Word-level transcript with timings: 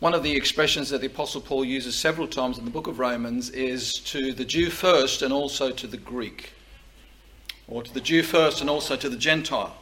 One 0.00 0.14
of 0.14 0.22
the 0.22 0.36
expressions 0.36 0.90
that 0.90 1.00
the 1.00 1.08
Apostle 1.08 1.40
Paul 1.40 1.64
uses 1.64 1.96
several 1.96 2.28
times 2.28 2.56
in 2.56 2.64
the 2.64 2.70
book 2.70 2.86
of 2.86 3.00
Romans 3.00 3.50
is 3.50 3.94
to 4.00 4.32
the 4.32 4.44
Jew 4.44 4.70
first 4.70 5.22
and 5.22 5.32
also 5.32 5.72
to 5.72 5.88
the 5.88 5.96
Greek, 5.96 6.52
or 7.66 7.82
to 7.82 7.92
the 7.92 8.00
Jew 8.00 8.22
first 8.22 8.60
and 8.60 8.70
also 8.70 8.94
to 8.94 9.08
the 9.08 9.16
Gentile. 9.16 9.76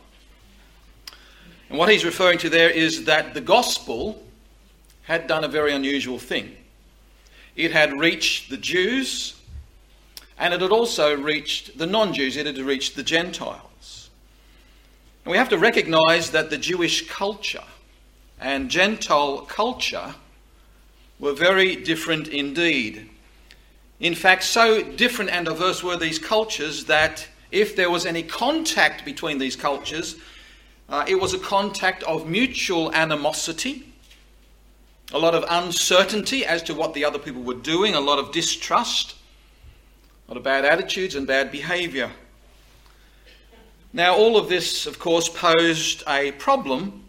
And 1.68 1.79
what 1.79 1.91
he's 1.91 2.02
referring 2.02 2.39
to 2.39 2.48
there 2.48 2.71
is 2.71 3.05
that 3.05 3.34
the 3.34 3.43
gospel 3.43 4.25
had 5.02 5.27
done 5.27 5.45
a 5.45 5.48
very 5.48 5.75
unusual 5.75 6.19
thing. 6.19 6.57
It 7.55 7.73
had 7.73 8.01
reached 8.01 8.48
the 8.48 8.57
Jews 8.57 9.35
and 10.39 10.55
it 10.55 10.62
had 10.62 10.71
also 10.71 11.14
reached 11.14 11.77
the 11.77 11.87
non 11.87 12.14
Jews, 12.14 12.39
it 12.39 12.46
had 12.46 12.57
reached 12.57 12.96
the 12.96 13.03
Gentiles. 13.03 14.09
And 15.26 15.32
we 15.32 15.36
have 15.36 15.50
to 15.50 15.58
recognize 15.58 16.30
that 16.30 16.48
the 16.48 16.58
Jewish 16.58 17.07
culture 17.07 17.64
and 18.40 18.71
Gentile 18.71 19.39
culture 19.39 20.14
were 21.18 21.32
very 21.32 21.76
different 21.76 22.29
indeed. 22.29 23.09
In 24.00 24.14
fact, 24.14 24.45
so 24.45 24.82
different 24.82 25.31
and 25.31 25.46
diverse 25.46 25.82
were 25.82 25.96
these 25.96 26.18
cultures 26.18 26.85
that 26.85 27.26
if 27.50 27.75
there 27.75 27.90
was 27.90 28.04
any 28.04 28.22
contact 28.22 29.04
between 29.04 29.39
these 29.39 29.57
cultures, 29.57 30.17
uh, 30.89 31.04
it 31.09 31.14
was 31.14 31.32
a 31.32 31.39
contact 31.39 32.03
of 32.03 32.28
mutual 32.28 32.92
animosity, 32.92 33.92
a 35.12 35.19
lot 35.19 35.34
of 35.34 35.45
uncertainty 35.48 36.45
as 36.45 36.62
to 36.64 36.75
what 36.75 36.92
the 36.92 37.05
other 37.05 37.19
people 37.19 37.42
were 37.42 37.55
doing, 37.55 37.95
a 37.95 38.00
lot 38.00 38.19
of 38.19 38.33
distrust, 38.33 39.14
a 40.27 40.33
lot 40.33 40.37
of 40.37 40.42
bad 40.42 40.64
attitudes 40.64 41.14
and 41.14 41.27
bad 41.27 41.50
behavior. 41.50 42.11
Now, 43.92 44.14
all 44.14 44.37
of 44.37 44.48
this, 44.50 44.87
of 44.87 44.98
course, 44.98 45.28
posed 45.28 46.03
a 46.06 46.33
problem 46.33 47.06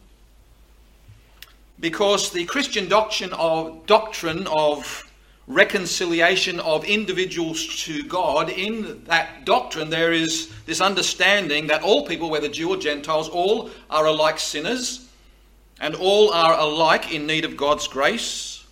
because 1.80 2.32
the 2.32 2.46
Christian 2.46 2.90
doctrine 2.90 3.34
of, 3.34 3.86
doctrine 3.86 4.48
of 4.48 5.04
reconciliation 5.48 6.60
of 6.60 6.84
individuals 6.86 7.84
to 7.84 8.04
God, 8.04 8.50
in 8.50 9.04
that 9.06 9.46
doctrine 9.46 9.90
there 9.90 10.12
is 10.12 10.52
this 10.66 10.82
understanding 10.82 11.68
that 11.68 11.84
all 11.84 12.06
people, 12.06 12.30
whether 12.30 12.50
Jew 12.50 12.70
or 12.70 12.78
Gentiles, 12.78 13.30
all 13.30 13.70
are 13.90 14.06
alike 14.06 14.40
sinners, 14.40 15.08
and 15.80 15.96
all 15.96 16.34
are 16.34 16.58
alike 16.60 17.14
in 17.14 17.28
need 17.28 17.46
of 17.46 17.56
God's 17.56 17.88
grace, 17.88 18.66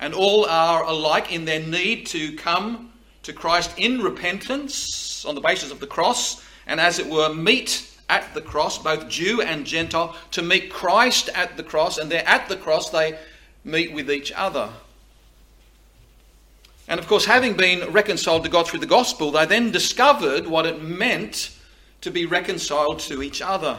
and 0.00 0.14
all 0.14 0.46
are 0.46 0.84
alike 0.84 1.32
in 1.32 1.44
their 1.44 1.60
need 1.60 2.06
to 2.06 2.36
come 2.36 2.92
to 3.24 3.32
Christ 3.32 3.74
in 3.76 4.00
repentance 4.00 5.24
on 5.24 5.34
the 5.34 5.40
basis 5.40 5.70
of 5.70 5.80
the 5.80 5.86
cross, 5.86 6.42
and 6.66 6.80
as 6.80 6.98
it 6.98 7.06
were, 7.06 7.34
meet 7.34 7.97
at 8.08 8.32
the 8.34 8.40
cross, 8.40 8.78
both 8.78 9.08
Jew 9.08 9.42
and 9.42 9.66
Gentile, 9.66 10.16
to 10.32 10.42
meet 10.42 10.70
Christ 10.70 11.28
at 11.34 11.56
the 11.56 11.62
cross, 11.62 11.98
and 11.98 12.10
there 12.10 12.26
at 12.26 12.48
the 12.48 12.56
cross 12.56 12.90
they 12.90 13.18
meet 13.64 13.92
with 13.92 14.10
each 14.10 14.32
other. 14.32 14.70
And 16.88 16.98
of 16.98 17.06
course, 17.06 17.26
having 17.26 17.54
been 17.54 17.92
reconciled 17.92 18.44
to 18.44 18.50
God 18.50 18.66
through 18.66 18.80
the 18.80 18.86
gospel, 18.86 19.30
they 19.30 19.44
then 19.44 19.70
discovered 19.70 20.46
what 20.46 20.64
it 20.64 20.82
meant 20.82 21.50
to 22.00 22.10
be 22.10 22.24
reconciled 22.24 23.00
to 23.00 23.22
each 23.22 23.42
other. 23.42 23.78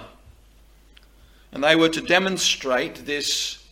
And 1.51 1.63
they 1.63 1.75
were 1.75 1.89
to 1.89 2.01
demonstrate 2.01 3.05
this 3.07 3.65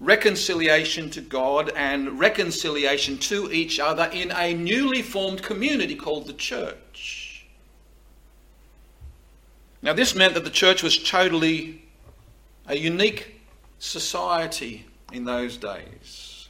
reconciliation 0.00 1.10
to 1.10 1.20
God 1.20 1.70
and 1.76 2.18
reconciliation 2.18 3.18
to 3.18 3.52
each 3.52 3.78
other 3.78 4.08
in 4.12 4.32
a 4.32 4.54
newly 4.54 5.02
formed 5.02 5.42
community 5.42 5.94
called 5.94 6.26
the 6.26 6.32
church. 6.32 7.23
Now, 9.84 9.92
this 9.92 10.14
meant 10.14 10.32
that 10.32 10.44
the 10.44 10.50
church 10.50 10.82
was 10.82 10.96
totally 10.96 11.82
a 12.66 12.74
unique 12.74 13.38
society 13.78 14.86
in 15.12 15.26
those 15.26 15.58
days 15.58 16.48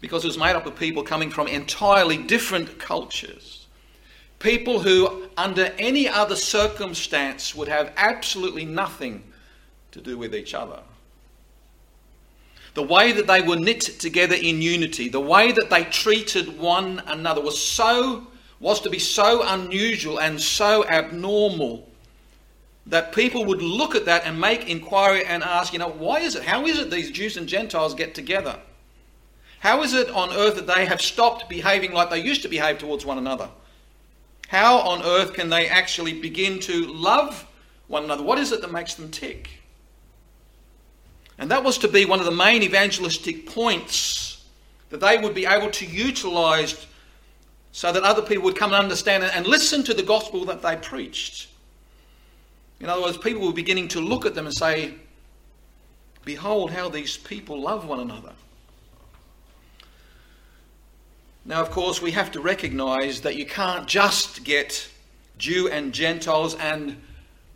because 0.00 0.24
it 0.24 0.26
was 0.26 0.36
made 0.36 0.56
up 0.56 0.66
of 0.66 0.74
people 0.74 1.04
coming 1.04 1.30
from 1.30 1.46
entirely 1.46 2.16
different 2.16 2.80
cultures. 2.80 3.68
People 4.40 4.80
who, 4.80 5.28
under 5.36 5.66
any 5.78 6.08
other 6.08 6.34
circumstance, 6.34 7.54
would 7.54 7.68
have 7.68 7.92
absolutely 7.96 8.64
nothing 8.64 9.22
to 9.92 10.00
do 10.00 10.18
with 10.18 10.34
each 10.34 10.54
other. 10.54 10.80
The 12.74 12.82
way 12.82 13.12
that 13.12 13.28
they 13.28 13.42
were 13.42 13.54
knit 13.54 13.82
together 13.82 14.34
in 14.34 14.60
unity, 14.60 15.08
the 15.08 15.20
way 15.20 15.52
that 15.52 15.70
they 15.70 15.84
treated 15.84 16.58
one 16.58 17.00
another 17.06 17.40
was 17.40 17.64
so 17.64 18.26
was 18.58 18.80
to 18.80 18.90
be 18.90 18.98
so 18.98 19.44
unusual 19.46 20.18
and 20.18 20.40
so 20.40 20.84
abnormal 20.88 21.88
that 22.86 23.14
people 23.14 23.44
would 23.44 23.62
look 23.62 23.94
at 23.94 24.06
that 24.06 24.26
and 24.26 24.40
make 24.40 24.68
inquiry 24.68 25.24
and 25.24 25.42
ask, 25.42 25.72
you 25.72 25.78
know, 25.78 25.88
why 25.88 26.20
is 26.20 26.34
it, 26.34 26.42
how 26.42 26.66
is 26.66 26.78
it 26.78 26.90
these 26.90 27.10
Jews 27.10 27.36
and 27.36 27.48
Gentiles 27.48 27.94
get 27.94 28.14
together? 28.14 28.58
How 29.60 29.82
is 29.82 29.94
it 29.94 30.10
on 30.10 30.30
earth 30.30 30.56
that 30.56 30.66
they 30.66 30.86
have 30.86 31.00
stopped 31.00 31.48
behaving 31.48 31.92
like 31.92 32.10
they 32.10 32.18
used 32.18 32.42
to 32.42 32.48
behave 32.48 32.78
towards 32.78 33.06
one 33.06 33.18
another? 33.18 33.48
How 34.48 34.78
on 34.80 35.02
earth 35.02 35.34
can 35.34 35.48
they 35.48 35.68
actually 35.68 36.20
begin 36.20 36.58
to 36.60 36.86
love 36.92 37.46
one 37.86 38.04
another? 38.04 38.24
What 38.24 38.38
is 38.38 38.50
it 38.50 38.60
that 38.62 38.72
makes 38.72 38.94
them 38.94 39.10
tick? 39.10 39.50
And 41.38 41.50
that 41.50 41.62
was 41.62 41.78
to 41.78 41.88
be 41.88 42.04
one 42.04 42.18
of 42.18 42.24
the 42.24 42.32
main 42.32 42.62
evangelistic 42.62 43.46
points 43.46 44.44
that 44.90 45.00
they 45.00 45.16
would 45.16 45.34
be 45.34 45.46
able 45.46 45.70
to 45.70 45.86
utilize 45.86 46.86
so 47.70 47.92
that 47.92 48.02
other 48.02 48.22
people 48.22 48.44
would 48.44 48.56
come 48.56 48.72
and 48.72 48.82
understand 48.82 49.24
and 49.24 49.46
listen 49.46 49.82
to 49.84 49.94
the 49.94 50.02
gospel 50.02 50.44
that 50.44 50.60
they 50.60 50.76
preached. 50.76 51.48
In 52.82 52.88
other 52.88 53.00
words, 53.00 53.16
people 53.16 53.46
were 53.46 53.52
beginning 53.52 53.86
to 53.88 54.00
look 54.00 54.26
at 54.26 54.34
them 54.34 54.44
and 54.44 54.54
say, 54.54 54.94
Behold 56.24 56.72
how 56.72 56.88
these 56.88 57.16
people 57.16 57.60
love 57.60 57.86
one 57.86 58.00
another. 58.00 58.32
Now, 61.44 61.60
of 61.60 61.70
course, 61.70 62.02
we 62.02 62.12
have 62.12 62.30
to 62.32 62.40
recognize 62.40 63.20
that 63.22 63.36
you 63.36 63.46
can't 63.46 63.86
just 63.88 64.44
get 64.44 64.88
Jew 65.38 65.68
and 65.68 65.92
Gentiles 65.92 66.54
and 66.56 67.00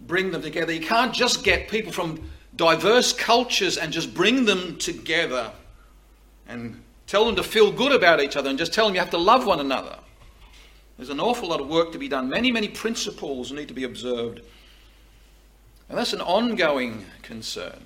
bring 0.01 0.31
them 0.31 0.43
together. 0.43 0.73
You 0.73 0.85
can't 0.85 1.13
just 1.13 1.45
get 1.45 1.69
people 1.69 1.93
from 1.93 2.29
diverse 2.55 3.13
cultures 3.13 3.77
and 3.79 3.93
just 3.93 4.15
bring 4.15 4.45
them 4.45 4.79
together 4.79 5.53
and 6.49 6.81
tell 7.07 7.25
them 7.25 7.37
to 7.37 7.43
feel 7.43 7.71
good 7.71 7.93
about 7.93 8.21
each 8.21 8.37
other 8.37 8.49
and 8.49 8.59
just 8.59 8.73
tell 8.73 8.87
them 8.87 8.95
you 8.95 9.01
have 9.01 9.11
to 9.11 9.19
love 9.19 9.47
one 9.47 9.61
another. 9.61 9.99
There's 10.97 11.11
an 11.11 11.21
awful 11.21 11.49
lot 11.49 11.61
of 11.61 11.69
work 11.69 11.93
to 11.93 11.99
be 11.99 12.09
done. 12.09 12.29
Many, 12.29 12.51
many 12.51 12.69
principles 12.69 13.53
need 13.53 13.69
to 13.69 13.75
be 13.75 13.85
observed. 13.85 14.41
And 15.89 15.97
that's 15.97 16.13
an 16.13 16.21
ongoing 16.21 17.05
concern. 17.23 17.85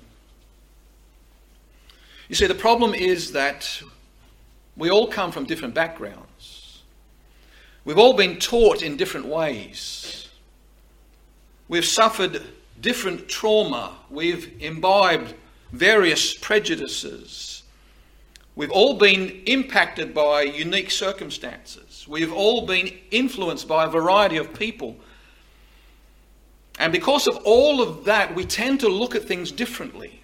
You 2.29 2.35
see, 2.35 2.47
the 2.47 2.55
problem 2.55 2.93
is 2.93 3.33
that 3.33 3.81
we 4.77 4.89
all 4.89 5.07
come 5.07 5.31
from 5.31 5.45
different 5.45 5.73
backgrounds. 5.73 6.81
We've 7.83 7.97
all 7.97 8.13
been 8.13 8.37
taught 8.37 8.81
in 8.81 8.95
different 8.95 9.27
ways. 9.27 10.29
We've 11.67 11.85
suffered 11.85 12.41
different 12.79 13.27
trauma. 13.27 13.97
We've 14.09 14.61
imbibed 14.61 15.35
various 15.71 16.33
prejudices. 16.33 17.63
We've 18.55 18.71
all 18.71 18.97
been 18.97 19.41
impacted 19.45 20.13
by 20.13 20.43
unique 20.43 20.91
circumstances. 20.91 22.05
We've 22.07 22.33
all 22.33 22.65
been 22.65 22.91
influenced 23.09 23.67
by 23.67 23.85
a 23.85 23.89
variety 23.89 24.37
of 24.37 24.53
people 24.53 24.97
and 26.81 26.91
because 26.91 27.27
of 27.27 27.37
all 27.43 27.79
of 27.79 28.05
that, 28.05 28.33
we 28.33 28.43
tend 28.43 28.79
to 28.79 28.89
look 28.89 29.13
at 29.13 29.23
things 29.23 29.51
differently. 29.51 30.23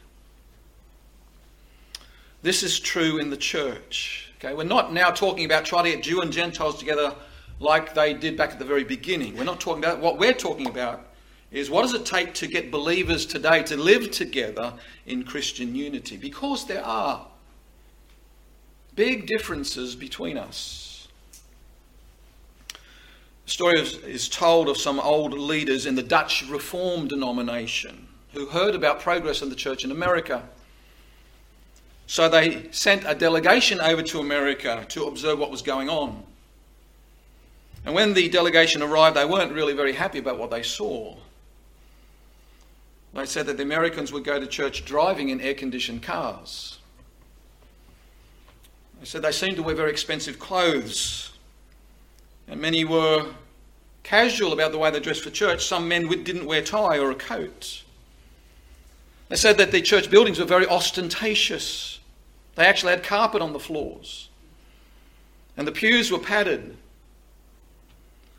This 2.41 2.63
is 2.63 2.79
true 2.79 3.19
in 3.19 3.29
the 3.29 3.37
church. 3.37 4.33
Okay, 4.37 4.55
we're 4.55 4.63
not 4.63 4.91
now 4.91 5.11
talking 5.11 5.45
about 5.45 5.65
trying 5.65 5.83
to 5.83 5.91
get 5.91 6.01
Jew 6.01 6.21
and 6.21 6.31
Gentiles 6.31 6.79
together 6.79 7.13
like 7.59 7.93
they 7.93 8.15
did 8.15 8.35
back 8.35 8.53
at 8.53 8.57
the 8.57 8.65
very 8.65 8.83
beginning. 8.83 9.37
We're 9.37 9.43
not 9.43 9.59
talking 9.59 9.83
about 9.83 9.99
what 9.99 10.17
we're 10.17 10.33
talking 10.33 10.67
about 10.67 11.05
is 11.51 11.69
what 11.69 11.83
does 11.83 11.93
it 11.93 12.07
take 12.07 12.33
to 12.33 12.47
get 12.47 12.71
believers 12.71 13.27
today 13.27 13.61
to 13.61 13.77
live 13.77 14.09
together 14.09 14.73
in 15.05 15.25
Christian 15.25 15.75
unity? 15.75 16.17
Because 16.17 16.65
there 16.65 16.83
are 16.83 17.27
big 18.95 19.27
differences 19.27 19.95
between 19.95 20.39
us. 20.39 20.96
The 23.47 23.51
story 23.53 23.79
is 23.79 24.27
told 24.27 24.67
of 24.67 24.75
some 24.75 24.99
old 24.99 25.31
leaders 25.31 25.85
in 25.85 25.95
the 25.95 26.03
Dutch 26.03 26.43
Reformed 26.49 27.07
denomination 27.07 28.09
who 28.33 28.47
heard 28.47 28.75
about 28.75 28.99
progress 28.99 29.41
in 29.41 29.47
the 29.47 29.55
church 29.55 29.85
in 29.85 29.91
America. 29.91 30.43
So 32.07 32.27
they 32.27 32.67
sent 32.71 33.05
a 33.07 33.15
delegation 33.15 33.79
over 33.79 34.03
to 34.03 34.19
America 34.19 34.85
to 34.89 35.05
observe 35.05 35.39
what 35.39 35.49
was 35.49 35.61
going 35.61 35.87
on. 35.87 36.23
And 37.85 37.95
when 37.95 38.13
the 38.13 38.27
delegation 38.27 38.83
arrived, 38.83 39.15
they 39.15 39.23
weren't 39.23 39.53
really 39.53 39.73
very 39.73 39.93
happy 39.93 40.19
about 40.19 40.37
what 40.37 40.51
they 40.51 40.61
saw. 40.61 41.15
They 43.13 43.25
said 43.25 43.45
that 43.45 43.55
the 43.55 43.63
Americans 43.63 44.11
would 44.11 44.25
go 44.25 44.41
to 44.41 44.45
church 44.45 44.83
driving 44.83 45.29
in 45.29 45.39
air 45.39 45.53
conditioned 45.53 46.03
cars. 46.03 46.79
They 48.99 49.05
said 49.05 49.21
they 49.21 49.31
seemed 49.31 49.55
to 49.55 49.63
wear 49.63 49.73
very 49.73 49.91
expensive 49.91 50.37
clothes 50.37 51.31
and 52.47 52.61
many 52.61 52.85
were 52.85 53.25
casual 54.03 54.53
about 54.53 54.71
the 54.71 54.77
way 54.77 54.89
they 54.89 54.99
dressed 54.99 55.23
for 55.23 55.29
church. 55.29 55.65
Some 55.65 55.87
men 55.87 56.07
didn't 56.07 56.45
wear 56.45 56.61
tie 56.61 56.97
or 56.97 57.11
a 57.11 57.15
coat. 57.15 57.83
They 59.29 59.35
said 59.35 59.57
that 59.57 59.71
the 59.71 59.81
church 59.81 60.09
buildings 60.09 60.39
were 60.39 60.45
very 60.45 60.65
ostentatious. 60.65 61.99
They 62.55 62.65
actually 62.65 62.91
had 62.91 63.03
carpet 63.03 63.41
on 63.41 63.53
the 63.53 63.59
floors. 63.59 64.29
And 65.57 65.67
the 65.67 65.71
pews 65.71 66.11
were 66.11 66.19
padded. 66.19 66.77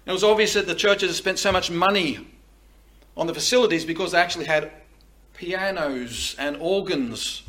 It 0.06 0.12
was 0.12 0.25
obvious 0.25 0.54
that 0.54 0.66
the 0.66 0.75
churches 0.75 1.11
had 1.11 1.16
spent 1.16 1.38
so 1.38 1.52
much 1.52 1.70
money 1.70 2.26
on 3.16 3.26
the 3.26 3.34
facilities 3.34 3.84
because 3.84 4.12
they 4.12 4.19
actually 4.19 4.46
had 4.46 4.70
pianos 5.34 6.34
and 6.38 6.56
organs 6.61 7.43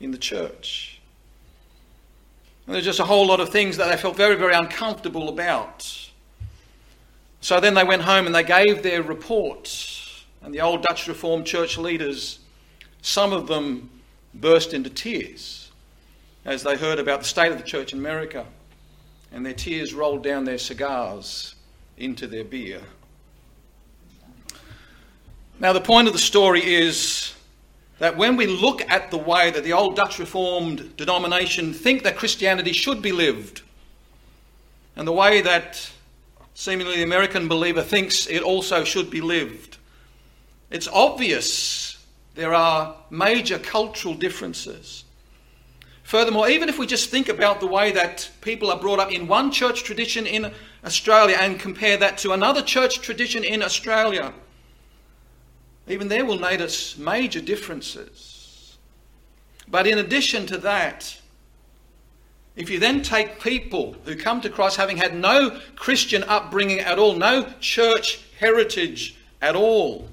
in 0.00 0.10
the 0.10 0.18
church. 0.18 0.89
And 2.70 2.76
there's 2.76 2.84
just 2.84 3.00
a 3.00 3.04
whole 3.04 3.26
lot 3.26 3.40
of 3.40 3.48
things 3.48 3.76
that 3.78 3.90
they 3.90 3.96
felt 3.96 4.16
very, 4.16 4.36
very 4.36 4.54
uncomfortable 4.54 5.28
about. 5.28 6.08
So 7.40 7.58
then 7.58 7.74
they 7.74 7.82
went 7.82 8.02
home 8.02 8.26
and 8.26 8.32
they 8.32 8.44
gave 8.44 8.84
their 8.84 9.02
report. 9.02 9.76
And 10.40 10.54
the 10.54 10.60
old 10.60 10.84
Dutch 10.84 11.08
Reformed 11.08 11.46
church 11.46 11.78
leaders, 11.78 12.38
some 13.02 13.32
of 13.32 13.48
them 13.48 13.90
burst 14.34 14.72
into 14.72 14.88
tears 14.88 15.72
as 16.44 16.62
they 16.62 16.76
heard 16.76 17.00
about 17.00 17.18
the 17.18 17.26
state 17.26 17.50
of 17.50 17.58
the 17.58 17.64
church 17.64 17.92
in 17.92 17.98
America. 17.98 18.46
And 19.32 19.44
their 19.44 19.52
tears 19.52 19.92
rolled 19.92 20.22
down 20.22 20.44
their 20.44 20.56
cigars 20.56 21.56
into 21.96 22.28
their 22.28 22.44
beer. 22.44 22.82
Now, 25.58 25.72
the 25.72 25.80
point 25.80 26.06
of 26.06 26.12
the 26.12 26.20
story 26.20 26.62
is 26.64 27.34
that 28.00 28.16
when 28.16 28.34
we 28.34 28.46
look 28.46 28.80
at 28.90 29.10
the 29.10 29.18
way 29.18 29.50
that 29.50 29.62
the 29.62 29.74
old 29.74 29.94
Dutch 29.94 30.18
Reformed 30.18 30.96
denomination 30.96 31.74
think 31.74 32.02
that 32.02 32.16
Christianity 32.16 32.72
should 32.72 33.02
be 33.02 33.12
lived, 33.12 33.60
and 34.96 35.06
the 35.06 35.12
way 35.12 35.42
that 35.42 35.90
seemingly 36.54 36.96
the 36.96 37.02
American 37.02 37.46
believer 37.46 37.82
thinks 37.82 38.26
it 38.26 38.42
also 38.42 38.84
should 38.84 39.10
be 39.10 39.20
lived, 39.20 39.76
it's 40.70 40.88
obvious 40.88 42.02
there 42.36 42.54
are 42.54 42.96
major 43.10 43.58
cultural 43.58 44.14
differences. 44.14 45.04
Furthermore, 46.02 46.48
even 46.48 46.70
if 46.70 46.78
we 46.78 46.86
just 46.86 47.10
think 47.10 47.28
about 47.28 47.60
the 47.60 47.66
way 47.66 47.92
that 47.92 48.30
people 48.40 48.70
are 48.70 48.80
brought 48.80 48.98
up 48.98 49.12
in 49.12 49.28
one 49.28 49.52
church 49.52 49.84
tradition 49.84 50.26
in 50.26 50.50
Australia 50.86 51.36
and 51.38 51.60
compare 51.60 51.98
that 51.98 52.16
to 52.18 52.32
another 52.32 52.62
church 52.62 53.02
tradition 53.02 53.44
in 53.44 53.62
Australia, 53.62 54.32
even 55.92 56.08
there 56.08 56.24
we'll 56.24 56.38
notice 56.38 56.98
major 56.98 57.40
differences. 57.40 58.76
But 59.68 59.86
in 59.86 59.98
addition 59.98 60.46
to 60.46 60.58
that, 60.58 61.20
if 62.56 62.68
you 62.68 62.78
then 62.78 63.02
take 63.02 63.40
people 63.40 63.96
who 64.04 64.16
come 64.16 64.40
to 64.40 64.50
Christ 64.50 64.76
having 64.76 64.96
had 64.96 65.14
no 65.14 65.58
Christian 65.76 66.24
upbringing 66.24 66.80
at 66.80 66.98
all, 66.98 67.14
no 67.14 67.52
church 67.60 68.20
heritage 68.38 69.16
at 69.40 69.54
all, 69.54 70.08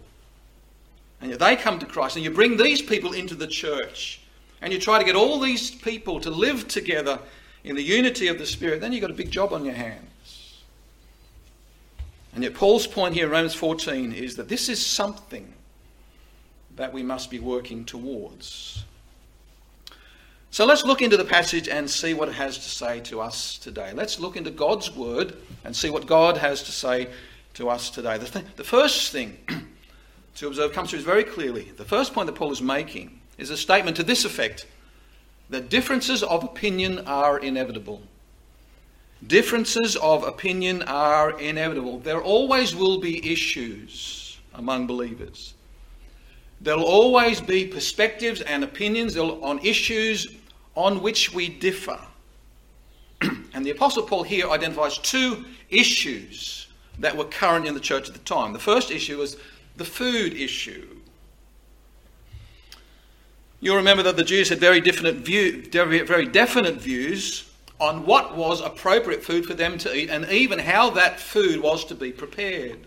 and 1.19 1.33
they 1.33 1.55
come 1.55 1.79
to 1.79 1.85
Christ, 1.85 2.15
and 2.15 2.23
you 2.23 2.31
bring 2.31 2.57
these 2.57 2.81
people 2.81 3.13
into 3.13 3.33
the 3.33 3.47
church, 3.47 4.21
and 4.61 4.71
you 4.71 4.79
try 4.79 4.99
to 4.99 5.05
get 5.05 5.15
all 5.15 5.39
these 5.39 5.71
people 5.71 6.19
to 6.21 6.29
live 6.29 6.67
together 6.67 7.19
in 7.63 7.75
the 7.75 7.83
unity 7.83 8.27
of 8.27 8.37
the 8.37 8.45
Spirit, 8.45 8.79
then 8.79 8.93
you've 8.93 9.01
got 9.01 9.11
a 9.11 9.15
big 9.15 9.31
job 9.31 9.51
on 9.51 9.65
your 9.65 9.73
hands. 9.73 10.61
And 12.33 12.43
yet, 12.43 12.53
Paul's 12.53 12.85
point 12.85 13.15
here 13.15 13.25
in 13.25 13.31
Romans 13.31 13.55
14 13.55 14.13
is 14.13 14.35
that 14.35 14.47
this 14.47 14.69
is 14.69 14.83
something 14.85 15.53
that 16.77 16.93
we 16.93 17.03
must 17.03 17.29
be 17.29 17.39
working 17.39 17.83
towards. 17.83 18.85
So 20.49 20.65
let's 20.65 20.85
look 20.85 21.01
into 21.01 21.17
the 21.17 21.25
passage 21.25 21.67
and 21.67 21.89
see 21.89 22.13
what 22.13 22.29
it 22.29 22.35
has 22.35 22.57
to 22.57 22.69
say 22.69 22.99
to 23.01 23.19
us 23.19 23.57
today. 23.57 23.91
Let's 23.93 24.19
look 24.19 24.37
into 24.37 24.49
God's 24.49 24.95
word 24.95 25.35
and 25.65 25.75
see 25.75 25.89
what 25.89 26.07
God 26.07 26.37
has 26.37 26.63
to 26.63 26.71
say 26.71 27.09
to 27.55 27.69
us 27.69 27.89
today. 27.89 28.17
The, 28.17 28.25
th- 28.27 28.45
the 28.55 28.63
first 28.63 29.11
thing 29.11 29.37
to 30.35 30.47
observe 30.47 30.73
comes 30.73 30.91
through 30.91 31.01
very 31.01 31.23
clearly. 31.23 31.71
The 31.75 31.85
first 31.85 32.13
point 32.13 32.27
that 32.27 32.35
Paul 32.35 32.51
is 32.51 32.61
making 32.61 33.19
is 33.37 33.49
a 33.49 33.57
statement 33.57 33.97
to 33.97 34.03
this 34.03 34.25
effect 34.25 34.65
that 35.49 35.69
differences 35.69 36.23
of 36.23 36.43
opinion 36.43 36.99
are 37.07 37.39
inevitable. 37.39 38.01
Differences 39.25 39.95
of 39.95 40.23
opinion 40.23 40.83
are 40.83 41.39
inevitable. 41.39 41.99
There 41.99 42.21
always 42.21 42.75
will 42.75 42.99
be 42.99 43.31
issues 43.31 44.39
among 44.53 44.87
believers. 44.87 45.53
There'll 46.61 46.83
always 46.83 47.39
be 47.39 47.67
perspectives 47.67 48.41
and 48.41 48.63
opinions 48.63 49.15
on 49.17 49.59
issues 49.59 50.27
on 50.75 51.01
which 51.01 51.33
we 51.33 51.49
differ. 51.49 51.99
and 53.21 53.65
the 53.65 53.71
Apostle 53.71 54.03
Paul 54.03 54.23
here 54.23 54.49
identifies 54.49 54.97
two 54.97 55.45
issues 55.69 56.67
that 56.99 57.15
were 57.15 57.25
current 57.25 57.67
in 57.67 57.73
the 57.73 57.79
church 57.79 58.07
at 58.07 58.13
the 58.13 58.21
time. 58.21 58.53
The 58.53 58.59
first 58.59 58.91
issue 58.91 59.17
was 59.17 59.37
the 59.75 59.85
food 59.85 60.33
issue. 60.33 60.87
You'll 63.59 63.75
remember 63.75 64.03
that 64.03 64.17
the 64.17 64.23
Jews 64.23 64.49
had 64.49 64.59
very 64.59 64.81
definite, 64.81 65.15
view, 65.15 65.63
very 65.71 66.25
definite 66.25 66.75
views 66.75 67.49
on 67.79 68.05
what 68.05 68.35
was 68.35 68.61
appropriate 68.61 69.23
food 69.23 69.45
for 69.45 69.53
them 69.53 69.77
to 69.79 69.95
eat 69.95 70.09
and 70.09 70.27
even 70.29 70.59
how 70.59 70.89
that 70.91 71.19
food 71.19 71.61
was 71.61 71.85
to 71.85 71.95
be 71.95 72.11
prepared. 72.11 72.86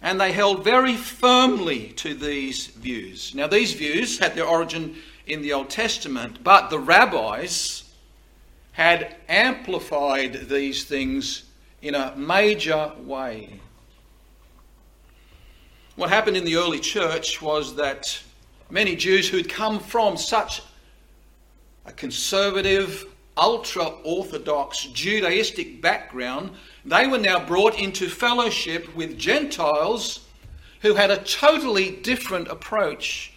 And 0.00 0.20
they 0.20 0.32
held 0.32 0.62
very 0.62 0.96
firmly 0.96 1.88
to 1.96 2.14
these 2.14 2.68
views. 2.68 3.34
Now, 3.34 3.46
these 3.48 3.72
views 3.72 4.18
had 4.18 4.34
their 4.34 4.46
origin 4.46 4.96
in 5.26 5.42
the 5.42 5.52
Old 5.52 5.70
Testament, 5.70 6.42
but 6.44 6.70
the 6.70 6.78
rabbis 6.78 7.84
had 8.72 9.16
amplified 9.28 10.48
these 10.48 10.84
things 10.84 11.42
in 11.82 11.94
a 11.94 12.14
major 12.16 12.92
way. 13.00 13.60
What 15.96 16.10
happened 16.10 16.36
in 16.36 16.44
the 16.44 16.56
early 16.56 16.78
church 16.78 17.42
was 17.42 17.74
that 17.74 18.22
many 18.70 18.94
Jews 18.94 19.28
who'd 19.28 19.48
come 19.48 19.80
from 19.80 20.16
such 20.16 20.62
a 21.86 21.92
conservative, 21.92 23.04
ultra 23.36 23.86
orthodox 24.04 24.86
Judaistic 24.92 25.80
background 25.80 26.52
they 26.90 27.06
were 27.06 27.18
now 27.18 27.44
brought 27.44 27.78
into 27.78 28.08
fellowship 28.08 28.94
with 28.94 29.18
Gentiles 29.18 30.26
who 30.80 30.94
had 30.94 31.10
a 31.10 31.18
totally 31.18 31.90
different 31.90 32.48
approach 32.48 33.32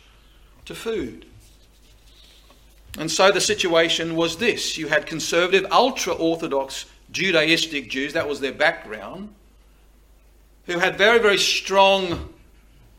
to 0.66 0.76
food. 0.76 1.26
And 2.98 3.10
so 3.10 3.32
the 3.32 3.42
situation 3.42 4.16
was 4.16 4.38
this 4.38 4.78
you 4.78 4.88
had 4.88 5.06
conservative, 5.06 5.66
ultra 5.72 6.14
Orthodox 6.14 6.86
Judaistic 7.12 7.90
Jews, 7.90 8.14
that 8.14 8.28
was 8.28 8.40
their 8.40 8.54
background, 8.54 9.34
who 10.66 10.80
had 10.80 10.98
very, 10.98 11.20
very 11.20 11.38
strong 11.38 12.34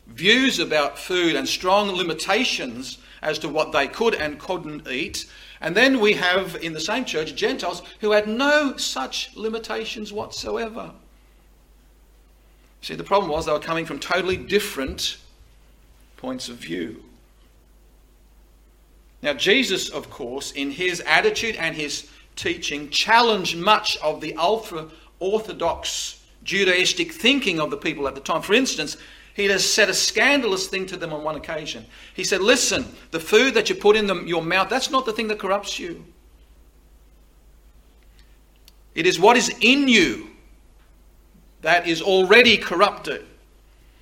views 0.07 0.59
about 0.59 0.99
food 0.99 1.35
and 1.35 1.47
strong 1.47 1.89
limitations 1.89 2.97
as 3.21 3.39
to 3.39 3.49
what 3.49 3.71
they 3.71 3.87
could 3.87 4.13
and 4.13 4.39
couldn't 4.39 4.87
eat. 4.87 5.25
And 5.63 5.75
then 5.75 6.01
we 6.01 6.13
have 6.13 6.57
in 6.61 6.73
the 6.73 6.79
same 6.79 7.05
church 7.05 7.35
Gentiles 7.35 7.81
who 8.01 8.11
had 8.11 8.27
no 8.27 8.75
such 8.75 9.33
limitations 9.33 10.11
whatsoever. 10.11 10.91
See, 12.81 12.95
the 12.95 13.03
problem 13.05 13.31
was 13.31 13.45
they 13.45 13.53
were 13.53 13.59
coming 13.59 13.85
from 13.85 13.97
totally 13.97 14.35
different 14.35 15.17
points 16.17 16.49
of 16.49 16.57
view. 16.57 17.05
Now, 19.21 19.33
Jesus, 19.33 19.87
of 19.87 20.09
course, 20.09 20.51
in 20.51 20.69
his 20.69 20.99
attitude 21.07 21.55
and 21.55 21.73
his 21.77 22.09
teaching, 22.35 22.89
challenged 22.89 23.55
much 23.55 23.95
of 24.03 24.19
the 24.19 24.35
ultra 24.35 24.89
orthodox 25.19 26.21
Judaistic 26.43 27.13
thinking 27.13 27.61
of 27.61 27.71
the 27.71 27.77
people 27.77 28.05
at 28.09 28.15
the 28.15 28.21
time. 28.21 28.41
For 28.41 28.53
instance, 28.53 28.97
he 29.33 29.45
has 29.45 29.67
said 29.67 29.89
a 29.89 29.93
scandalous 29.93 30.67
thing 30.67 30.85
to 30.87 30.97
them 30.97 31.11
on 31.11 31.23
one 31.23 31.35
occasion. 31.35 31.85
He 32.13 32.23
said, 32.23 32.41
Listen, 32.41 32.85
the 33.11 33.19
food 33.19 33.55
that 33.55 33.69
you 33.69 33.75
put 33.75 33.95
in 33.95 34.05
the, 34.05 34.23
your 34.23 34.43
mouth, 34.43 34.69
that's 34.69 34.91
not 34.91 35.05
the 35.05 35.13
thing 35.13 35.27
that 35.29 35.39
corrupts 35.39 35.79
you. 35.79 36.05
It 38.93 39.07
is 39.07 39.19
what 39.19 39.35
is 39.35 39.53
in 39.59 39.87
you 39.87 40.29
that 41.61 41.87
is 41.87 42.01
already 42.01 42.57
corrupted. 42.57 43.25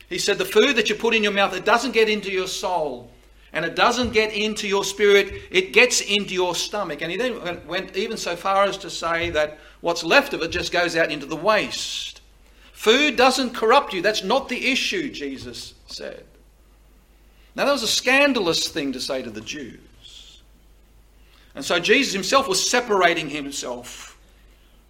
He 0.09 0.17
said, 0.17 0.37
The 0.37 0.45
food 0.45 0.75
that 0.75 0.89
you 0.89 0.95
put 0.95 1.15
in 1.15 1.23
your 1.23 1.31
mouth, 1.31 1.55
it 1.55 1.63
doesn't 1.63 1.93
get 1.93 2.09
into 2.09 2.29
your 2.29 2.47
soul 2.47 3.09
and 3.53 3.65
it 3.65 3.75
doesn't 3.75 4.13
get 4.13 4.33
into 4.33 4.67
your 4.67 4.83
spirit, 4.83 5.33
it 5.51 5.73
gets 5.73 6.01
into 6.01 6.33
your 6.33 6.55
stomach. 6.55 7.01
And 7.01 7.11
he 7.11 7.17
then 7.17 7.65
went 7.67 7.95
even 7.97 8.17
so 8.17 8.35
far 8.35 8.63
as 8.63 8.77
to 8.77 8.89
say 8.89 9.29
that 9.31 9.59
what's 9.81 10.03
left 10.03 10.33
of 10.33 10.41
it 10.41 10.51
just 10.51 10.71
goes 10.71 10.95
out 10.95 11.11
into 11.11 11.25
the 11.25 11.35
waste. 11.35 12.20
Food 12.81 13.15
doesn't 13.15 13.53
corrupt 13.53 13.93
you. 13.93 14.01
That's 14.01 14.23
not 14.23 14.49
the 14.49 14.71
issue, 14.71 15.11
Jesus 15.11 15.75
said. 15.85 16.25
Now, 17.53 17.65
that 17.65 17.73
was 17.73 17.83
a 17.83 17.87
scandalous 17.87 18.69
thing 18.69 18.91
to 18.93 18.99
say 18.99 19.21
to 19.21 19.29
the 19.29 19.39
Jews. 19.39 20.41
And 21.53 21.63
so 21.63 21.77
Jesus 21.79 22.11
himself 22.11 22.47
was 22.47 22.67
separating 22.67 23.29
himself 23.29 24.17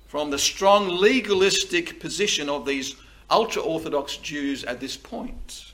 from 0.07 0.29
the 0.29 0.39
strong 0.39 0.87
legalistic 0.87 1.99
position 1.99 2.47
of 2.47 2.65
these 2.65 2.95
ultra 3.29 3.61
Orthodox 3.61 4.15
Jews 4.15 4.63
at 4.63 4.79
this 4.79 4.95
point. 4.95 5.73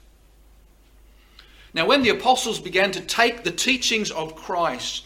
Now, 1.76 1.86
when 1.86 2.02
the 2.02 2.10
apostles 2.10 2.60
began 2.60 2.92
to 2.94 3.02
take 3.02 3.44
the 3.44 3.52
teachings 3.52 4.10
of 4.10 4.36
Christ 4.36 5.06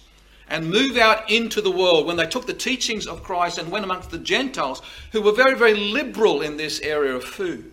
and 0.52 0.70
move 0.70 0.98
out 0.98 1.32
into 1.32 1.62
the 1.62 1.72
world 1.72 2.06
when 2.06 2.18
they 2.18 2.28
took 2.28 2.46
the 2.46 2.54
teachings 2.54 3.08
of 3.08 3.24
Christ 3.24 3.58
and 3.58 3.72
went 3.72 3.86
amongst 3.86 4.12
the 4.12 4.18
Gentiles 4.18 4.82
who 5.14 5.22
were 5.22 5.32
very, 5.32 5.56
very 5.56 5.74
liberal 5.74 6.42
in 6.42 6.58
this 6.58 6.82
area 6.82 7.16
of 7.16 7.24
food. 7.24 7.72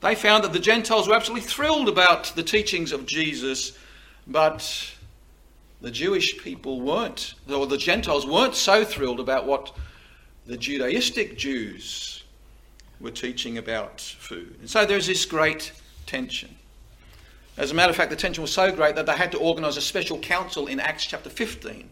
They 0.00 0.14
found 0.14 0.44
that 0.44 0.52
the 0.52 0.58
Gentiles 0.60 1.08
were 1.08 1.14
absolutely 1.14 1.48
thrilled 1.48 1.88
about 1.88 2.24
the 2.36 2.42
teachings 2.42 2.92
of 2.92 3.06
Jesus, 3.06 3.76
but 4.26 4.94
the 5.80 5.90
Jewish 5.90 6.38
people 6.44 6.82
weren't, 6.82 7.34
or 7.50 7.66
the 7.66 7.78
Gentiles 7.78 8.26
weren't 8.26 8.54
so 8.54 8.84
thrilled 8.84 9.18
about 9.18 9.46
what 9.46 9.74
the 10.46 10.58
Judaistic 10.58 11.38
Jews 11.38 12.22
were 13.00 13.10
teaching 13.10 13.56
about 13.56 14.02
food. 14.02 14.56
And 14.60 14.68
so 14.68 14.84
there's 14.84 15.06
this 15.06 15.24
great 15.24 15.72
tension. 16.04 16.57
As 17.58 17.72
a 17.72 17.74
matter 17.74 17.90
of 17.90 17.96
fact, 17.96 18.10
the 18.10 18.16
tension 18.16 18.40
was 18.40 18.52
so 18.52 18.70
great 18.70 18.94
that 18.94 19.06
they 19.06 19.16
had 19.16 19.32
to 19.32 19.38
organize 19.38 19.76
a 19.76 19.80
special 19.80 20.18
council 20.20 20.68
in 20.68 20.78
Acts 20.78 21.04
chapter 21.04 21.28
15 21.28 21.90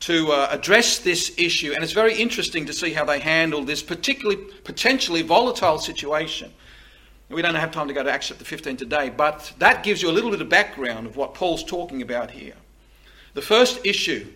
to 0.00 0.32
uh, 0.32 0.48
address 0.50 0.98
this 0.98 1.32
issue. 1.36 1.72
And 1.74 1.84
it's 1.84 1.92
very 1.92 2.14
interesting 2.14 2.64
to 2.66 2.72
see 2.72 2.92
how 2.92 3.04
they 3.04 3.20
handled 3.20 3.66
this 3.66 3.82
particularly 3.82 4.42
potentially 4.64 5.20
volatile 5.20 5.78
situation. 5.78 6.50
We 7.28 7.42
don't 7.42 7.54
have 7.54 7.70
time 7.70 7.86
to 7.88 7.94
go 7.94 8.02
to 8.02 8.10
Acts 8.10 8.28
chapter 8.28 8.44
15 8.44 8.78
today, 8.78 9.10
but 9.10 9.52
that 9.58 9.82
gives 9.82 10.02
you 10.02 10.10
a 10.10 10.12
little 10.12 10.30
bit 10.30 10.40
of 10.40 10.48
background 10.48 11.06
of 11.06 11.16
what 11.16 11.34
Paul's 11.34 11.62
talking 11.62 12.00
about 12.00 12.30
here. 12.30 12.54
The 13.34 13.42
first 13.42 13.84
issue 13.84 14.26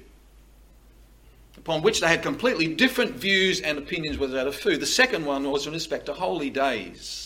upon 1.56 1.82
which 1.82 2.00
they 2.00 2.08
had 2.08 2.22
completely 2.22 2.74
different 2.74 3.12
views 3.12 3.60
and 3.62 3.78
opinions 3.78 4.18
was 4.18 4.32
that 4.32 4.46
of 4.46 4.54
food. 4.54 4.80
The 4.80 4.86
second 4.86 5.24
one 5.24 5.50
was 5.50 5.66
in 5.66 5.72
respect 5.72 6.06
to 6.06 6.12
holy 6.12 6.50
days. 6.50 7.25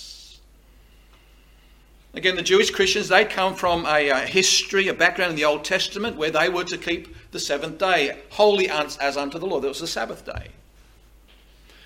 Again, 2.13 2.35
the 2.35 2.43
Jewish 2.43 2.71
Christians, 2.71 3.09
they'd 3.09 3.31
come 3.31 3.55
from 3.55 3.87
a, 3.87 4.09
a, 4.09 4.19
history, 4.27 4.89
a 4.89 4.95
background 4.95 5.31
in 5.31 5.37
the 5.37 5.45
Old 5.45 5.65
Testament 5.65 6.17
where 6.17 6.31
they 6.31 6.49
were 6.49 6.65
to 6.65 6.77
keep 6.77 7.15
the 7.31 7.39
seventh 7.39 7.79
day 7.79 8.19
holy 8.31 8.69
as, 8.69 8.97
as 8.97 9.17
unto 9.17 9.39
the 9.39 9.47
Lord. 9.47 9.63
That 9.63 9.69
was 9.69 9.81
the 9.81 9.87
Sabbath 9.87 10.25
day. 10.25 10.49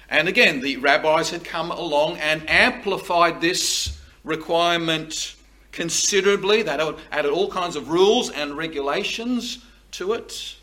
And 0.08 0.26
again, 0.26 0.60
the 0.60 0.78
rabbis 0.78 1.30
had 1.30 1.44
come 1.44 1.70
along 1.70 2.18
and 2.18 2.48
amplified 2.48 3.40
this 3.40 4.00
requirement 4.22 5.36
considerably. 5.72 6.62
They 6.62 6.72
added 7.12 7.30
all 7.30 7.50
kinds 7.50 7.76
of 7.76 7.90
rules 7.90 8.30
and 8.30 8.56
regulations 8.56 9.58
to 9.92 10.14
it. 10.14 10.56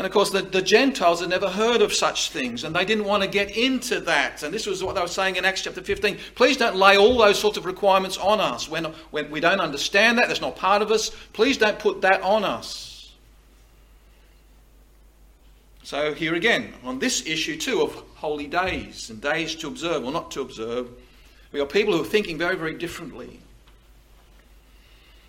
And 0.00 0.06
of 0.06 0.14
course, 0.14 0.30
the, 0.30 0.40
the 0.40 0.62
Gentiles 0.62 1.20
had 1.20 1.28
never 1.28 1.50
heard 1.50 1.82
of 1.82 1.92
such 1.92 2.30
things, 2.30 2.64
and 2.64 2.74
they 2.74 2.86
didn't 2.86 3.04
want 3.04 3.22
to 3.22 3.28
get 3.28 3.54
into 3.54 4.00
that. 4.00 4.42
And 4.42 4.54
this 4.54 4.64
was 4.64 4.82
what 4.82 4.94
they 4.94 5.02
were 5.02 5.06
saying 5.06 5.36
in 5.36 5.44
Acts 5.44 5.60
chapter 5.60 5.82
15. 5.82 6.16
Please 6.36 6.56
don't 6.56 6.76
lay 6.76 6.96
all 6.96 7.18
those 7.18 7.38
sorts 7.38 7.58
of 7.58 7.66
requirements 7.66 8.16
on 8.16 8.40
us. 8.40 8.66
When, 8.66 8.86
when 9.10 9.30
we 9.30 9.40
don't 9.40 9.60
understand 9.60 10.16
that, 10.16 10.28
that's 10.28 10.40
not 10.40 10.56
part 10.56 10.80
of 10.80 10.90
us. 10.90 11.10
Please 11.34 11.58
don't 11.58 11.78
put 11.78 12.00
that 12.00 12.22
on 12.22 12.44
us. 12.44 13.12
So, 15.82 16.14
here 16.14 16.34
again, 16.34 16.72
on 16.82 16.98
this 16.98 17.26
issue 17.26 17.58
too 17.58 17.82
of 17.82 17.92
holy 18.14 18.46
days 18.46 19.10
and 19.10 19.20
days 19.20 19.54
to 19.56 19.66
observe 19.66 20.02
or 20.02 20.12
not 20.12 20.30
to 20.30 20.40
observe, 20.40 20.88
we 21.52 21.60
are 21.60 21.66
people 21.66 21.92
who 21.94 22.00
are 22.00 22.06
thinking 22.06 22.38
very, 22.38 22.56
very 22.56 22.72
differently. 22.72 23.38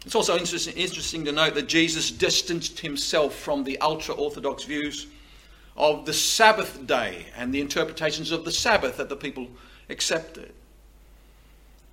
It's 0.05 0.15
also 0.15 0.37
interesting, 0.37 0.75
interesting 0.75 1.25
to 1.25 1.31
note 1.31 1.53
that 1.55 1.67
Jesus 1.67 2.09
distanced 2.09 2.79
himself 2.79 3.35
from 3.35 3.63
the 3.63 3.77
ultra 3.79 4.15
Orthodox 4.15 4.63
views 4.63 5.07
of 5.77 6.05
the 6.05 6.13
Sabbath 6.13 6.85
day 6.87 7.27
and 7.35 7.53
the 7.53 7.61
interpretations 7.61 8.31
of 8.31 8.43
the 8.43 8.51
Sabbath 8.51 8.97
that 8.97 9.09
the 9.09 9.15
people 9.15 9.47
accepted. 9.89 10.53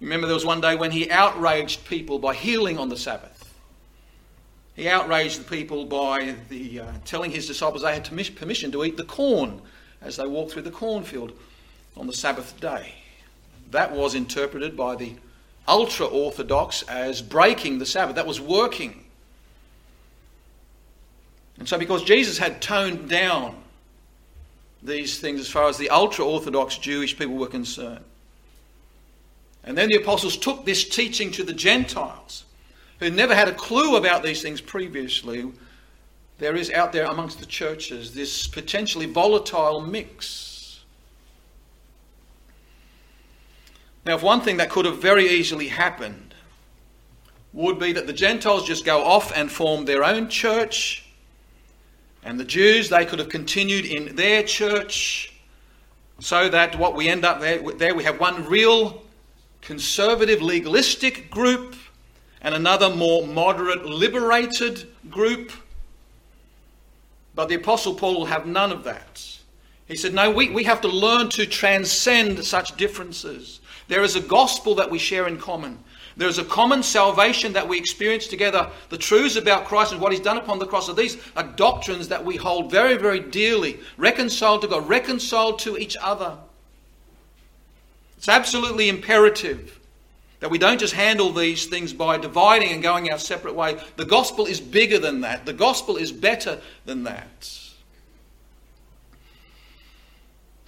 Remember, 0.01 0.27
there 0.27 0.35
was 0.35 0.47
one 0.47 0.61
day 0.61 0.75
when 0.75 0.91
he 0.91 1.11
outraged 1.11 1.85
people 1.85 2.19
by 2.19 2.35
healing 2.35 2.79
on 2.79 2.89
the 2.89 2.97
Sabbath. 2.97 3.53
He 4.75 4.89
outraged 4.89 5.41
the 5.41 5.57
people 5.57 5.85
by 5.87 6.37
the, 6.49 6.81
uh, 6.81 6.93
telling 7.05 7.33
his 7.33 7.47
disciples 7.47 7.83
they 7.83 7.95
had 7.95 8.05
permission 8.05 8.71
to 8.73 8.85
eat 8.85 8.97
the 8.97 9.05
corn 9.05 9.61
as 10.01 10.17
they 10.17 10.27
walked 10.27 10.53
through 10.53 10.63
the 10.63 10.71
cornfield 10.71 11.33
on 11.97 12.07
the 12.07 12.13
Sabbath 12.13 12.59
day. 12.61 12.95
That 13.73 13.93
was 13.93 14.15
interpreted 14.15 14.77
by 14.77 14.95
the 14.95 15.15
ultra 15.69 16.07
Orthodox 16.07 16.83
as 16.83 17.23
breaking 17.23 17.79
the 17.79 17.87
Sabbath. 17.87 18.17
That 18.17 18.27
was 18.27 18.41
working. 18.41 19.05
And 21.59 21.69
so, 21.69 21.79
because 21.79 22.03
Jesus 22.05 22.39
had 22.39 22.63
toned 22.63 23.09
down 23.09 23.57
these 24.83 25.19
things 25.19 25.41
as 25.41 25.49
far 25.49 25.69
as 25.69 25.77
the 25.77 25.91
ultra 25.91 26.25
Orthodox 26.25 26.79
Jewish 26.79 27.19
people 27.19 27.37
were 27.37 27.49
concerned, 27.49 28.05
and 29.65 29.77
then 29.77 29.89
the 29.89 29.97
apostles 29.97 30.37
took 30.37 30.65
this 30.65 30.89
teaching 30.89 31.31
to 31.33 31.45
the 31.45 31.53
Gentiles 31.53 32.45
who 33.01 33.11
never 33.11 33.35
had 33.35 33.49
a 33.49 33.55
clue 33.55 33.97
about 33.97 34.23
these 34.23 34.43
things 34.43 34.61
previously, 34.61 35.51
there 36.39 36.57
is 36.57 36.71
out 36.71 36.93
there 36.93 37.07
amongst 37.07 37.41
the 37.41 37.47
churches 37.47 38.15
this 38.15 38.47
potentially 38.47 39.07
volatile 39.07 39.81
mix. 39.81 40.48
Now, 44.09 44.15
if 44.15 44.23
one 44.23 44.41
thing 44.41 44.57
that 44.57 44.71
could 44.71 44.87
have 44.87 45.03
very 45.03 45.29
easily 45.29 45.69
happened 45.69 46.35
would 47.53 47.79
be 47.79 47.93
that 47.93 48.07
the 48.07 48.15
Gentiles 48.15 48.67
just 48.67 48.87
go 48.87 49.05
off 49.05 49.37
and 49.37 49.53
form 49.53 49.85
their 49.85 50.03
own 50.03 50.31
church, 50.31 51.05
and 52.25 52.41
the 52.41 52.45
Jews, 52.45 52.89
they 52.89 53.05
could 53.05 53.19
have 53.19 53.29
continued 53.29 53.85
in 53.85 54.17
their 54.17 54.43
church, 54.43 55.35
so 56.21 56.49
that 56.49 56.79
what 56.79 56.97
we 56.97 57.07
end 57.07 57.27
up 57.27 57.43
there, 57.43 57.61
there 57.73 57.95
we 57.95 58.03
have 58.05 58.19
one 58.19 58.47
real 58.47 59.03
conservative, 59.61 60.41
legalistic 60.41 61.31
group 61.31 61.77
and 62.41 62.55
another 62.55 62.89
more 62.89 63.27
moderate, 63.27 63.85
liberated 63.85 64.89
group. 65.11 65.53
But 67.35 67.51
the 67.51 67.57
Apostle 67.57 67.95
Paul 67.95 68.15
will 68.15 68.25
have 68.25 68.47
none 68.47 68.73
of 68.73 68.85
that. 68.85 69.39
He 69.87 69.97
said, 69.97 70.15
No, 70.15 70.31
we, 70.31 70.49
we 70.49 70.65
have 70.65 70.81
to 70.81 70.89
learn 70.89 71.29
to 71.31 71.45
transcend 71.45 72.43
such 72.47 72.75
differences. 72.79 73.61
There 73.89 74.03
is 74.03 74.17
a 74.17 74.21
gospel 74.21 74.75
that 74.77 74.91
we 74.91 74.99
share 74.99 75.27
in 75.27 75.39
common. 75.39 75.79
There 76.17 76.29
is 76.29 76.39
a 76.39 76.45
common 76.45 76.83
salvation 76.83 77.53
that 77.53 77.69
we 77.69 77.79
experience 77.79 78.27
together. 78.27 78.71
The 78.89 78.99
truths 78.99 79.37
about 79.37 79.65
Christ 79.65 79.93
and 79.93 80.01
what 80.01 80.13
He's 80.13 80.21
done 80.21 80.37
upon 80.37 80.59
the 80.59 80.67
cross. 80.67 80.89
are 80.89 80.95
these 80.95 81.17
are 81.37 81.45
doctrines 81.45 82.09
that 82.09 82.25
we 82.25 82.37
hold 82.37 82.71
very, 82.71 82.97
very 82.97 83.21
dearly. 83.21 83.81
Reconciled 83.97 84.63
to 84.63 84.69
God, 84.69 84.89
reconciled 84.89 85.61
to 85.61 85.77
each 85.77 85.97
other. 86.01 86.37
It's 88.17 88.29
absolutely 88.29 88.89
imperative 88.89 89.79
that 90.41 90.51
we 90.51 90.59
don't 90.59 90.81
just 90.81 90.95
handle 90.95 91.33
these 91.33 91.67
things 91.67 91.93
by 91.93 92.19
dividing 92.19 92.71
and 92.71 92.83
going 92.83 93.11
our 93.11 93.19
separate 93.19 93.55
way. 93.55 93.81
The 93.97 94.05
gospel 94.05 94.47
is 94.47 94.61
bigger 94.61 94.99
than 94.99 95.23
that. 95.23 95.47
The 95.47 95.53
gospel 95.53 95.97
is 95.97 96.13
better 96.13 96.61
than 96.85 97.05
that. 97.05 97.68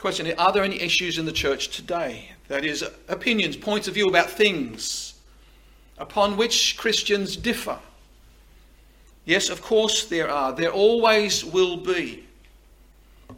Question 0.01 0.33
Are 0.39 0.51
there 0.51 0.65
any 0.65 0.81
issues 0.81 1.19
in 1.19 1.27
the 1.27 1.33
church 1.33 1.69
today? 1.69 2.31
That 2.49 2.65
is, 2.65 2.83
opinions, 3.09 3.55
points 3.55 3.87
of 3.87 3.93
view 3.93 4.09
about 4.09 4.31
things 4.31 5.13
upon 5.99 6.39
which 6.39 6.79
Christians 6.79 7.37
differ? 7.37 7.79
Yes, 9.27 9.51
of 9.51 9.61
course 9.61 10.07
there 10.07 10.31
are. 10.31 10.55
There 10.55 10.73
always 10.73 11.45
will 11.45 11.77
be. 11.77 12.27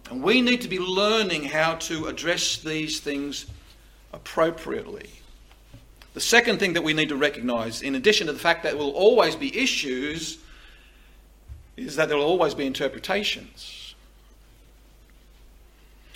And 0.08 0.22
we 0.22 0.40
need 0.40 0.60
to 0.60 0.68
be 0.68 0.78
learning 0.78 1.44
how 1.44 1.74
to 1.74 2.06
address 2.06 2.58
these 2.58 3.00
things 3.00 3.46
appropriately. 4.12 5.10
The 6.14 6.20
second 6.20 6.60
thing 6.60 6.74
that 6.74 6.84
we 6.84 6.94
need 6.94 7.08
to 7.08 7.16
recognize, 7.16 7.82
in 7.82 7.96
addition 7.96 8.28
to 8.28 8.32
the 8.32 8.38
fact 8.38 8.62
that 8.62 8.74
there 8.74 8.78
will 8.78 8.92
always 8.92 9.34
be 9.34 9.58
issues, 9.58 10.38
is 11.76 11.96
that 11.96 12.08
there 12.08 12.18
will 12.18 12.24
always 12.24 12.54
be 12.54 12.66
interpretations. 12.66 13.81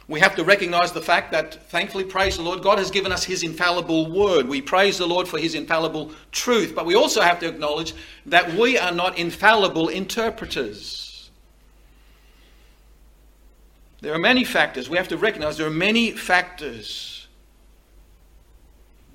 We 0.08 0.20
have 0.20 0.36
to 0.36 0.44
recognize 0.44 0.92
the 0.92 1.02
fact 1.02 1.32
that, 1.32 1.68
thankfully, 1.68 2.04
praise 2.04 2.36
the 2.36 2.42
Lord, 2.42 2.62
God 2.62 2.78
has 2.78 2.92
given 2.92 3.10
us 3.10 3.25
His 3.25 3.42
infallible 3.42 4.10
word. 4.10 4.46
We 4.46 4.62
praise 4.62 4.98
the 4.98 5.06
Lord 5.06 5.26
for 5.26 5.38
His 5.38 5.56
infallible 5.56 6.12
truth. 6.30 6.75
But 6.76 6.86
we 6.86 6.94
also 6.94 7.20
have 7.22 7.40
to 7.40 7.48
acknowledge 7.48 7.92
that 8.26 8.54
we 8.54 8.78
are 8.78 8.92
not 8.92 9.18
infallible 9.18 9.88
interpreters. 9.88 11.30
There 14.00 14.14
are 14.14 14.18
many 14.18 14.44
factors. 14.44 14.88
We 14.88 14.96
have 14.96 15.08
to 15.08 15.16
recognize 15.16 15.56
there 15.56 15.66
are 15.66 15.70
many 15.70 16.12
factors 16.12 17.26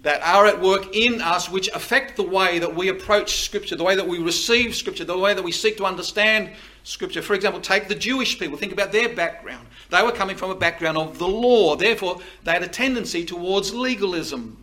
that 0.01 0.21
are 0.23 0.47
at 0.47 0.59
work 0.59 0.95
in 0.95 1.21
us 1.21 1.49
which 1.49 1.69
affect 1.69 2.17
the 2.17 2.23
way 2.23 2.59
that 2.59 2.75
we 2.75 2.89
approach 2.89 3.43
Scripture, 3.43 3.75
the 3.75 3.83
way 3.83 3.95
that 3.95 4.07
we 4.07 4.17
receive 4.19 4.75
Scripture, 4.75 5.05
the 5.05 5.17
way 5.17 5.33
that 5.33 5.43
we 5.43 5.51
seek 5.51 5.77
to 5.77 5.85
understand 5.85 6.51
Scripture. 6.83 7.21
For 7.21 7.33
example, 7.33 7.61
take 7.61 7.87
the 7.87 7.95
Jewish 7.95 8.39
people, 8.39 8.57
think 8.57 8.73
about 8.73 8.91
their 8.91 9.09
background. 9.09 9.67
They 9.89 10.01
were 10.01 10.11
coming 10.11 10.35
from 10.35 10.51
a 10.51 10.55
background 10.55 10.97
of 10.97 11.19
the 11.19 11.27
law, 11.27 11.75
therefore, 11.75 12.19
they 12.43 12.51
had 12.51 12.63
a 12.63 12.67
tendency 12.67 13.25
towards 13.25 13.73
legalism. 13.73 14.57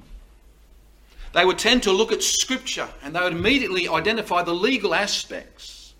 They 1.32 1.44
would 1.44 1.58
tend 1.58 1.82
to 1.84 1.92
look 1.92 2.10
at 2.12 2.22
Scripture 2.22 2.88
and 3.02 3.14
they 3.14 3.20
would 3.20 3.32
immediately 3.32 3.88
identify 3.88 4.42
the 4.42 4.54
legal 4.54 4.94
aspects. 4.94 5.94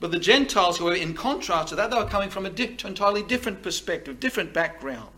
But 0.00 0.10
the 0.10 0.18
Gentiles, 0.18 0.76
who 0.76 0.86
were 0.86 0.94
in 0.94 1.14
contrast 1.14 1.68
to 1.68 1.76
that, 1.76 1.90
they 1.90 1.96
were 1.96 2.04
coming 2.04 2.28
from 2.28 2.44
a 2.44 2.50
di- 2.50 2.76
entirely 2.84 3.22
different 3.22 3.62
perspective, 3.62 4.20
different 4.20 4.52
background. 4.52 5.08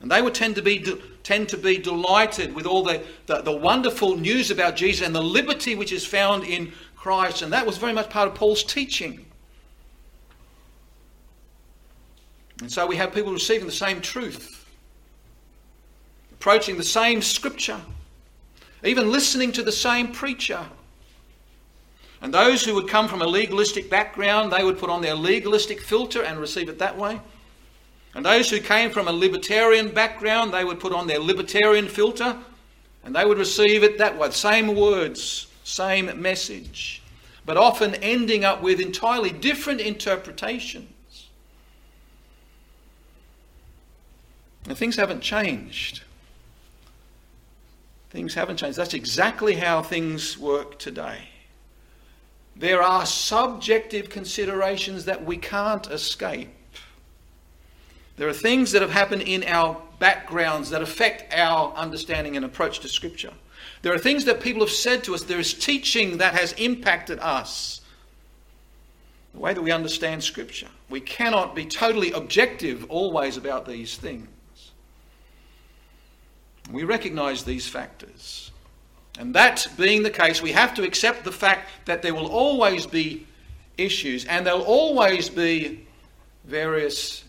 And 0.00 0.10
they 0.10 0.22
would 0.22 0.34
tend 0.34 0.56
to 0.56 0.62
be, 0.62 0.84
tend 1.22 1.48
to 1.50 1.56
be 1.56 1.78
delighted 1.78 2.54
with 2.54 2.66
all 2.66 2.82
the, 2.82 3.02
the, 3.26 3.42
the 3.42 3.56
wonderful 3.56 4.16
news 4.16 4.50
about 4.50 4.76
Jesus 4.76 5.06
and 5.06 5.14
the 5.14 5.22
liberty 5.22 5.74
which 5.74 5.92
is 5.92 6.06
found 6.06 6.44
in 6.44 6.72
Christ. 7.06 7.42
And 7.42 7.52
that 7.52 7.64
was 7.64 7.78
very 7.78 7.92
much 7.92 8.10
part 8.10 8.26
of 8.26 8.34
Paul's 8.34 8.64
teaching. 8.64 9.24
And 12.60 12.72
so 12.72 12.84
we 12.84 12.96
have 12.96 13.14
people 13.14 13.32
receiving 13.32 13.66
the 13.66 13.72
same 13.72 14.00
truth. 14.00 14.66
approaching 16.46 16.76
the 16.76 16.84
same 16.84 17.22
scripture, 17.22 17.80
even 18.84 19.10
listening 19.10 19.50
to 19.50 19.62
the 19.62 19.72
same 19.72 20.12
preacher. 20.12 20.64
And 22.20 22.32
those 22.32 22.64
who 22.64 22.74
would 22.74 22.88
come 22.88 23.08
from 23.08 23.22
a 23.22 23.26
legalistic 23.26 23.90
background, 23.90 24.52
they 24.52 24.62
would 24.62 24.78
put 24.78 24.90
on 24.90 25.02
their 25.02 25.14
legalistic 25.14 25.80
filter 25.80 26.22
and 26.22 26.38
receive 26.38 26.68
it 26.68 26.78
that 26.78 26.96
way. 26.96 27.20
And 28.14 28.24
those 28.24 28.48
who 28.48 28.60
came 28.60 28.90
from 28.90 29.08
a 29.08 29.12
libertarian 29.12 29.88
background, 29.88 30.52
they 30.52 30.64
would 30.64 30.78
put 30.78 30.92
on 30.92 31.06
their 31.06 31.18
libertarian 31.18 31.88
filter 31.88 32.36
and 33.04 33.14
they 33.14 33.24
would 33.24 33.38
receive 33.38 33.82
it 33.82 33.98
that 33.98 34.16
way. 34.16 34.30
Same 34.30 34.76
words, 34.76 35.45
same 35.66 36.22
message, 36.22 37.02
but 37.44 37.56
often 37.56 37.96
ending 37.96 38.44
up 38.44 38.62
with 38.62 38.78
entirely 38.78 39.30
different 39.30 39.80
interpretations. 39.80 41.28
And 44.68 44.78
things 44.78 44.94
haven't 44.94 45.22
changed. 45.22 46.02
Things 48.10 48.34
haven't 48.34 48.58
changed. 48.58 48.78
That's 48.78 48.94
exactly 48.94 49.56
how 49.56 49.82
things 49.82 50.38
work 50.38 50.78
today. 50.78 51.28
There 52.54 52.80
are 52.80 53.04
subjective 53.04 54.08
considerations 54.08 55.04
that 55.06 55.24
we 55.24 55.36
can't 55.36 55.86
escape. 55.88 56.48
There 58.16 58.28
are 58.28 58.32
things 58.32 58.70
that 58.70 58.82
have 58.82 58.92
happened 58.92 59.22
in 59.22 59.42
our 59.44 59.82
backgrounds 59.98 60.70
that 60.70 60.80
affect 60.80 61.34
our 61.34 61.72
understanding 61.74 62.36
and 62.36 62.44
approach 62.44 62.78
to 62.80 62.88
Scripture. 62.88 63.32
There 63.86 63.94
are 63.94 63.98
things 63.98 64.24
that 64.24 64.40
people 64.40 64.62
have 64.62 64.70
said 64.70 65.04
to 65.04 65.14
us. 65.14 65.22
There 65.22 65.38
is 65.38 65.54
teaching 65.54 66.18
that 66.18 66.34
has 66.34 66.52
impacted 66.54 67.20
us. 67.20 67.82
The 69.32 69.38
way 69.38 69.54
that 69.54 69.62
we 69.62 69.70
understand 69.70 70.24
Scripture. 70.24 70.66
We 70.90 71.00
cannot 71.00 71.54
be 71.54 71.66
totally 71.66 72.10
objective 72.10 72.86
always 72.90 73.36
about 73.36 73.64
these 73.64 73.96
things. 73.96 74.26
We 76.68 76.82
recognize 76.82 77.44
these 77.44 77.68
factors. 77.68 78.50
And 79.20 79.32
that 79.36 79.68
being 79.76 80.02
the 80.02 80.10
case, 80.10 80.42
we 80.42 80.50
have 80.50 80.74
to 80.74 80.82
accept 80.82 81.22
the 81.22 81.30
fact 81.30 81.70
that 81.84 82.02
there 82.02 82.12
will 82.12 82.26
always 82.26 82.86
be 82.88 83.24
issues 83.78 84.24
and 84.24 84.44
there'll 84.44 84.62
always 84.62 85.28
be 85.28 85.86
various 86.44 87.22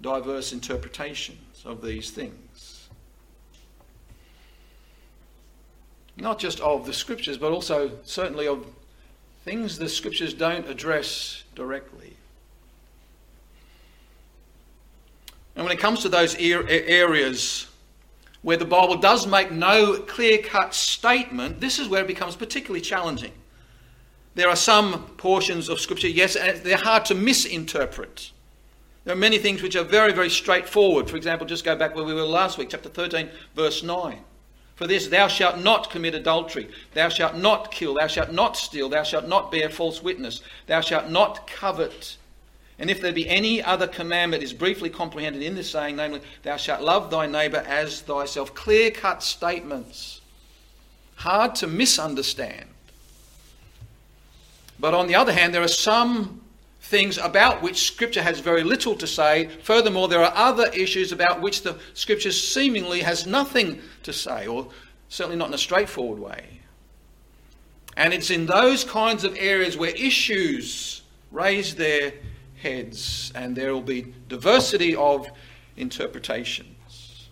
diverse 0.00 0.52
interpretations 0.52 1.62
of 1.64 1.80
these 1.80 2.10
things. 2.10 2.51
Not 6.16 6.38
just 6.38 6.60
of 6.60 6.86
the 6.86 6.92
scriptures, 6.92 7.38
but 7.38 7.52
also 7.52 7.92
certainly 8.04 8.46
of 8.46 8.66
things 9.44 9.78
the 9.78 9.88
scriptures 9.88 10.34
don't 10.34 10.68
address 10.68 11.44
directly. 11.54 12.16
And 15.54 15.64
when 15.64 15.72
it 15.72 15.80
comes 15.80 16.00
to 16.02 16.08
those 16.08 16.34
areas 16.36 17.66
where 18.42 18.56
the 18.56 18.64
Bible 18.64 18.96
does 18.96 19.26
make 19.26 19.50
no 19.50 19.98
clear 19.98 20.38
cut 20.38 20.74
statement, 20.74 21.60
this 21.60 21.78
is 21.78 21.88
where 21.88 22.02
it 22.02 22.06
becomes 22.06 22.36
particularly 22.36 22.80
challenging. 22.80 23.32
There 24.34 24.48
are 24.48 24.56
some 24.56 25.04
portions 25.18 25.68
of 25.68 25.78
Scripture, 25.78 26.08
yes, 26.08 26.34
they're 26.62 26.76
hard 26.76 27.04
to 27.06 27.14
misinterpret. 27.14 28.32
There 29.04 29.14
are 29.14 29.18
many 29.18 29.38
things 29.38 29.62
which 29.62 29.76
are 29.76 29.84
very, 29.84 30.12
very 30.12 30.30
straightforward. 30.30 31.10
For 31.10 31.16
example, 31.16 31.46
just 31.46 31.64
go 31.64 31.76
back 31.76 31.94
where 31.94 32.04
we 32.04 32.14
were 32.14 32.22
last 32.22 32.56
week, 32.56 32.70
chapter 32.70 32.88
13, 32.88 33.28
verse 33.54 33.82
9. 33.82 34.18
For 34.82 34.88
this, 34.88 35.06
thou 35.06 35.28
shalt 35.28 35.60
not 35.60 35.90
commit 35.90 36.12
adultery, 36.16 36.68
thou 36.92 37.08
shalt 37.08 37.36
not 37.36 37.70
kill, 37.70 37.94
thou 37.94 38.08
shalt 38.08 38.32
not 38.32 38.56
steal, 38.56 38.88
thou 38.88 39.04
shalt 39.04 39.28
not 39.28 39.52
bear 39.52 39.70
false 39.70 40.02
witness, 40.02 40.42
thou 40.66 40.80
shalt 40.80 41.08
not 41.08 41.46
covet. 41.46 42.16
And 42.80 42.90
if 42.90 43.00
there 43.00 43.12
be 43.12 43.28
any 43.28 43.62
other 43.62 43.86
commandment 43.86 44.42
is 44.42 44.52
briefly 44.52 44.90
comprehended 44.90 45.40
in 45.40 45.54
this 45.54 45.70
saying, 45.70 45.94
namely, 45.94 46.20
thou 46.42 46.56
shalt 46.56 46.82
love 46.82 47.12
thy 47.12 47.26
neighbour 47.26 47.62
as 47.64 48.00
thyself. 48.00 48.56
Clear 48.56 48.90
cut 48.90 49.22
statements. 49.22 50.20
Hard 51.14 51.54
to 51.54 51.68
misunderstand. 51.68 52.68
But 54.80 54.94
on 54.94 55.06
the 55.06 55.14
other 55.14 55.32
hand, 55.32 55.54
there 55.54 55.62
are 55.62 55.68
some 55.68 56.41
things 56.92 57.16
about 57.16 57.62
which 57.62 57.86
Scripture 57.86 58.22
has 58.22 58.40
very 58.40 58.62
little 58.62 58.94
to 58.94 59.06
say. 59.06 59.48
Furthermore, 59.62 60.08
there 60.08 60.22
are 60.22 60.32
other 60.36 60.66
issues 60.74 61.10
about 61.10 61.40
which 61.40 61.62
the 61.62 61.78
Scripture 61.94 62.30
seemingly 62.30 63.00
has 63.00 63.26
nothing 63.26 63.80
to 64.02 64.12
say, 64.12 64.46
or 64.46 64.68
certainly 65.08 65.38
not 65.38 65.48
in 65.48 65.54
a 65.54 65.58
straightforward 65.58 66.20
way. 66.20 66.60
And 67.96 68.12
it's 68.12 68.30
in 68.30 68.44
those 68.44 68.84
kinds 68.84 69.24
of 69.24 69.34
areas 69.38 69.74
where 69.74 69.92
issues 69.92 71.00
raise 71.30 71.74
their 71.74 72.12
heads 72.60 73.32
and 73.34 73.56
there 73.56 73.72
will 73.72 73.80
be 73.80 74.12
diversity 74.28 74.94
of 74.94 75.26
interpretations. 75.78 77.30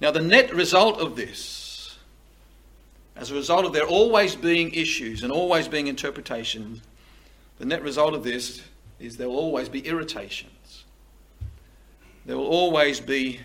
Now, 0.00 0.10
the 0.10 0.22
net 0.22 0.54
result 0.54 0.98
of 0.98 1.14
this, 1.14 1.98
as 3.16 3.30
a 3.30 3.34
result 3.34 3.66
of 3.66 3.74
there 3.74 3.86
always 3.86 4.34
being 4.34 4.72
issues 4.72 5.22
and 5.22 5.30
always 5.30 5.68
being 5.68 5.88
interpretations, 5.88 6.80
the 7.60 7.66
net 7.66 7.82
result 7.82 8.14
of 8.14 8.24
this 8.24 8.62
is 8.98 9.18
there 9.18 9.28
will 9.28 9.36
always 9.36 9.68
be 9.68 9.86
irritations. 9.86 10.86
There 12.24 12.38
will 12.38 12.46
always 12.46 13.00
be 13.00 13.40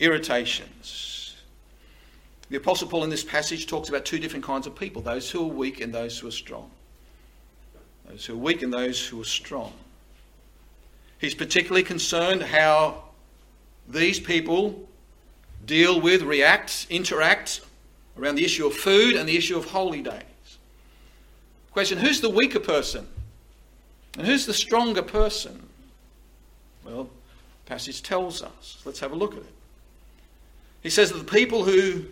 irritations. 0.00 1.36
The 2.50 2.56
Apostle 2.56 2.88
Paul 2.88 3.04
in 3.04 3.10
this 3.10 3.22
passage 3.22 3.68
talks 3.68 3.88
about 3.88 4.04
two 4.04 4.18
different 4.18 4.44
kinds 4.44 4.66
of 4.66 4.74
people 4.74 5.02
those 5.02 5.30
who 5.30 5.44
are 5.44 5.54
weak 5.54 5.80
and 5.80 5.94
those 5.94 6.18
who 6.18 6.26
are 6.26 6.32
strong. 6.32 6.68
Those 8.08 8.26
who 8.26 8.34
are 8.34 8.38
weak 8.38 8.62
and 8.62 8.72
those 8.72 9.06
who 9.06 9.20
are 9.20 9.24
strong. 9.24 9.72
He's 11.18 11.36
particularly 11.36 11.84
concerned 11.84 12.42
how 12.42 13.04
these 13.88 14.18
people 14.18 14.88
deal 15.64 16.00
with, 16.00 16.22
react, 16.22 16.88
interact 16.90 17.60
around 18.18 18.34
the 18.34 18.44
issue 18.44 18.66
of 18.66 18.74
food 18.74 19.14
and 19.14 19.28
the 19.28 19.36
issue 19.36 19.56
of 19.56 19.66
holy 19.66 20.02
days. 20.02 20.24
Question 21.72 21.98
Who's 21.98 22.20
the 22.20 22.30
weaker 22.30 22.60
person? 22.60 23.06
And 24.18 24.26
who's 24.26 24.46
the 24.46 24.54
stronger 24.54 25.02
person? 25.02 25.68
Well, 26.84 27.04
the 27.04 27.70
passage 27.70 28.02
tells 28.02 28.42
us. 28.42 28.82
Let's 28.84 29.00
have 29.00 29.12
a 29.12 29.16
look 29.16 29.32
at 29.32 29.38
it. 29.38 29.54
He 30.82 30.90
says 30.90 31.12
that 31.12 31.18
the 31.18 31.32
people 31.32 31.64
who 31.64 32.04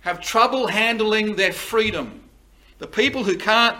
have 0.00 0.20
trouble 0.20 0.68
handling 0.68 1.36
their 1.36 1.52
freedom, 1.52 2.22
the 2.78 2.86
people 2.86 3.24
who 3.24 3.36
can't 3.36 3.76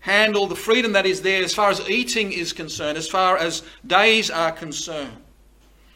handle 0.00 0.46
the 0.46 0.56
freedom 0.56 0.92
that 0.92 1.06
is 1.06 1.22
there 1.22 1.42
as 1.42 1.54
far 1.54 1.70
as 1.70 1.88
eating 1.88 2.32
is 2.32 2.52
concerned, 2.52 2.96
as 2.96 3.08
far 3.08 3.36
as 3.36 3.62
days 3.86 4.30
are 4.30 4.52
concerned. 4.52 5.16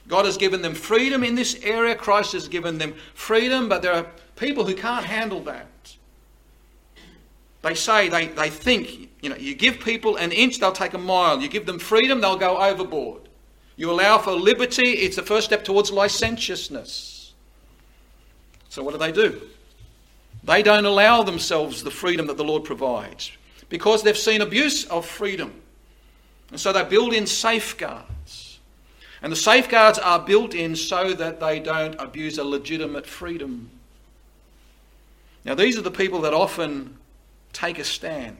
God 0.08 0.24
has 0.24 0.36
given 0.36 0.62
them 0.62 0.74
freedom 0.74 1.22
in 1.22 1.34
this 1.34 1.58
area. 1.62 1.94
Christ 1.94 2.32
has 2.32 2.48
given 2.48 2.78
them 2.78 2.94
freedom, 3.14 3.68
but 3.68 3.82
there 3.82 3.92
are 3.92 4.06
people 4.36 4.64
who 4.64 4.74
can't 4.74 5.04
handle 5.04 5.40
that. 5.42 5.66
They 7.68 7.74
say, 7.74 8.08
they, 8.08 8.28
they 8.28 8.48
think, 8.48 9.10
you 9.20 9.28
know, 9.28 9.36
you 9.36 9.54
give 9.54 9.80
people 9.80 10.16
an 10.16 10.32
inch, 10.32 10.58
they'll 10.58 10.72
take 10.72 10.94
a 10.94 10.98
mile. 10.98 11.42
You 11.42 11.48
give 11.48 11.66
them 11.66 11.78
freedom, 11.78 12.22
they'll 12.22 12.38
go 12.38 12.56
overboard. 12.56 13.28
You 13.76 13.90
allow 13.90 14.16
for 14.16 14.32
liberty, 14.32 14.92
it's 14.92 15.16
the 15.16 15.22
first 15.22 15.48
step 15.48 15.64
towards 15.64 15.90
licentiousness. 15.90 17.34
So 18.70 18.82
what 18.82 18.92
do 18.92 18.98
they 18.98 19.12
do? 19.12 19.42
They 20.44 20.62
don't 20.62 20.86
allow 20.86 21.22
themselves 21.22 21.84
the 21.84 21.90
freedom 21.90 22.26
that 22.28 22.38
the 22.38 22.44
Lord 22.44 22.64
provides 22.64 23.32
because 23.68 24.02
they've 24.02 24.16
seen 24.16 24.40
abuse 24.40 24.86
of 24.86 25.04
freedom. 25.04 25.52
And 26.50 26.58
so 26.58 26.72
they 26.72 26.84
build 26.84 27.12
in 27.12 27.26
safeguards. 27.26 28.60
And 29.20 29.30
the 29.30 29.36
safeguards 29.36 29.98
are 29.98 30.20
built 30.20 30.54
in 30.54 30.74
so 30.74 31.12
that 31.12 31.38
they 31.38 31.60
don't 31.60 31.96
abuse 31.98 32.38
a 32.38 32.44
legitimate 32.44 33.06
freedom. 33.06 33.68
Now, 35.44 35.54
these 35.54 35.76
are 35.76 35.82
the 35.82 35.90
people 35.90 36.22
that 36.22 36.32
often 36.32 36.96
take 37.52 37.78
a 37.78 37.84
stand. 37.84 38.36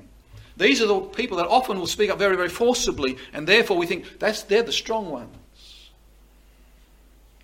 These 0.59 0.83
are 0.83 0.87
the 0.87 1.01
people 1.01 1.37
that 1.37 1.47
often 1.47 1.79
will 1.79 1.87
speak 1.87 2.11
up 2.11 2.19
very, 2.19 2.37
very 2.37 2.49
forcibly, 2.49 3.17
and 3.33 3.47
therefore 3.47 3.77
we 3.77 3.87
think 3.87 4.19
that's, 4.19 4.43
they're 4.43 4.63
the 4.63 4.73
strong 4.73 5.09
ones. 5.09 5.91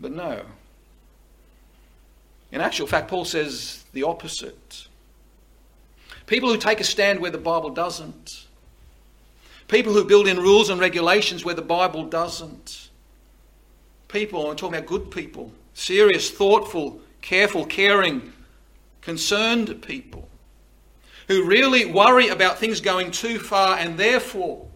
But 0.00 0.12
no. 0.12 0.42
In 2.50 2.61
actual 2.61 2.88
fact, 2.88 3.09
Paul 3.09 3.24
says 3.24 3.85
the 3.92 4.03
opposite. 4.03 4.88
People 6.27 6.50
who 6.50 6.59
take 6.59 6.81
a 6.81 6.85
stand 6.85 7.20
where 7.20 7.31
the 7.31 7.38
Bible 7.38 7.70
doesn't. 7.70 8.46
People 9.68 9.92
who 9.92 10.05
build 10.05 10.27
in 10.27 10.37
rules 10.38 10.68
and 10.68 10.81
regulations 10.81 11.44
where 11.44 11.55
the 11.55 11.62
Bible 11.62 12.05
doesn't. 12.05 12.90
People, 14.09 14.50
I'm 14.50 14.57
talking 14.57 14.77
about 14.77 14.88
good 14.88 15.11
people, 15.11 15.53
serious, 15.72 16.31
thoughtful, 16.31 17.00
careful, 17.20 17.64
caring, 17.64 18.33
concerned 19.00 19.83
people 19.83 20.29
who 21.29 21.45
really 21.45 21.85
worry 21.85 22.29
about 22.29 22.59
things 22.59 22.81
going 22.81 23.11
too 23.11 23.39
far 23.39 23.77
and 23.79 23.99
therefore 23.99 24.67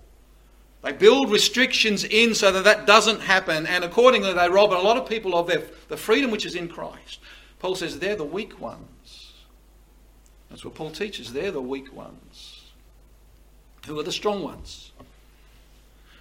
they 0.83 0.93
build 0.93 1.31
restrictions 1.31 2.05
in 2.05 2.35
so 2.35 2.53
that 2.53 2.65
that 2.65 2.87
doesn't 2.87 3.21
happen 3.21 3.67
and 3.67 3.85
accordingly 3.85 4.33
they 4.33 4.49
rob 4.49 4.73
a 4.73 4.75
lot 4.75 4.97
of 4.97 5.09
people 5.09 5.37
of 5.37 5.47
their, 5.47 5.63
the 5.89 5.97
freedom 5.97 6.31
which 6.31 6.47
is 6.47 6.55
in 6.55 6.69
Christ. 6.69 7.21
Paul 7.59 7.75
says 7.75 7.99
they're 7.99 8.17
the 8.17 8.25
weak 8.25 8.61
ones. 8.61 9.33
That's 10.49 10.65
what 10.65 10.75
Paul 10.75 10.91
teaches. 10.91 11.33
They're 11.33 11.51
the 11.51 11.61
weak 11.61 11.93
ones. 11.93 12.65
Who 13.87 13.99
are 13.99 14.05
the 14.05 14.13
strong 14.13 14.43
ones? 14.43 14.93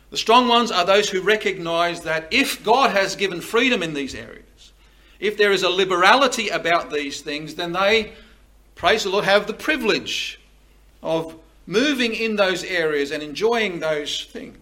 The 0.09 0.17
strong 0.17 0.47
ones 0.47 0.71
are 0.71 0.85
those 0.85 1.09
who 1.09 1.21
recognize 1.21 2.01
that 2.01 2.27
if 2.31 2.63
God 2.63 2.91
has 2.91 3.15
given 3.15 3.41
freedom 3.41 3.83
in 3.83 3.93
these 3.93 4.15
areas, 4.15 4.71
if 5.19 5.37
there 5.37 5.51
is 5.51 5.63
a 5.63 5.69
liberality 5.69 6.49
about 6.49 6.91
these 6.91 7.21
things, 7.21 7.55
then 7.55 7.73
they, 7.73 8.13
praise 8.77 9.03
the 9.03 9.09
Lord, 9.09 9.25
have 9.25 9.47
the 9.47 9.53
privilege 9.53 10.39
of 11.03 11.35
moving 11.65 12.13
in 12.13 12.35
those 12.37 12.63
areas 12.63 13.11
and 13.11 13.21
enjoying 13.21 13.79
those 13.79 14.25
things. 14.25 14.57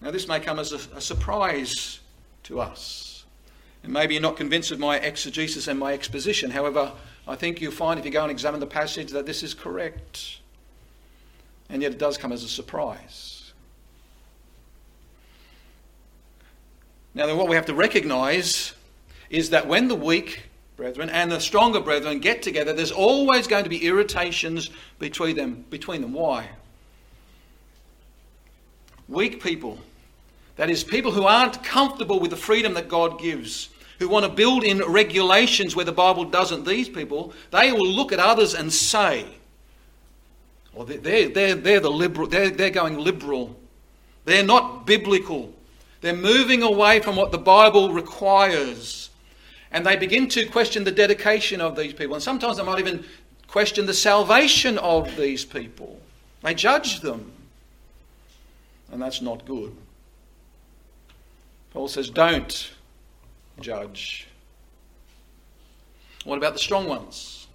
Now, 0.00 0.10
this 0.10 0.26
may 0.26 0.40
come 0.40 0.58
as 0.58 0.72
a, 0.72 0.96
a 0.96 1.00
surprise 1.00 2.00
to 2.44 2.60
us. 2.60 3.24
And 3.84 3.92
maybe 3.92 4.14
you're 4.14 4.22
not 4.22 4.36
convinced 4.36 4.72
of 4.72 4.78
my 4.78 4.98
exegesis 4.98 5.68
and 5.68 5.78
my 5.78 5.92
exposition. 5.92 6.50
However, 6.50 6.92
I 7.26 7.36
think 7.36 7.60
you'll 7.60 7.72
find 7.72 7.98
if 7.98 8.04
you 8.04 8.10
go 8.10 8.22
and 8.22 8.30
examine 8.30 8.60
the 8.60 8.66
passage 8.66 9.12
that 9.12 9.26
this 9.26 9.42
is 9.44 9.54
correct. 9.54 10.40
And 11.68 11.82
yet 11.82 11.92
it 11.92 11.98
does 11.98 12.18
come 12.18 12.32
as 12.32 12.42
a 12.42 12.48
surprise. 12.48 13.52
Now, 17.14 17.26
then, 17.26 17.36
what 17.36 17.48
we 17.48 17.56
have 17.56 17.66
to 17.66 17.74
recognize 17.74 18.74
is 19.30 19.50
that 19.50 19.66
when 19.66 19.88
the 19.88 19.94
weak 19.94 20.48
brethren 20.82 21.10
and 21.10 21.30
the 21.30 21.38
stronger 21.38 21.80
brethren 21.80 22.18
get 22.18 22.42
together, 22.42 22.72
there's 22.72 22.90
always 22.90 23.46
going 23.46 23.62
to 23.62 23.70
be 23.70 23.86
irritations 23.86 24.68
between 24.98 25.36
them. 25.36 25.64
Between 25.70 26.00
them. 26.02 26.12
Why? 26.12 26.48
Weak 29.08 29.40
people, 29.40 29.78
that 30.56 30.70
is, 30.70 30.82
people 30.82 31.12
who 31.12 31.24
aren't 31.24 31.62
comfortable 31.62 32.18
with 32.18 32.30
the 32.30 32.36
freedom 32.36 32.74
that 32.74 32.88
God 32.88 33.20
gives, 33.20 33.68
who 34.00 34.08
want 34.08 34.26
to 34.26 34.32
build 34.32 34.64
in 34.64 34.78
regulations 34.78 35.76
where 35.76 35.84
the 35.84 35.92
Bible 35.92 36.24
doesn't, 36.24 36.64
these 36.64 36.88
people, 36.88 37.32
they 37.52 37.70
will 37.70 37.86
look 37.88 38.10
at 38.10 38.18
others 38.18 38.54
and 38.54 38.72
say, 38.72 39.24
well, 40.74 40.84
they're, 40.84 41.28
they're, 41.28 41.54
they're, 41.54 41.80
the 41.80 41.90
liberal, 41.90 42.26
they're, 42.26 42.50
they're 42.50 42.70
going 42.70 42.98
liberal. 42.98 43.56
They're 44.24 44.44
not 44.44 44.84
biblical. 44.86 45.52
They're 46.00 46.16
moving 46.16 46.64
away 46.64 46.98
from 46.98 47.14
what 47.14 47.30
the 47.30 47.38
Bible 47.38 47.92
requires. 47.92 49.10
And 49.72 49.86
they 49.86 49.96
begin 49.96 50.28
to 50.28 50.46
question 50.46 50.84
the 50.84 50.92
dedication 50.92 51.60
of 51.60 51.76
these 51.76 51.94
people. 51.94 52.14
And 52.14 52.22
sometimes 52.22 52.58
they 52.58 52.62
might 52.62 52.78
even 52.78 53.04
question 53.46 53.86
the 53.86 53.94
salvation 53.94 54.78
of 54.78 55.16
these 55.16 55.44
people. 55.44 56.00
They 56.42 56.54
judge 56.54 57.00
them. 57.00 57.32
And 58.90 59.00
that's 59.00 59.22
not 59.22 59.46
good. 59.46 59.74
Paul 61.72 61.88
says, 61.88 62.10
don't 62.10 62.70
judge. 63.60 64.28
What 66.24 66.36
about 66.36 66.52
the 66.52 66.58
strong 66.58 66.86
ones? 66.86 67.46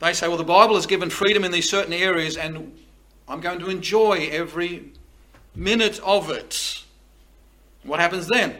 They 0.00 0.12
say, 0.12 0.28
well, 0.28 0.36
the 0.36 0.44
Bible 0.44 0.74
has 0.74 0.86
given 0.86 1.10
freedom 1.10 1.44
in 1.44 1.50
these 1.50 1.68
certain 1.68 1.94
areas, 1.94 2.36
and 2.36 2.78
I'm 3.26 3.40
going 3.40 3.58
to 3.60 3.70
enjoy 3.70 4.28
every 4.30 4.92
minute 5.54 5.98
of 6.04 6.30
it. 6.30 6.84
What 7.82 7.98
happens 8.00 8.28
then? 8.28 8.56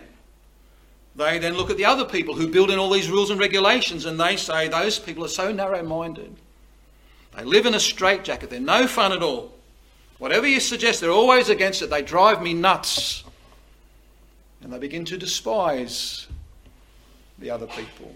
They 1.19 1.41
then 1.41 1.57
look 1.57 1.69
at 1.69 1.77
the 1.77 1.85
other 1.85 2.05
people 2.05 2.37
who 2.37 2.47
build 2.47 2.71
in 2.71 2.79
all 2.79 2.91
these 2.91 3.11
rules 3.11 3.31
and 3.31 3.41
regulations 3.41 4.05
and 4.05 4.21
they 4.21 4.37
say 4.37 4.69
those 4.69 5.01
people 5.01 5.25
are 5.25 5.29
so 5.29 5.51
narrow 5.51 5.83
minded. 5.83 6.37
They 7.37 7.43
live 7.43 7.67
in 7.67 7.75
a 7.75 7.81
straitjacket. 7.81 8.51
They're 8.51 8.61
no 8.61 8.87
fun 8.87 9.11
at 9.11 9.21
all. 9.21 9.53
Whatever 10.19 10.47
you 10.47 10.61
suggest, 10.61 11.01
they're 11.01 11.11
always 11.11 11.49
against 11.49 11.83
it. 11.83 11.91
They 11.91 12.03
drive 12.03 12.41
me 12.41 12.55
nuts. 12.55 13.25
And 14.63 14.73
they 14.73 14.79
begin 14.79 15.05
to 15.07 15.19
despise 15.19 16.29
the 17.41 17.51
other 17.51 17.67
people. 17.67 18.15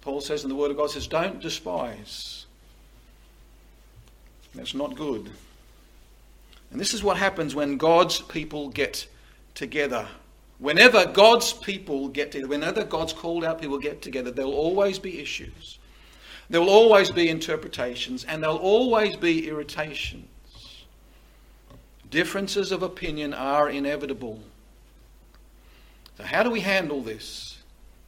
Paul 0.00 0.22
says 0.22 0.44
in 0.44 0.48
the 0.48 0.56
Word 0.56 0.70
of 0.70 0.78
God 0.78 0.90
says, 0.90 1.06
don't 1.06 1.40
despise. 1.40 2.46
That's 4.54 4.74
not 4.74 4.96
good. 4.96 5.30
And 6.70 6.80
this 6.80 6.94
is 6.94 7.02
what 7.02 7.18
happens 7.18 7.54
when 7.54 7.76
God's 7.76 8.22
people 8.22 8.70
get 8.70 9.06
together. 9.54 10.08
Whenever 10.62 11.04
God's 11.06 11.52
people 11.52 12.06
get 12.06 12.30
together, 12.30 12.46
whenever 12.46 12.84
God's 12.84 13.12
called 13.12 13.42
out 13.42 13.60
people 13.60 13.78
get 13.78 14.00
together, 14.00 14.30
there 14.30 14.46
will 14.46 14.54
always 14.54 14.96
be 14.96 15.18
issues. 15.18 15.80
There 16.48 16.60
will 16.60 16.70
always 16.70 17.10
be 17.10 17.28
interpretations, 17.28 18.22
and 18.22 18.40
there'll 18.40 18.58
always 18.58 19.16
be 19.16 19.48
irritations. 19.48 20.84
Differences 22.10 22.70
of 22.70 22.84
opinion 22.84 23.34
are 23.34 23.70
inevitable. 23.70 24.38
So, 26.16 26.22
how 26.22 26.44
do 26.44 26.50
we 26.50 26.60
handle 26.60 27.00
this? 27.00 27.58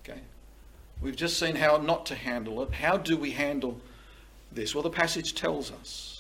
Okay. 0.05 0.21
We've 1.03 1.17
just 1.17 1.41
seen 1.41 1.57
how 1.57 1.79
not 1.79 2.07
to 2.07 2.15
handle 2.15 2.63
it. 2.63 2.73
How 2.73 2.99
do 2.99 3.17
we 3.17 3.33
handle 3.33 3.81
this? 4.53 4.77
Well, 4.77 4.85
the 4.85 4.91
passage 4.91 5.35
tells 5.35 5.73
us. 5.73 6.14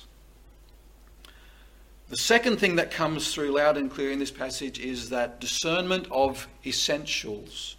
The 2.11 2.17
second 2.17 2.59
thing 2.59 2.77
that 2.77 2.91
comes 2.91 3.33
through 3.33 3.53
loud 3.53 3.77
and 3.77 3.91
clear 3.91 4.11
in 4.11 4.19
this 4.19 4.31
passage 4.31 4.79
is 4.79 5.11
that 5.11 5.41
discernment 5.41 6.07
of 6.11 6.47
essentials 6.67 7.77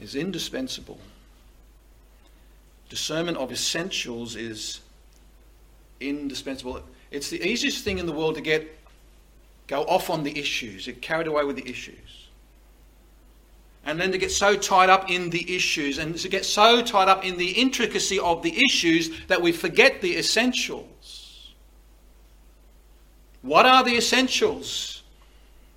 is 0.00 0.14
indispensable. 0.14 0.98
Discernment 2.88 3.36
of 3.36 3.52
essentials 3.52 4.34
is 4.34 4.80
indispensable. 6.00 6.82
It's 7.10 7.30
the 7.30 7.46
easiest 7.46 7.84
thing 7.84 7.98
in 7.98 8.06
the 8.06 8.12
world 8.12 8.34
to 8.36 8.40
get 8.40 8.78
go 9.66 9.84
off 9.84 10.10
on 10.10 10.22
the 10.22 10.38
issues, 10.38 10.86
get 10.86 11.00
carried 11.00 11.26
away 11.26 11.44
with 11.44 11.56
the 11.56 11.68
issues. 11.68 12.28
And 13.84 14.00
then 14.00 14.12
to 14.12 14.18
get 14.18 14.30
so 14.30 14.56
tied 14.56 14.90
up 14.90 15.10
in 15.10 15.30
the 15.30 15.54
issues 15.54 15.98
and 15.98 16.16
to 16.16 16.28
get 16.28 16.44
so 16.44 16.82
tied 16.82 17.08
up 17.08 17.24
in 17.24 17.36
the 17.36 17.50
intricacy 17.50 18.18
of 18.18 18.42
the 18.42 18.64
issues 18.64 19.10
that 19.26 19.40
we 19.42 19.52
forget 19.52 20.00
the 20.00 20.16
essentials. 20.16 20.86
What 23.42 23.66
are 23.66 23.82
the 23.82 23.96
essentials 23.96 25.02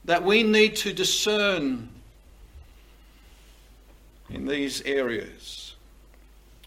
that 0.05 0.23
we 0.23 0.43
need 0.43 0.75
to 0.77 0.93
discern 0.93 1.89
in 4.29 4.45
these 4.45 4.81
areas? 4.83 5.75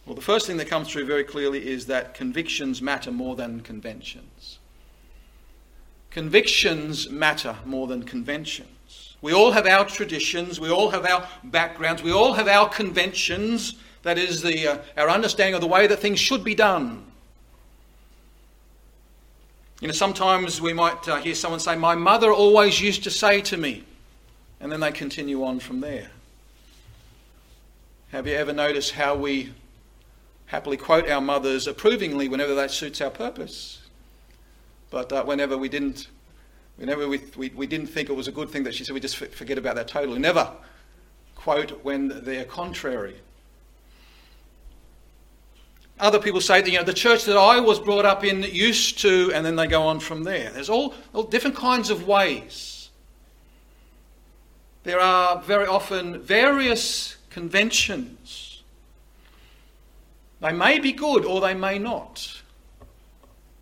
Well, 0.04 0.16
the 0.16 0.22
first 0.22 0.46
thing 0.46 0.56
that 0.56 0.68
comes 0.68 0.88
through 0.88 1.06
very 1.06 1.22
clearly 1.22 1.68
is 1.68 1.86
that 1.86 2.14
convictions 2.14 2.82
matter 2.82 3.12
more 3.12 3.36
than 3.36 3.60
conventions. 3.60 4.58
Convictions 6.10 7.10
matter 7.10 7.56
more 7.64 7.86
than 7.86 8.02
conventions. 8.02 9.16
We 9.20 9.32
all 9.32 9.52
have 9.52 9.66
our 9.66 9.84
traditions, 9.84 10.58
we 10.58 10.70
all 10.70 10.90
have 10.90 11.04
our 11.04 11.28
backgrounds, 11.44 12.02
we 12.02 12.12
all 12.12 12.32
have 12.32 12.48
our 12.48 12.68
conventions. 12.68 13.74
That 14.02 14.16
is 14.16 14.42
the, 14.42 14.66
uh, 14.66 14.78
our 14.96 15.10
understanding 15.10 15.54
of 15.54 15.60
the 15.60 15.66
way 15.66 15.86
that 15.86 15.98
things 15.98 16.18
should 16.18 16.42
be 16.42 16.54
done. 16.54 17.04
You 19.80 19.86
know, 19.86 19.92
sometimes 19.92 20.60
we 20.60 20.72
might 20.72 21.06
uh, 21.06 21.16
hear 21.16 21.36
someone 21.36 21.60
say, 21.60 21.76
My 21.76 21.94
mother 21.94 22.32
always 22.32 22.80
used 22.80 23.04
to 23.04 23.10
say 23.10 23.40
to 23.42 23.56
me, 23.56 23.84
and 24.60 24.72
then 24.72 24.80
they 24.80 24.90
continue 24.90 25.44
on 25.44 25.60
from 25.60 25.80
there. 25.80 26.08
Have 28.10 28.26
you 28.26 28.34
ever 28.34 28.52
noticed 28.52 28.92
how 28.92 29.14
we 29.14 29.52
happily 30.46 30.76
quote 30.76 31.08
our 31.08 31.20
mothers 31.20 31.68
approvingly 31.68 32.26
whenever 32.28 32.54
that 32.56 32.72
suits 32.72 33.00
our 33.00 33.10
purpose? 33.10 33.82
But 34.90 35.12
uh, 35.12 35.24
whenever 35.24 35.56
we 35.56 35.68
didn't, 35.68 36.08
whenever 36.76 37.06
we, 37.06 37.20
we, 37.36 37.50
we, 37.50 37.66
didn't 37.66 37.88
think 37.88 38.08
it 38.08 38.14
was 38.14 38.26
a 38.26 38.32
good 38.32 38.48
thing 38.48 38.64
that 38.64 38.74
she 38.74 38.82
said, 38.82 38.94
we 38.94 39.00
just 39.00 39.16
forget 39.16 39.58
about 39.58 39.76
that 39.76 39.86
totally. 39.86 40.18
Never 40.18 40.50
quote 41.36 41.84
when 41.84 42.24
they're 42.24 42.44
contrary. 42.44 43.16
Other 46.00 46.20
people 46.20 46.40
say 46.40 46.60
that 46.60 46.70
you 46.70 46.78
know 46.78 46.84
the 46.84 46.92
church 46.92 47.24
that 47.24 47.36
I 47.36 47.58
was 47.58 47.80
brought 47.80 48.04
up 48.04 48.24
in 48.24 48.42
used 48.42 49.00
to, 49.00 49.32
and 49.34 49.44
then 49.44 49.56
they 49.56 49.66
go 49.66 49.82
on 49.82 49.98
from 49.98 50.22
there. 50.22 50.50
There's 50.50 50.70
all, 50.70 50.94
all 51.12 51.24
different 51.24 51.56
kinds 51.56 51.90
of 51.90 52.06
ways. 52.06 52.90
There 54.84 55.00
are 55.00 55.40
very 55.42 55.66
often 55.66 56.20
various 56.22 57.16
conventions. 57.30 58.62
They 60.40 60.52
may 60.52 60.78
be 60.78 60.92
good 60.92 61.24
or 61.24 61.40
they 61.40 61.54
may 61.54 61.78
not. 61.78 62.42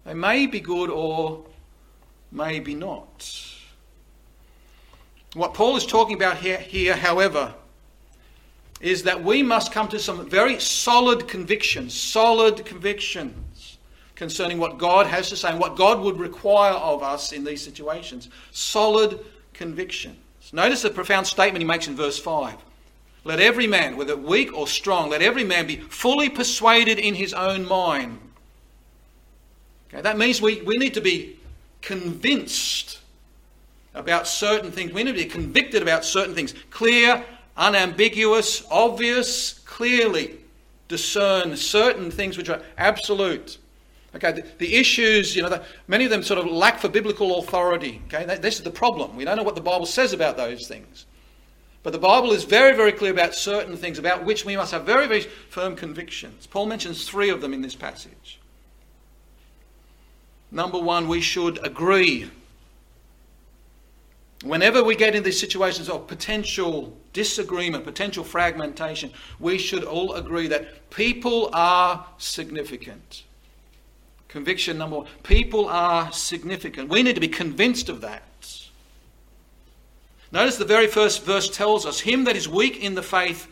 They 0.05 0.15
may 0.15 0.47
be 0.47 0.61
good 0.61 0.91
or 0.91 1.45
maybe 2.31 2.75
not. 2.75 3.29
What 5.35 5.55
Paul 5.55 5.77
is 5.77 5.87
talking 5.87 6.17
about 6.17 6.37
here, 6.37 6.59
here 6.59 6.95
however, 6.95 7.55
is 8.87 9.03
that 9.03 9.25
we 9.25 9.43
must 9.43 9.73
come 9.73 9.89
to 9.89 9.99
some 9.99 10.29
very 10.29 10.61
solid 10.61 11.27
convictions, 11.27 11.93
solid 11.93 12.65
convictions 12.65 13.79
concerning 14.15 14.59
what 14.59 14.79
God 14.79 15.07
has 15.07 15.29
to 15.31 15.37
say 15.37 15.51
and 15.51 15.59
what 15.59 15.77
God 15.77 16.01
would 16.01 16.19
require 16.19 16.73
of 16.73 17.03
us 17.03 17.33
in 17.33 17.45
these 17.45 17.63
situations. 17.63 18.29
Solid 18.53 19.19
convictions. 19.53 20.17
Notice 20.53 20.83
the 20.83 20.91
profound 20.91 21.27
statement 21.27 21.63
he 21.63 21.67
makes 21.67 21.89
in 21.89 21.97
verse 21.97 22.19
5. 22.19 22.55
Let 23.25 23.41
every 23.41 23.67
man, 23.67 23.97
whether 23.97 24.17
weak 24.17 24.57
or 24.57 24.69
strong, 24.69 25.11
let 25.11 25.21
every 25.21 25.43
man 25.43 25.67
be 25.67 25.77
fully 25.77 26.29
persuaded 26.29 27.01
in 27.01 27.15
his 27.15 27.35
own 27.35 27.67
mind. 27.67 28.21
Okay, 29.89 30.01
that 30.01 30.17
means 30.17 30.41
we, 30.41 30.63
we 30.63 30.77
need 30.77 30.95
to 30.95 31.01
be 31.01 31.41
convinced 31.83 33.01
about 33.95 34.29
certain 34.29 34.71
things. 34.71 34.93
We 34.93 35.03
need 35.03 35.17
to 35.17 35.25
be 35.25 35.29
convicted 35.29 35.83
about 35.83 36.05
certain 36.05 36.35
things. 36.35 36.55
Clear 36.71 37.25
unambiguous, 37.57 38.65
obvious, 38.71 39.55
clearly 39.61 40.39
discern 40.89 41.57
certain 41.57 42.11
things 42.11 42.37
which 42.37 42.49
are 42.49 42.63
absolute. 42.79 43.59
Okay, 44.15 44.33
the, 44.33 44.45
the 44.59 44.75
issues, 44.75 45.37
you 45.37 45.43
know, 45.43 45.49
the, 45.49 45.63
many 45.89 46.05
of 46.05 46.11
them 46.11 46.23
sort 46.23 46.39
of 46.39 46.47
lack 46.47 46.79
for 46.79 46.89
biblical 46.89 47.39
authority. 47.39 48.01
Okay, 48.07 48.25
that, 48.25 48.41
this 48.41 48.57
is 48.57 48.63
the 48.63 48.71
problem. 48.71 49.17
We 49.17 49.25
don't 49.25 49.37
know 49.37 49.43
what 49.43 49.57
the 49.57 49.61
Bible 49.61 49.87
says 49.87 50.13
about 50.13 50.37
those 50.37 50.67
things. 50.67 51.07
But 51.83 51.93
the 51.93 51.99
Bible 51.99 52.33
is 52.33 52.45
very, 52.45 52.75
very 52.75 52.93
clear 52.93 53.13
about 53.13 53.35
certain 53.35 53.77
things 53.77 53.99
about 53.99 54.25
which 54.25 54.45
we 54.45 54.57
must 54.57 54.73
have 54.73 54.85
very, 54.85 55.07
very 55.07 55.21
firm 55.21 55.77
convictions. 55.77 56.47
Paul 56.47 56.67
mentions 56.67 57.09
three 57.09 57.31
of 57.31 57.41
them 57.41 57.53
in 57.53 57.63
this 57.63 57.77
passage. 57.77 58.41
Number 60.51 60.79
one, 60.79 61.07
we 61.07 61.21
should 61.21 61.65
agree. 61.65 62.31
Whenever 64.43 64.85
we 64.85 64.95
get 64.95 65.15
in 65.15 65.23
these 65.23 65.41
situations 65.41 65.89
of 65.89 66.07
potential 66.07 66.97
disagreement, 67.13 67.85
potential 67.85 68.23
fragmentation, 68.23 69.11
we 69.41 69.57
should 69.57 69.83
all 69.83 70.13
agree 70.13 70.47
that 70.49 70.91
people 70.91 71.49
are 71.53 72.07
significant. 72.19 73.25
Conviction 74.29 74.77
number 74.77 74.99
one 74.99 75.07
people 75.23 75.67
are 75.69 76.13
significant. 76.13 76.91
We 76.91 77.03
need 77.03 77.15
to 77.15 77.21
be 77.21 77.29
convinced 77.29 77.89
of 77.89 78.03
that. 78.03 78.23
Notice 80.33 80.59
the 80.59 80.65
very 80.67 80.87
first 80.87 81.25
verse 81.25 81.49
tells 81.49 81.87
us, 81.87 82.01
Him 82.01 82.25
that 82.25 82.37
is 82.37 82.49
weak 82.49 82.83
in 82.83 82.95
the 82.95 83.03
faith, 83.03 83.47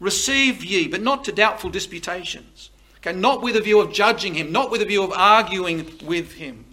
receive 0.00 0.62
ye, 0.62 0.86
but 0.86 1.00
not 1.00 1.24
to 1.24 1.32
doubtful 1.32 1.70
disputations. 1.70 2.70
Okay, 2.98 3.18
not 3.18 3.40
with 3.40 3.56
a 3.56 3.60
view 3.60 3.80
of 3.80 3.92
judging 3.92 4.34
him, 4.34 4.52
not 4.52 4.70
with 4.70 4.82
a 4.82 4.84
view 4.84 5.02
of 5.02 5.12
arguing 5.12 5.86
with 6.04 6.32
him. 6.32 6.65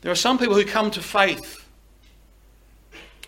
There 0.00 0.12
are 0.12 0.16
some 0.16 0.38
people 0.38 0.54
who 0.54 0.64
come 0.64 0.90
to 0.92 1.02
faith 1.02 1.60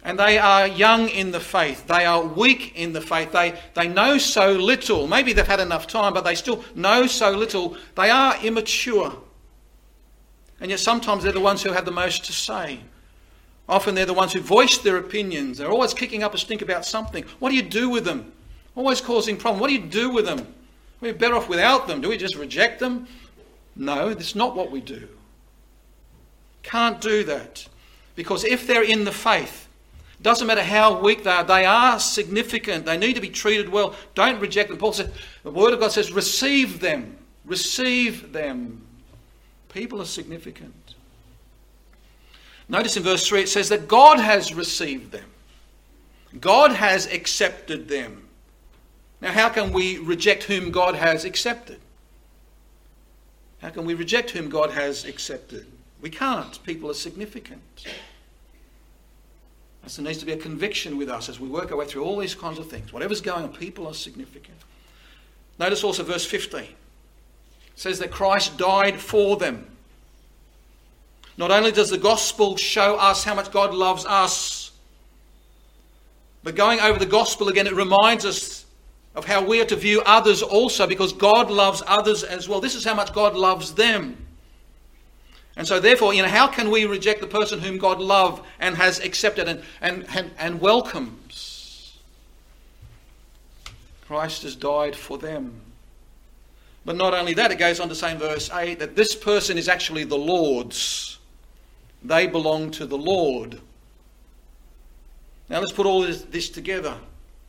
and 0.04 0.18
they 0.18 0.38
are 0.38 0.66
young 0.66 1.08
in 1.08 1.30
the 1.30 1.40
faith. 1.40 1.86
They 1.86 2.04
are 2.04 2.24
weak 2.24 2.72
in 2.74 2.92
the 2.92 3.00
faith. 3.00 3.30
They, 3.30 3.58
they 3.74 3.86
know 3.86 4.18
so 4.18 4.52
little. 4.52 5.06
Maybe 5.06 5.32
they've 5.32 5.46
had 5.46 5.60
enough 5.60 5.86
time, 5.86 6.12
but 6.12 6.24
they 6.24 6.34
still 6.34 6.64
know 6.74 7.06
so 7.06 7.30
little. 7.30 7.76
They 7.94 8.10
are 8.10 8.36
immature. 8.42 9.16
And 10.60 10.70
yet 10.70 10.80
sometimes 10.80 11.22
they're 11.22 11.32
the 11.32 11.40
ones 11.40 11.62
who 11.62 11.72
have 11.72 11.84
the 11.84 11.92
most 11.92 12.24
to 12.24 12.32
say. 12.32 12.80
Often 13.68 13.94
they're 13.94 14.06
the 14.06 14.12
ones 14.12 14.32
who 14.32 14.40
voice 14.40 14.78
their 14.78 14.96
opinions. 14.96 15.58
They're 15.58 15.70
always 15.70 15.94
kicking 15.94 16.24
up 16.24 16.34
a 16.34 16.38
stink 16.38 16.62
about 16.62 16.84
something. 16.84 17.24
What 17.38 17.50
do 17.50 17.56
you 17.56 17.62
do 17.62 17.88
with 17.88 18.04
them? 18.04 18.32
Always 18.74 19.00
causing 19.00 19.36
problems. 19.36 19.60
What 19.60 19.68
do 19.68 19.74
you 19.74 19.86
do 19.86 20.10
with 20.10 20.24
them? 20.24 20.52
We're 21.00 21.14
better 21.14 21.36
off 21.36 21.48
without 21.48 21.86
them. 21.86 22.00
Do 22.00 22.08
we 22.08 22.16
just 22.16 22.34
reject 22.34 22.80
them? 22.80 23.06
No, 23.76 24.14
that's 24.14 24.34
not 24.34 24.56
what 24.56 24.72
we 24.72 24.80
do. 24.80 25.08
Can't 26.62 27.00
do 27.00 27.24
that. 27.24 27.68
Because 28.14 28.44
if 28.44 28.66
they're 28.66 28.84
in 28.84 29.04
the 29.04 29.12
faith, 29.12 29.68
doesn't 30.20 30.46
matter 30.46 30.62
how 30.62 30.98
weak 31.00 31.24
they 31.24 31.30
are, 31.30 31.44
they 31.44 31.64
are 31.64 31.98
significant. 31.98 32.86
They 32.86 32.96
need 32.96 33.14
to 33.14 33.20
be 33.20 33.28
treated 33.28 33.68
well. 33.68 33.94
Don't 34.14 34.40
reject 34.40 34.68
them. 34.68 34.78
Paul 34.78 34.92
says, 34.92 35.10
the 35.42 35.50
Word 35.50 35.74
of 35.74 35.80
God 35.80 35.90
says, 35.90 36.12
receive 36.12 36.80
them. 36.80 37.16
Receive 37.44 38.32
them. 38.32 38.86
People 39.68 40.00
are 40.00 40.06
significant. 40.06 40.94
Notice 42.68 42.96
in 42.96 43.02
verse 43.02 43.26
3 43.26 43.42
it 43.42 43.48
says 43.48 43.68
that 43.70 43.88
God 43.88 44.20
has 44.20 44.54
received 44.54 45.12
them, 45.12 45.28
God 46.38 46.72
has 46.72 47.06
accepted 47.06 47.88
them. 47.88 48.28
Now, 49.20 49.32
how 49.32 49.48
can 49.48 49.72
we 49.72 49.98
reject 49.98 50.44
whom 50.44 50.70
God 50.70 50.96
has 50.96 51.24
accepted? 51.24 51.78
How 53.60 53.70
can 53.70 53.84
we 53.84 53.94
reject 53.94 54.30
whom 54.30 54.48
God 54.48 54.70
has 54.70 55.04
accepted? 55.04 55.66
We 56.02 56.10
can't. 56.10 56.62
People 56.64 56.90
are 56.90 56.94
significant. 56.94 57.62
So 59.86 60.02
there 60.02 60.10
needs 60.10 60.20
to 60.20 60.26
be 60.26 60.32
a 60.32 60.36
conviction 60.36 60.96
with 60.96 61.08
us 61.08 61.28
as 61.28 61.40
we 61.40 61.48
work 61.48 61.70
our 61.70 61.78
way 61.78 61.86
through 61.86 62.04
all 62.04 62.18
these 62.18 62.34
kinds 62.34 62.58
of 62.58 62.68
things. 62.68 62.92
Whatever's 62.92 63.20
going 63.20 63.44
on, 63.44 63.52
people 63.52 63.86
are 63.86 63.94
significant. 63.94 64.58
Notice 65.58 65.82
also 65.82 66.02
verse 66.02 66.24
15. 66.24 66.60
It 66.60 66.68
says 67.76 67.98
that 67.98 68.10
Christ 68.10 68.58
died 68.58 69.00
for 69.00 69.36
them. 69.36 69.66
Not 71.36 71.50
only 71.50 71.72
does 71.72 71.90
the 71.90 71.98
gospel 71.98 72.56
show 72.56 72.96
us 72.96 73.24
how 73.24 73.34
much 73.34 73.50
God 73.50 73.74
loves 73.74 74.04
us, 74.04 74.72
but 76.44 76.54
going 76.54 76.80
over 76.80 76.98
the 76.98 77.06
gospel 77.06 77.48
again, 77.48 77.66
it 77.66 77.74
reminds 77.74 78.24
us 78.24 78.66
of 79.14 79.24
how 79.24 79.44
we 79.44 79.60
are 79.60 79.64
to 79.66 79.76
view 79.76 80.02
others 80.04 80.42
also 80.42 80.86
because 80.86 81.12
God 81.12 81.50
loves 81.50 81.82
others 81.86 82.24
as 82.24 82.48
well. 82.48 82.60
This 82.60 82.74
is 82.74 82.84
how 82.84 82.94
much 82.94 83.12
God 83.12 83.34
loves 83.34 83.74
them. 83.74 84.21
And 85.56 85.66
so, 85.66 85.80
therefore, 85.80 86.14
you 86.14 86.22
know, 86.22 86.28
how 86.28 86.46
can 86.46 86.70
we 86.70 86.86
reject 86.86 87.20
the 87.20 87.26
person 87.26 87.60
whom 87.60 87.78
God 87.78 88.00
loves 88.00 88.40
and 88.58 88.76
has 88.76 89.00
accepted 89.00 89.48
and, 89.48 89.62
and, 89.80 90.06
and, 90.14 90.30
and 90.38 90.60
welcomes? 90.60 91.98
Christ 94.06 94.42
has 94.44 94.56
died 94.56 94.96
for 94.96 95.18
them. 95.18 95.60
But 96.84 96.96
not 96.96 97.14
only 97.14 97.34
that, 97.34 97.52
it 97.52 97.58
goes 97.58 97.80
on 97.80 97.88
to 97.90 97.94
say 97.94 98.12
in 98.12 98.18
verse 98.18 98.50
8 98.50 98.78
that 98.78 98.96
this 98.96 99.14
person 99.14 99.56
is 99.58 99.68
actually 99.68 100.04
the 100.04 100.18
Lord's. 100.18 101.18
They 102.02 102.26
belong 102.26 102.70
to 102.72 102.86
the 102.86 102.98
Lord. 102.98 103.60
Now 105.48 105.60
let's 105.60 105.72
put 105.72 105.86
all 105.86 106.00
this, 106.00 106.22
this 106.22 106.48
together. 106.48 106.96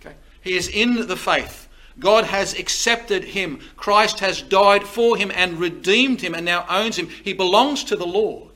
Okay? 0.01 0.15
He 0.41 0.55
is 0.55 0.67
in 0.67 1.07
the 1.07 1.15
faith. 1.15 1.62
God 1.99 2.25
has 2.25 2.57
accepted 2.57 3.23
him. 3.23 3.59
Christ 3.75 4.19
has 4.19 4.41
died 4.41 4.83
for 4.83 5.15
him 5.15 5.31
and 5.33 5.59
redeemed 5.59 6.21
him 6.21 6.33
and 6.33 6.45
now 6.45 6.65
owns 6.69 6.97
him. 6.97 7.07
He 7.07 7.33
belongs 7.33 7.83
to 7.85 7.95
the 7.95 8.05
Lord. 8.05 8.49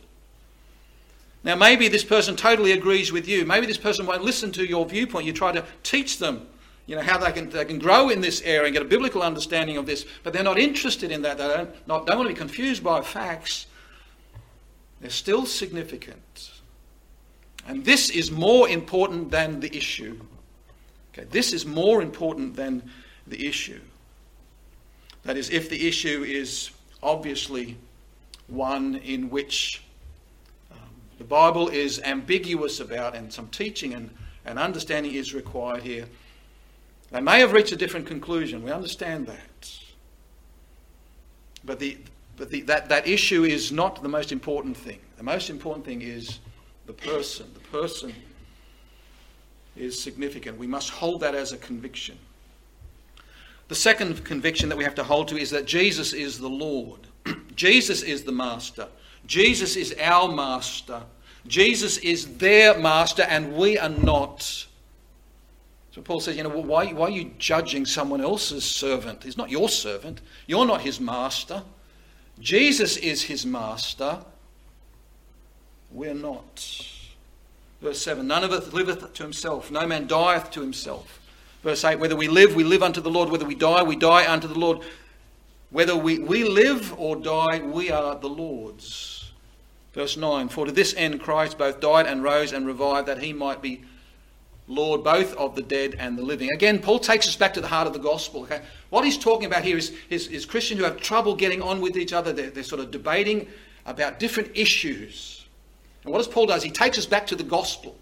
Now, 1.44 1.56
maybe 1.56 1.88
this 1.88 2.04
person 2.04 2.36
totally 2.36 2.72
agrees 2.72 3.12
with 3.12 3.28
you. 3.28 3.46
Maybe 3.46 3.68
this 3.68 3.78
person 3.78 4.06
won't 4.06 4.24
listen 4.24 4.52
to 4.54 4.66
your 4.66 4.86
viewpoint. 4.86 5.26
You 5.26 5.34
try 5.34 5.52
to 5.52 5.64
teach 5.84 6.18
them, 6.18 6.48
you 6.88 6.96
know, 6.96 7.02
how 7.02 7.18
they 7.18 7.32
can, 7.32 7.50
they 7.50 7.64
can 7.64 7.80
grow 7.80 8.10
in 8.10 8.22
this 8.22 8.42
area 8.42 8.66
and 8.66 8.74
get 8.74 8.82
a 8.82 8.86
biblical 8.86 9.22
understanding 9.22 9.78
of 9.78 9.86
this, 9.86 10.06
but 10.24 10.34
they're 10.34 10.44
not 10.44 10.58
interested 10.58 11.12
in 11.12 11.22
that. 11.22 11.38
They 11.38 11.48
don't, 11.48 11.88
not, 11.88 12.08
don't 12.08 12.18
want 12.18 12.28
to 12.28 12.34
be 12.34 12.38
confused 12.38 12.84
by 12.84 13.02
facts. 13.02 13.68
They're 15.00 15.10
still 15.10 15.46
significant. 15.46 16.52
And 17.68 17.86
this 17.86 18.10
is 18.10 18.32
more 18.32 18.68
important 18.68 19.30
than 19.30 19.60
the 19.60 19.76
issue. 19.76 20.20
Okay, 21.14 21.28
this 21.30 21.54
is 21.54 21.66
more 21.66 22.02
important 22.02 22.56
than 22.56 22.90
the 23.28 23.48
issue. 23.48 23.82
That 25.24 25.38
is, 25.38 25.50
if 25.50 25.70
the 25.70 25.88
issue 25.88 26.24
is 26.28 26.72
obviously 27.04 27.78
one 28.48 28.96
in 28.96 29.30
which 29.30 29.84
um, 30.72 30.78
the 31.18 31.24
Bible 31.24 31.68
is 31.68 32.02
ambiguous 32.02 32.80
about 32.80 33.16
and 33.16 33.32
some 33.32 33.48
teaching 33.50 33.94
and, 33.94 34.10
and 34.46 34.58
understanding 34.58 35.14
is 35.14 35.34
required 35.34 35.84
here, 35.84 36.06
they 37.12 37.22
may 37.22 37.40
have 37.40 37.52
reached 37.52 37.72
a 37.72 37.76
different 37.76 38.08
conclusion. 38.08 38.64
We 38.64 38.72
understand 38.72 39.28
that. 39.28 39.78
But, 41.64 41.80
the, 41.80 41.98
but 42.38 42.50
the, 42.50 42.62
that, 42.62 42.90
that 42.90 43.08
issue 43.08 43.44
is 43.44 43.72
not 43.72 44.02
the 44.02 44.10
most 44.10 44.32
important 44.32 44.78
thing. 44.78 45.00
The 45.18 45.24
most 45.24 45.50
important 45.50 45.86
thing 45.86 46.02
is 46.02 46.40
the 46.86 46.94
person. 46.94 47.48
The 47.54 47.78
person 47.78 48.14
is 49.76 50.00
significant. 50.00 50.58
We 50.58 50.68
must 50.68 50.90
hold 50.90 51.22
that 51.22 51.36
as 51.36 51.52
a 51.52 51.58
conviction. 51.58 52.18
The 53.68 53.76
second 53.76 54.24
conviction 54.24 54.70
that 54.70 54.78
we 54.78 54.84
have 54.84 54.96
to 54.96 55.04
hold 55.04 55.28
to 55.30 55.38
is 55.38 55.50
that 55.52 55.66
Jesus 55.66 56.14
is 56.14 56.40
the 56.40 56.50
Lord. 56.50 57.02
Jesus 57.56 58.02
is 58.02 58.24
the 58.24 58.32
Master. 58.32 58.88
Jesus 59.26 59.76
is 59.76 59.94
our 60.02 60.32
Master. 60.32 61.04
Jesus 61.46 61.98
is 61.98 62.38
their 62.38 62.78
Master, 62.78 63.24
and 63.24 63.56
we 63.56 63.78
are 63.78 63.90
not. 63.90 64.68
So 65.92 66.02
Paul 66.02 66.20
says, 66.20 66.38
you 66.38 66.44
know, 66.44 66.50
why, 66.50 66.94
why 66.94 67.08
are 67.08 67.10
you 67.10 67.32
judging 67.38 67.86
someone 67.86 68.22
else's 68.22 68.64
servant? 68.64 69.24
He's 69.24 69.38
not 69.38 69.50
your 69.50 69.68
servant. 69.68 70.22
You're 70.46 70.66
not 70.66 70.82
his 70.82 71.00
Master. 71.00 71.64
Jesus 72.40 72.98
is 72.98 73.24
his 73.24 73.46
Master. 73.46 74.20
We're 75.92 76.14
not. 76.14 76.86
Verse 77.82 78.02
7 78.02 78.28
None 78.28 78.44
of 78.44 78.52
us 78.52 78.72
liveth 78.74 79.14
to 79.14 79.24
himself, 79.24 79.72
no 79.72 79.86
man 79.88 80.08
dieth 80.08 80.52
to 80.52 80.62
himself. 80.62 81.20
Verse 81.64 81.84
8 81.84 82.00
Whether 82.00 82.16
we 82.16 82.28
live, 82.28 82.56
we 82.56 82.64
live 82.64 82.84
unto 82.84 83.02
the 83.02 83.10
Lord. 83.10 83.30
Whether 83.30 83.46
we 83.46 83.56
die, 83.56 83.84
we 83.84 83.96
die 83.96 84.32
unto 84.32 84.48
the 84.48 84.60
Lord. 84.60 84.80
Whether 85.70 85.96
we, 85.96 86.20
we 86.20 86.44
live 86.44 86.98
or 86.98 87.16
die, 87.16 87.60
we 87.60 87.92
are 87.92 88.16
the 88.16 88.30
Lord's. 88.30 89.32
Verse 89.94 90.16
9 90.16 90.50
For 90.50 90.66
to 90.66 90.72
this 90.72 90.94
end 90.96 91.20
Christ 91.20 91.58
both 91.58 91.80
died 91.80 92.06
and 92.06 92.24
rose 92.24 92.54
and 92.54 92.66
revived, 92.66 93.08
that 93.08 93.22
he 93.22 93.34
might 93.34 93.62
be 93.62 93.82
Lord 94.68 95.04
both 95.04 95.34
of 95.36 95.56
the 95.56 95.62
dead 95.62 95.96
and 95.98 96.18
the 96.18 96.24
living. 96.24 96.52
Again, 96.52 96.80
Paul 96.80 97.00
takes 97.00 97.28
us 97.28 97.36
back 97.36 97.54
to 97.54 97.62
the 97.62 97.68
heart 97.68 97.88
of 97.88 97.94
the 97.94 98.00
gospel. 98.00 98.44
Okay? 98.44 98.62
What 98.90 99.06
he's 99.06 99.18
talking 99.18 99.46
about 99.46 99.64
here 99.64 99.78
is, 99.78 99.94
is, 100.10 100.28
is 100.28 100.46
Christians 100.46 100.80
who 100.80 100.86
have 100.86 100.98
trouble 100.98 101.36
getting 101.36 101.62
on 101.62 101.82
with 101.82 101.96
each 101.98 102.14
other. 102.14 102.34
They're, 102.34 102.50
they're 102.50 102.64
sort 102.64 102.82
of 102.82 102.92
debating 102.92 103.48
about 103.86 104.20
different 104.20 104.52
issues. 104.54 105.46
And 106.04 106.12
what 106.12 106.20
does 106.20 106.28
Paul 106.28 106.48
does? 106.48 106.64
He 106.64 106.70
takes 106.70 106.98
us 106.98 107.06
back 107.06 107.28
to 107.28 107.36
the 107.36 107.44
gospel. 107.44 107.98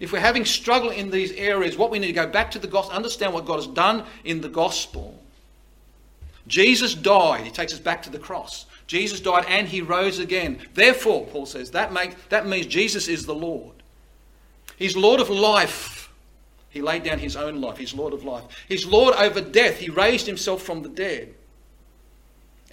If 0.00 0.12
we're 0.12 0.20
having 0.20 0.44
struggle 0.44 0.90
in 0.90 1.10
these 1.10 1.32
areas, 1.32 1.76
what 1.76 1.90
we 1.90 1.98
need 1.98 2.08
to 2.08 2.12
go 2.12 2.26
back 2.26 2.50
to 2.52 2.58
the 2.58 2.66
gospel, 2.66 2.96
understand 2.96 3.32
what 3.32 3.46
God 3.46 3.56
has 3.56 3.66
done 3.66 4.04
in 4.24 4.40
the 4.40 4.48
gospel. 4.48 5.20
Jesus 6.46 6.94
died. 6.94 7.44
He 7.44 7.50
takes 7.50 7.72
us 7.72 7.78
back 7.78 8.02
to 8.02 8.10
the 8.10 8.18
cross. 8.18 8.66
Jesus 8.86 9.20
died 9.20 9.46
and 9.48 9.66
he 9.66 9.80
rose 9.80 10.18
again. 10.18 10.58
Therefore, 10.74 11.26
Paul 11.26 11.46
says, 11.46 11.70
that, 11.70 11.92
make, 11.92 12.28
that 12.28 12.46
means 12.46 12.66
Jesus 12.66 13.08
is 13.08 13.24
the 13.24 13.34
Lord. 13.34 13.74
He's 14.76 14.96
Lord 14.96 15.20
of 15.20 15.30
life. 15.30 16.10
He 16.70 16.82
laid 16.82 17.04
down 17.04 17.20
his 17.20 17.36
own 17.36 17.60
life. 17.60 17.78
He's 17.78 17.94
Lord 17.94 18.12
of 18.12 18.24
life. 18.24 18.44
He's 18.68 18.84
Lord 18.84 19.14
over 19.14 19.40
death. 19.40 19.78
He 19.78 19.90
raised 19.90 20.26
himself 20.26 20.62
from 20.62 20.82
the 20.82 20.88
dead. 20.88 21.34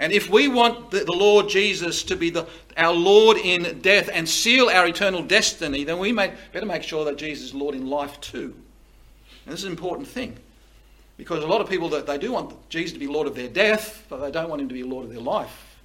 And 0.01 0.11
if 0.11 0.31
we 0.31 0.47
want 0.47 0.89
the, 0.89 1.05
Lord 1.05 1.47
Jesus 1.47 2.01
to 2.05 2.15
be 2.15 2.31
the, 2.31 2.47
our 2.75 2.91
Lord 2.91 3.37
in 3.37 3.81
death 3.81 4.09
and 4.11 4.27
seal 4.27 4.67
our 4.67 4.87
eternal 4.87 5.21
destiny, 5.21 5.83
then 5.83 5.99
we 5.99 6.11
may, 6.11 6.33
better 6.51 6.65
make 6.65 6.81
sure 6.81 7.05
that 7.05 7.19
Jesus 7.19 7.49
is 7.49 7.53
Lord 7.53 7.75
in 7.75 7.87
life 7.87 8.19
too. 8.19 8.55
And 9.45 9.53
this 9.53 9.59
is 9.59 9.65
an 9.65 9.71
important 9.71 10.07
thing. 10.07 10.35
Because 11.17 11.43
a 11.43 11.47
lot 11.47 11.61
of 11.61 11.69
people 11.69 11.87
that 11.89 12.07
they 12.07 12.17
do 12.17 12.31
want 12.31 12.67
Jesus 12.67 12.93
to 12.93 12.99
be 12.99 13.05
Lord 13.05 13.27
of 13.27 13.35
their 13.35 13.47
death, 13.47 14.07
but 14.09 14.17
they 14.17 14.31
don't 14.31 14.49
want 14.49 14.59
him 14.59 14.69
to 14.69 14.73
be 14.73 14.81
Lord 14.81 15.05
of 15.05 15.11
their 15.11 15.21
life. 15.21 15.77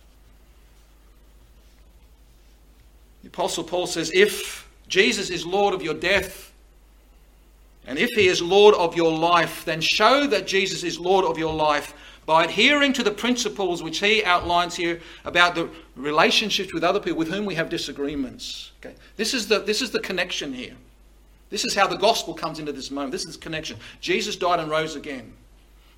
The 3.21 3.29
Apostle 3.29 3.65
Paul 3.65 3.87
says, 3.87 4.11
if 4.15 4.67
Jesus 4.89 5.29
is 5.29 5.45
Lord 5.45 5.75
of 5.75 5.83
your 5.83 5.93
death, 5.93 6.55
and 7.87 7.99
if 7.99 8.09
he 8.13 8.29
is 8.29 8.41
Lord 8.41 8.75
of 8.77 8.97
your 8.97 9.13
life, 9.13 9.67
then 9.67 9.83
show 9.83 10.27
that 10.29 10.47
Jesus 10.47 10.85
is 10.85 10.99
Lord 10.99 11.27
of 11.27 11.37
your 11.37 11.53
life 11.53 11.93
by 12.27 12.45
adhering 12.45 12.93
to 12.93 13.05
the 13.05 13.11
principles 13.11 13.83
which 13.83 14.01
he 14.01 14.23
outlines 14.25 14.75
here 14.75 15.01
about 15.25 15.55
the 15.55 15.71
relationships 15.95 16.75
with 16.75 16.83
other 16.83 16.99
people 16.99 17.17
with 17.17 17.31
whom 17.31 17.47
we 17.47 17.55
have 17.55 17.71
disagreements. 17.71 18.73
Okay? 18.81 18.97
This, 19.17 19.33
is 19.33 19.47
the, 19.47 19.61
this 19.61 19.81
is 19.81 19.93
the 19.93 20.01
connection 20.01 20.53
here. 20.53 20.75
This 21.49 21.65
is 21.65 21.75
how 21.75 21.87
the 21.87 21.97
gospel 21.97 22.35
comes 22.35 22.59
into 22.59 22.73
this 22.73 22.91
moment. 22.91 23.13
This 23.13 23.25
is 23.25 23.37
the 23.37 23.43
connection. 23.43 23.79
Jesus 24.01 24.35
died 24.35 24.59
and 24.59 24.69
rose 24.69 24.97
again. 24.97 25.33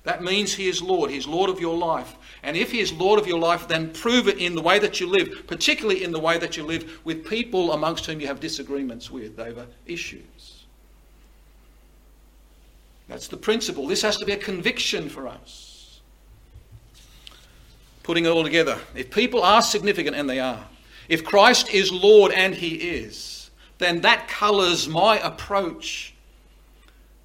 That 0.03 0.23
means 0.23 0.53
he 0.53 0.69
is 0.69 0.81
Lord. 0.81 1.09
He's 1.09 1.27
Lord 1.27 1.49
of 1.49 1.59
your 1.59 1.75
life. 1.75 2.15
And 2.43 2.55
if 2.55 2.71
he 2.71 2.79
is 2.79 2.93
Lord 2.93 3.19
of 3.19 3.27
your 3.27 3.39
life, 3.39 3.67
then 3.67 3.91
prove 3.91 4.27
it 4.27 4.37
in 4.37 4.55
the 4.55 4.61
way 4.61 4.77
that 4.79 4.99
you 4.99 5.07
live, 5.07 5.45
particularly 5.47 6.03
in 6.03 6.11
the 6.11 6.19
way 6.19 6.37
that 6.37 6.55
you 6.55 6.63
live 6.63 6.99
with 7.03 7.27
people 7.27 7.73
amongst 7.73 8.05
whom 8.05 8.21
you 8.21 8.27
have 8.27 8.39
disagreements 8.39 9.09
with 9.09 9.39
over 9.39 9.65
issues. 9.87 10.63
That's 13.07 13.27
the 13.27 13.37
principle. 13.37 13.87
This 13.87 14.03
has 14.03 14.17
to 14.17 14.25
be 14.25 14.33
a 14.33 14.37
conviction 14.37 15.09
for 15.09 15.27
us 15.27 15.68
putting 18.09 18.25
it 18.25 18.29
all 18.29 18.43
together. 18.43 18.79
If 18.95 19.11
people 19.11 19.43
are 19.43 19.61
significant, 19.61 20.15
and 20.15 20.27
they 20.27 20.39
are, 20.39 20.65
if 21.09 21.23
Christ 21.23 21.69
is 21.69 21.91
Lord, 21.91 22.31
and 22.31 22.55
He 22.55 22.73
is, 22.73 23.51
then 23.77 24.01
that 24.01 24.27
colours 24.27 24.87
my 24.87 25.19
approach 25.19 26.15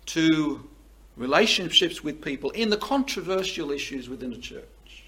to 0.04 0.68
relationships 1.16 2.04
with 2.04 2.20
people 2.20 2.50
in 2.50 2.68
the 2.68 2.76
controversial 2.76 3.70
issues 3.70 4.10
within 4.10 4.28
the 4.28 4.36
church. 4.36 5.04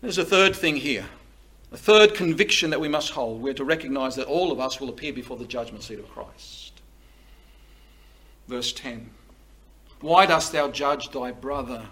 There's 0.00 0.18
a 0.18 0.24
third 0.24 0.56
thing 0.56 0.74
here. 0.74 1.06
A 1.70 1.76
third 1.76 2.14
conviction 2.14 2.70
that 2.70 2.80
we 2.80 2.88
must 2.88 3.10
hold. 3.10 3.40
We're 3.40 3.54
to 3.54 3.64
recognize 3.64 4.16
that 4.16 4.26
all 4.26 4.50
of 4.50 4.58
us 4.58 4.80
will 4.80 4.88
appear 4.88 5.12
before 5.12 5.36
the 5.36 5.44
judgment 5.44 5.84
seat 5.84 6.00
of 6.00 6.10
Christ. 6.10 6.72
Verse 8.48 8.72
10 8.72 9.08
Why 10.00 10.26
dost 10.26 10.50
thou 10.50 10.66
judge 10.66 11.12
thy 11.12 11.30
brother? 11.30 11.86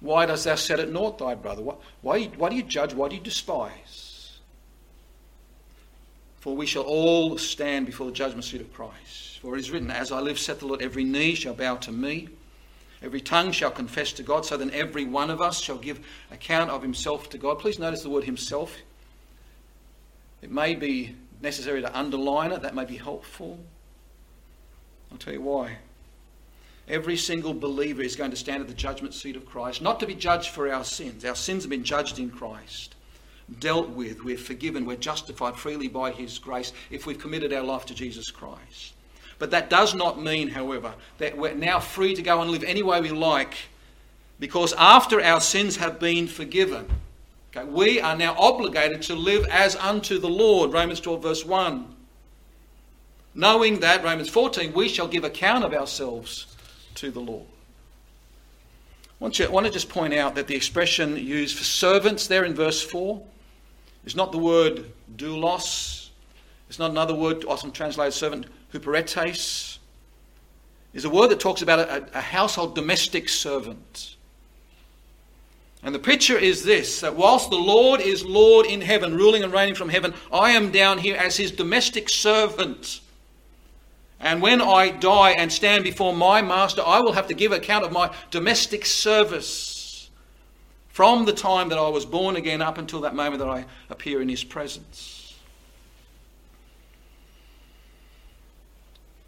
Why 0.00 0.26
dost 0.26 0.44
thou 0.44 0.54
set 0.54 0.80
at 0.80 0.90
naught 0.90 1.18
thy 1.18 1.34
brother? 1.34 1.62
Why, 1.62 1.74
why, 2.00 2.24
why 2.36 2.48
do 2.48 2.56
you 2.56 2.62
judge? 2.62 2.94
Why 2.94 3.08
do 3.08 3.16
you 3.16 3.22
despise? 3.22 4.38
For 6.38 6.56
we 6.56 6.64
shall 6.64 6.84
all 6.84 7.36
stand 7.36 7.84
before 7.84 8.06
the 8.06 8.12
judgment 8.12 8.44
seat 8.44 8.62
of 8.62 8.72
Christ. 8.72 9.38
For 9.40 9.56
it 9.56 9.60
is 9.60 9.70
written, 9.70 9.90
As 9.90 10.10
I 10.10 10.20
live, 10.20 10.38
saith 10.38 10.60
the 10.60 10.66
Lord, 10.66 10.82
every 10.82 11.04
knee 11.04 11.34
shall 11.34 11.54
bow 11.54 11.76
to 11.76 11.92
me, 11.92 12.28
every 13.02 13.20
tongue 13.20 13.52
shall 13.52 13.70
confess 13.70 14.12
to 14.14 14.22
God, 14.22 14.46
so 14.46 14.56
then 14.56 14.70
every 14.70 15.04
one 15.04 15.30
of 15.30 15.42
us 15.42 15.60
shall 15.60 15.76
give 15.76 16.00
account 16.30 16.70
of 16.70 16.82
himself 16.82 17.28
to 17.30 17.38
God. 17.38 17.58
Please 17.58 17.78
notice 17.78 18.02
the 18.02 18.10
word 18.10 18.24
himself. 18.24 18.76
It 20.40 20.50
may 20.50 20.74
be 20.74 21.14
necessary 21.42 21.82
to 21.82 21.98
underline 21.98 22.52
it, 22.52 22.62
that 22.62 22.74
may 22.74 22.86
be 22.86 22.96
helpful. 22.96 23.58
I'll 25.12 25.18
tell 25.18 25.34
you 25.34 25.42
why. 25.42 25.76
Every 26.90 27.16
single 27.16 27.54
believer 27.54 28.02
is 28.02 28.16
going 28.16 28.32
to 28.32 28.36
stand 28.36 28.62
at 28.62 28.66
the 28.66 28.74
judgment 28.74 29.14
seat 29.14 29.36
of 29.36 29.46
Christ, 29.46 29.80
not 29.80 30.00
to 30.00 30.06
be 30.06 30.14
judged 30.16 30.50
for 30.50 30.70
our 30.72 30.82
sins. 30.82 31.24
Our 31.24 31.36
sins 31.36 31.62
have 31.62 31.70
been 31.70 31.84
judged 31.84 32.18
in 32.18 32.30
Christ, 32.30 32.96
dealt 33.60 33.90
with. 33.90 34.24
We're 34.24 34.36
forgiven. 34.36 34.84
We're 34.84 34.96
justified 34.96 35.54
freely 35.54 35.86
by 35.86 36.10
His 36.10 36.40
grace 36.40 36.72
if 36.90 37.06
we've 37.06 37.16
committed 37.16 37.52
our 37.52 37.62
life 37.62 37.86
to 37.86 37.94
Jesus 37.94 38.32
Christ. 38.32 38.94
But 39.38 39.52
that 39.52 39.70
does 39.70 39.94
not 39.94 40.20
mean, 40.20 40.48
however, 40.48 40.94
that 41.18 41.38
we're 41.38 41.54
now 41.54 41.78
free 41.78 42.16
to 42.16 42.22
go 42.22 42.42
and 42.42 42.50
live 42.50 42.64
any 42.64 42.82
way 42.82 43.00
we 43.00 43.10
like 43.10 43.54
because 44.40 44.72
after 44.72 45.22
our 45.22 45.40
sins 45.40 45.76
have 45.76 46.00
been 46.00 46.26
forgiven, 46.26 46.88
okay, 47.56 47.68
we 47.68 48.00
are 48.00 48.16
now 48.16 48.34
obligated 48.36 49.02
to 49.02 49.14
live 49.14 49.46
as 49.46 49.76
unto 49.76 50.18
the 50.18 50.28
Lord. 50.28 50.72
Romans 50.72 50.98
12, 50.98 51.22
verse 51.22 51.44
1. 51.44 51.94
Knowing 53.36 53.78
that, 53.78 54.02
Romans 54.02 54.28
14, 54.28 54.72
we 54.72 54.88
shall 54.88 55.06
give 55.06 55.22
account 55.22 55.62
of 55.62 55.72
ourselves 55.72 56.48
to 56.96 57.10
the 57.10 57.20
Lord. 57.20 57.46
I 59.20 59.24
want, 59.24 59.38
you, 59.38 59.46
I 59.46 59.50
want 59.50 59.66
to 59.66 59.72
just 59.72 59.88
point 59.88 60.14
out 60.14 60.34
that 60.36 60.46
the 60.46 60.56
expression 60.56 61.16
used 61.16 61.58
for 61.58 61.64
servants 61.64 62.26
there 62.26 62.44
in 62.44 62.54
verse 62.54 62.82
4 62.82 63.22
is 64.04 64.16
not 64.16 64.32
the 64.32 64.38
word 64.38 64.90
doulos. 65.16 66.08
It's 66.68 66.78
not 66.78 66.90
another 66.90 67.14
word, 67.14 67.44
often 67.46 67.70
translated 67.70 68.14
servant, 68.14 68.46
huperetes. 68.72 69.78
Is 70.92 71.04
a 71.04 71.10
word 71.10 71.30
that 71.30 71.38
talks 71.38 71.62
about 71.62 71.78
a, 71.78 72.18
a 72.18 72.20
household 72.20 72.74
domestic 72.74 73.28
servant. 73.28 74.16
And 75.82 75.94
the 75.94 76.00
picture 76.00 76.36
is 76.36 76.64
this 76.64 77.00
that 77.00 77.14
whilst 77.14 77.50
the 77.50 77.56
Lord 77.56 78.00
is 78.00 78.24
Lord 78.24 78.66
in 78.66 78.80
heaven, 78.80 79.16
ruling 79.16 79.42
and 79.42 79.52
reigning 79.52 79.74
from 79.74 79.88
heaven, 79.88 80.14
I 80.32 80.50
am 80.50 80.70
down 80.70 80.98
here 80.98 81.16
as 81.16 81.36
his 81.36 81.50
domestic 81.50 82.08
servant. 82.08 83.00
And 84.20 84.42
when 84.42 84.60
I 84.60 84.90
die 84.90 85.30
and 85.30 85.50
stand 85.50 85.82
before 85.82 86.14
my 86.14 86.42
master, 86.42 86.82
I 86.84 87.00
will 87.00 87.12
have 87.12 87.26
to 87.28 87.34
give 87.34 87.52
account 87.52 87.84
of 87.84 87.92
my 87.92 88.14
domestic 88.30 88.84
service 88.84 90.10
from 90.88 91.24
the 91.24 91.32
time 91.32 91.70
that 91.70 91.78
I 91.78 91.88
was 91.88 92.04
born 92.04 92.36
again 92.36 92.60
up 92.60 92.76
until 92.76 93.00
that 93.00 93.14
moment 93.14 93.38
that 93.38 93.48
I 93.48 93.64
appear 93.88 94.20
in 94.20 94.28
his 94.28 94.44
presence. 94.44 95.20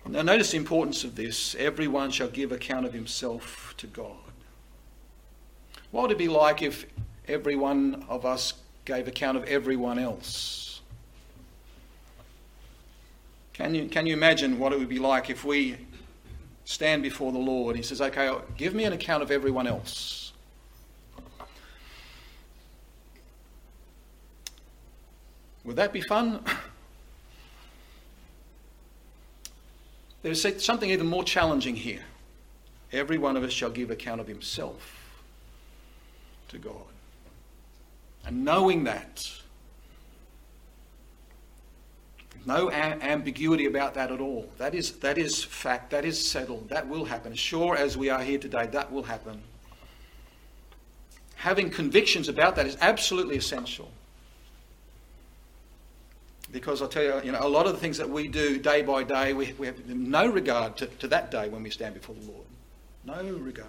Now, 0.07 0.21
notice 0.21 0.51
the 0.51 0.59
importance 0.59 1.05
of 1.05 1.17
this. 1.17 1.55
Everyone 1.55 2.11
shall 2.11 2.29
give 2.29 2.53
account 2.53 2.85
of 2.85 2.93
himself 2.93 3.73
to 3.79 3.87
God. 3.87 4.17
What 5.91 6.03
would 6.03 6.11
it 6.11 6.19
be 6.19 6.29
like 6.29 6.61
if 6.61 6.85
every 7.29 7.57
one 7.57 8.05
of 8.09 8.27
us 8.27 8.53
gave 8.85 9.09
account 9.09 9.39
of 9.39 9.45
everyone 9.45 9.99
else? 9.99 10.62
Can 13.53 13.75
you, 13.75 13.88
can 13.88 14.07
you 14.07 14.15
imagine 14.15 14.59
what 14.59 14.73
it 14.73 14.79
would 14.79 14.88
be 14.88 14.99
like 14.99 15.29
if 15.29 15.45
we 15.45 15.77
stand 16.65 17.03
before 17.03 17.33
the 17.33 17.38
Lord? 17.38 17.77
He 17.77 17.83
says, 17.83 18.01
Okay, 18.01 18.33
give 18.57 18.75
me 18.75 18.85
an 18.85 18.93
account 18.93 19.23
of 19.23 19.31
everyone 19.31 19.67
else. 19.67 20.33
Would 25.65 25.77
that 25.77 25.93
be 25.93 26.01
fun? 26.01 26.43
There's 30.23 30.65
something 30.65 30.91
even 30.91 31.07
more 31.07 31.25
challenging 31.25 31.75
here. 31.75 32.03
Every 32.93 33.19
one 33.19 33.37
of 33.37 33.43
us 33.43 33.53
shall 33.53 33.71
give 33.71 33.91
account 33.91 34.21
of 34.21 34.27
himself 34.27 35.03
to 36.49 36.59
God. 36.59 36.77
And 38.25 38.45
knowing 38.45 38.85
that, 38.85 39.29
no 42.47 42.71
a- 42.71 42.73
ambiguity 42.73 43.67
about 43.67 43.95
that 43.95 44.11
at 44.11 44.21
all. 44.21 44.49
That 44.59 44.75
is, 44.75 44.93
that 44.99 45.19
is 45.19 45.43
fact. 45.43 45.91
That 45.91 46.05
is 46.05 46.25
settled. 46.25 46.69
That 46.69 46.89
will 46.89 47.05
happen. 47.05 47.33
As 47.33 47.39
sure 47.39 47.77
as 47.77 47.97
we 47.97 48.11
are 48.11 48.23
here 48.23 48.39
today, 48.39 48.67
that 48.73 48.93
will 48.93 49.05
happen. 49.05 49.41
Having 51.37 51.71
convictions 51.71 52.29
about 52.29 52.57
that 52.57 52.67
is 52.67 52.77
absolutely 52.81 53.37
essential. 53.37 53.91
Because 56.53 56.83
I'll 56.83 56.89
tell 56.89 57.03
you, 57.03 57.21
you 57.25 57.33
know, 57.33 57.41
a 57.41 57.49
lot 57.49 57.67
of 57.67 57.73
the 57.73 57.79
things 57.79 57.99
that 57.99 58.09
we 58.09 58.29
do 58.29 58.59
day 58.59 58.83
by 58.83 59.03
day, 59.03 59.33
we, 59.33 59.53
we 59.55 59.67
have 59.67 59.87
no 59.89 60.27
regard 60.27 60.77
to, 60.77 60.87
to 60.87 61.09
that 61.09 61.31
day 61.31 61.49
when 61.49 61.63
we 61.63 61.71
stand 61.71 61.95
before 61.95 62.15
the 62.15 62.31
Lord. 62.31 62.47
No 63.05 63.33
regard. 63.39 63.69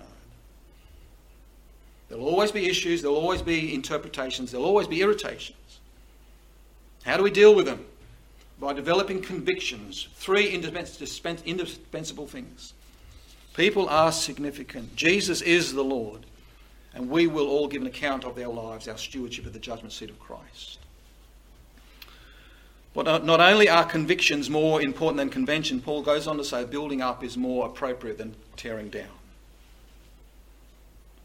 There'll 2.10 2.28
always 2.28 2.52
be 2.52 2.68
issues, 2.68 3.02
there'll 3.02 3.18
always 3.18 3.42
be 3.42 3.74
interpretations, 3.74 4.52
there'll 4.52 4.68
always 4.68 4.88
be 4.88 5.02
irritations. 5.02 5.80
How 7.04 7.18
do 7.18 7.24
we 7.24 7.32
deal 7.32 7.56
with 7.56 7.66
them? 7.66 7.86
By 8.64 8.72
developing 8.72 9.22
convictions. 9.22 10.08
Three 10.16 10.50
indispensable 10.50 12.28
things. 12.28 12.74
People 13.56 13.90
are 13.90 14.12
significant. 14.12 14.96
Jesus 14.96 15.42
is 15.42 15.74
the 15.74 15.84
Lord, 15.84 16.26
and 16.94 17.10
we 17.10 17.28
will 17.28 17.48
all 17.48 17.68
give 17.68 17.82
an 17.82 17.88
account 17.88 18.24
of 18.24 18.38
our 18.40 18.48
lives, 18.48 18.88
our 18.88 18.98
stewardship 18.98 19.46
at 19.46 19.52
the 19.52 19.60
judgment 19.60 19.92
seat 19.92 20.10
of 20.10 20.18
Christ. 20.18 20.80
But 22.94 23.26
not 23.26 23.42
only 23.42 23.68
are 23.68 23.84
convictions 23.84 24.50
more 24.50 24.82
important 24.82 25.18
than 25.18 25.30
convention, 25.30 25.82
Paul 25.82 26.02
goes 26.02 26.26
on 26.26 26.38
to 26.38 26.44
say 26.44 26.64
building 26.64 27.02
up 27.02 27.22
is 27.24 27.36
more 27.36 27.66
appropriate 27.66 28.18
than 28.18 28.34
tearing 28.56 28.90
down. 28.90 29.08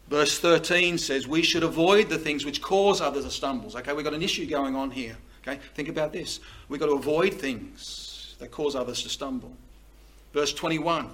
Verse 0.09 0.39
13 0.39 0.97
says 0.97 1.27
we 1.27 1.43
should 1.43 1.63
avoid 1.63 2.09
the 2.09 2.17
things 2.17 2.43
which 2.43 2.61
cause 2.61 2.99
others 2.99 3.23
to 3.23 3.31
stumble. 3.31 3.71
Okay, 3.77 3.93
we've 3.93 4.03
got 4.03 4.15
an 4.15 4.23
issue 4.23 4.45
going 4.45 4.75
on 4.75 4.91
here. 4.91 5.15
Okay? 5.41 5.59
Think 5.75 5.89
about 5.89 6.11
this. 6.13 6.39
We've 6.67 6.79
got 6.79 6.87
to 6.87 6.93
avoid 6.93 7.33
things 7.35 8.35
that 8.39 8.51
cause 8.51 8.75
others 8.75 9.03
to 9.03 9.09
stumble. 9.09 9.51
Verse 10.33 10.53
21 10.53 11.09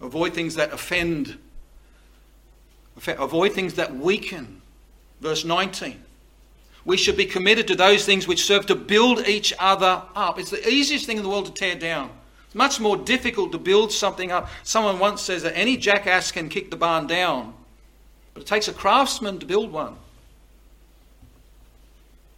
avoid 0.00 0.34
things 0.34 0.56
that 0.56 0.72
offend 0.72 1.38
Avoid 3.06 3.52
things 3.52 3.74
that 3.74 3.94
weaken. 3.94 4.62
Verse 5.20 5.44
19. 5.44 6.02
We 6.84 6.96
should 6.96 7.16
be 7.16 7.26
committed 7.26 7.66
to 7.68 7.74
those 7.74 8.06
things 8.06 8.28
which 8.28 8.44
serve 8.44 8.66
to 8.66 8.74
build 8.74 9.26
each 9.26 9.52
other 9.58 10.02
up. 10.14 10.38
It's 10.38 10.50
the 10.50 10.68
easiest 10.68 11.04
thing 11.04 11.16
in 11.16 11.22
the 11.22 11.28
world 11.28 11.46
to 11.46 11.52
tear 11.52 11.74
down. 11.74 12.10
It's 12.46 12.54
much 12.54 12.78
more 12.80 12.96
difficult 12.96 13.52
to 13.52 13.58
build 13.58 13.92
something 13.92 14.30
up. 14.30 14.48
Someone 14.62 14.98
once 14.98 15.20
says 15.20 15.42
that 15.42 15.56
any 15.56 15.76
jackass 15.76 16.30
can 16.30 16.48
kick 16.48 16.70
the 16.70 16.76
barn 16.76 17.06
down, 17.06 17.54
but 18.34 18.44
it 18.44 18.46
takes 18.46 18.68
a 18.68 18.72
craftsman 18.72 19.38
to 19.40 19.46
build 19.46 19.72
one. 19.72 19.96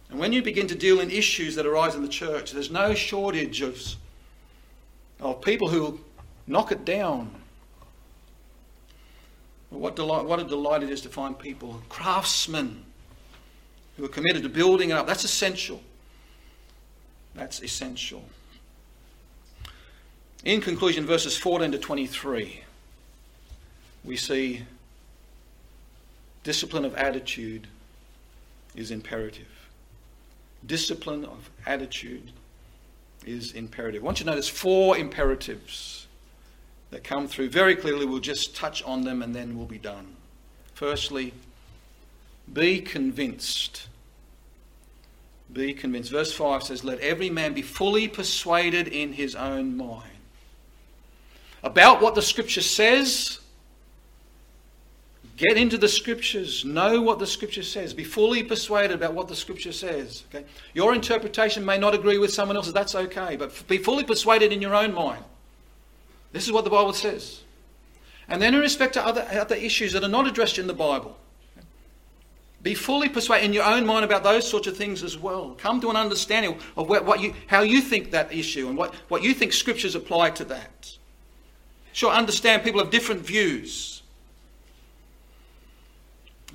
And 0.09 0.19
when 0.19 0.33
you 0.33 0.41
begin 0.41 0.67
to 0.67 0.75
deal 0.75 0.99
in 0.99 1.11
issues 1.11 1.55
that 1.55 1.65
arise 1.65 1.95
in 1.95 2.01
the 2.01 2.09
church, 2.09 2.51
there's 2.51 2.71
no 2.71 2.93
shortage 2.95 3.61
of, 3.61 3.79
of 5.19 5.41
people 5.41 5.69
who 5.69 5.99
knock 6.47 6.71
it 6.71 6.83
down. 6.83 7.29
What, 9.69 9.95
delight, 9.95 10.25
what 10.25 10.39
a 10.39 10.43
delight 10.43 10.81
it 10.81 10.89
is 10.89 11.01
to 11.01 11.09
find 11.09 11.37
people, 11.37 11.81
craftsmen, 11.89 12.83
who 13.97 14.05
are 14.05 14.09
committed 14.09 14.41
to 14.43 14.49
building 14.49 14.89
it 14.89 14.93
up. 14.93 15.05
That's 15.05 15.23
essential. 15.23 15.81
That's 17.35 17.61
essential. 17.61 18.23
In 20.43 20.61
conclusion, 20.61 21.05
verses 21.05 21.37
14 21.37 21.73
to 21.73 21.77
23, 21.77 22.63
we 24.03 24.17
see 24.17 24.63
discipline 26.43 26.85
of 26.85 26.95
attitude 26.95 27.67
is 28.73 28.89
imperative. 28.89 29.58
Discipline 30.65 31.25
of 31.25 31.49
attitude 31.65 32.31
is 33.25 33.53
imperative. 33.53 34.01
I 34.03 34.05
want 34.05 34.19
you 34.19 34.25
to 34.25 34.31
notice 34.31 34.49
four 34.49 34.97
imperatives 34.97 36.07
that 36.91 37.03
come 37.03 37.27
through 37.27 37.49
very 37.49 37.75
clearly. 37.75 38.05
We'll 38.05 38.19
just 38.19 38.55
touch 38.55 38.83
on 38.83 39.03
them 39.03 39.21
and 39.21 39.35
then 39.35 39.57
we'll 39.57 39.67
be 39.67 39.77
done. 39.77 40.15
Firstly, 40.73 41.33
be 42.51 42.81
convinced. 42.81 43.87
Be 45.51 45.73
convinced. 45.73 46.11
Verse 46.11 46.31
5 46.31 46.63
says, 46.63 46.83
Let 46.83 46.99
every 46.99 47.29
man 47.29 47.53
be 47.53 47.61
fully 47.61 48.07
persuaded 48.07 48.87
in 48.87 49.13
his 49.13 49.35
own 49.35 49.77
mind. 49.77 50.03
About 51.63 52.01
what 52.01 52.15
the 52.15 52.21
scripture 52.21 52.61
says, 52.61 53.38
get 55.39 55.57
into 55.57 55.77
the 55.77 55.87
scriptures, 55.87 56.65
know 56.65 57.01
what 57.01 57.17
the 57.17 57.25
scripture 57.25 57.63
says, 57.63 57.93
be 57.93 58.03
fully 58.03 58.43
persuaded 58.43 58.93
about 58.93 59.13
what 59.13 59.29
the 59.29 59.35
scripture 59.35 59.71
says. 59.71 60.25
Okay? 60.29 60.45
Your 60.73 60.93
interpretation 60.93 61.65
may 61.65 61.77
not 61.77 61.95
agree 61.95 62.17
with 62.17 62.31
someone 62.31 62.57
else's, 62.57 62.73
that's 62.73 62.93
okay, 62.93 63.37
but 63.37 63.67
be 63.67 63.77
fully 63.77 64.03
persuaded 64.03 64.51
in 64.51 64.61
your 64.61 64.75
own 64.75 64.93
mind. 64.93 65.23
This 66.33 66.45
is 66.45 66.51
what 66.51 66.65
the 66.65 66.69
Bible 66.69 66.91
says. 66.91 67.41
And 68.27 68.41
then, 68.41 68.53
in 68.53 68.59
respect 68.59 68.93
to 68.93 69.03
other, 69.03 69.25
other 69.31 69.55
issues 69.55 69.93
that 69.93 70.03
are 70.03 70.09
not 70.09 70.27
addressed 70.27 70.59
in 70.59 70.67
the 70.67 70.73
Bible, 70.73 71.17
be 72.61 72.75
fully 72.75 73.07
persuaded 73.07 73.45
in 73.45 73.53
your 73.53 73.63
own 73.63 73.85
mind 73.85 74.03
about 74.03 74.23
those 74.23 74.47
sorts 74.47 74.67
of 74.67 74.75
things 74.75 75.03
as 75.03 75.17
well. 75.17 75.55
Come 75.57 75.79
to 75.79 75.89
an 75.89 75.95
understanding 75.95 76.59
of 76.75 76.89
what 76.89 77.21
you, 77.21 77.33
how 77.47 77.61
you 77.61 77.79
think 77.79 78.11
that 78.11 78.33
issue 78.33 78.67
and 78.67 78.77
what, 78.77 78.93
what 79.07 79.23
you 79.23 79.33
think 79.33 79.53
scriptures 79.53 79.95
apply 79.95 80.31
to 80.31 80.43
that. 80.45 80.97
Sure, 81.93 82.11
understand 82.11 82.63
people 82.63 82.81
have 82.81 82.91
different 82.91 83.21
views. 83.21 83.98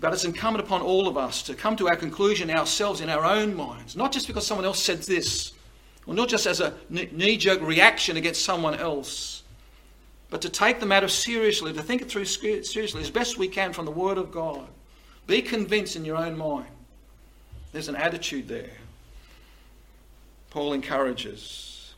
But 0.05 0.12
it's 0.12 0.26
incumbent 0.26 0.62
upon 0.62 0.82
all 0.82 1.09
of 1.09 1.16
us 1.16 1.40
to 1.44 1.55
come 1.55 1.76
to 1.76 1.88
our 1.88 1.96
conclusion 1.96 2.50
ourselves 2.50 3.00
in 3.00 3.09
our 3.09 3.24
own 3.24 3.57
minds, 3.57 3.96
not 3.96 4.12
just 4.12 4.26
because 4.26 4.46
someone 4.46 4.66
else 4.66 4.78
said 4.78 4.98
this, 4.98 5.55
or 6.07 6.12
not 6.12 6.28
just 6.28 6.44
as 6.44 6.61
a 6.61 6.74
knee 6.90 7.38
jerk 7.38 7.62
reaction 7.62 8.18
against 8.18 8.44
someone 8.44 8.74
else, 8.74 9.44
but 10.28 10.42
to 10.42 10.50
take 10.50 10.78
the 10.78 10.84
matter 10.84 11.09
seriously, 11.09 11.72
to 11.72 11.82
think 11.82 12.02
it 12.02 12.11
through 12.11 12.26
seriously 12.26 13.00
as 13.00 13.11
best 13.11 13.38
we 13.38 13.48
can 13.48 13.72
from 13.72 13.86
the 13.86 13.90
Word 13.90 14.18
of 14.18 14.30
God. 14.30 14.66
Be 15.26 15.40
convinced 15.40 15.96
in 15.96 16.05
your 16.05 16.18
own 16.18 16.36
mind. 16.36 16.68
There's 17.72 17.88
an 17.88 17.96
attitude 17.96 18.46
there. 18.46 18.76
Paul 20.50 20.74
encourages. 20.74 21.94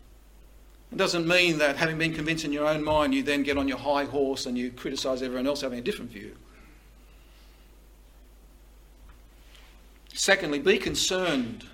It 0.92 0.96
doesn't 0.98 1.26
mean 1.26 1.58
that 1.58 1.76
having 1.76 1.98
been 1.98 2.14
convinced 2.14 2.44
in 2.44 2.52
your 2.52 2.68
own 2.68 2.84
mind, 2.84 3.14
you 3.14 3.24
then 3.24 3.42
get 3.42 3.58
on 3.58 3.66
your 3.66 3.78
high 3.78 4.04
horse 4.04 4.46
and 4.46 4.56
you 4.56 4.70
criticize 4.70 5.22
everyone 5.22 5.48
else 5.48 5.62
having 5.62 5.80
a 5.80 5.82
different 5.82 6.12
view. 6.12 6.36
Secondly, 10.16 10.58
be 10.58 10.78
concerned. 10.78 11.64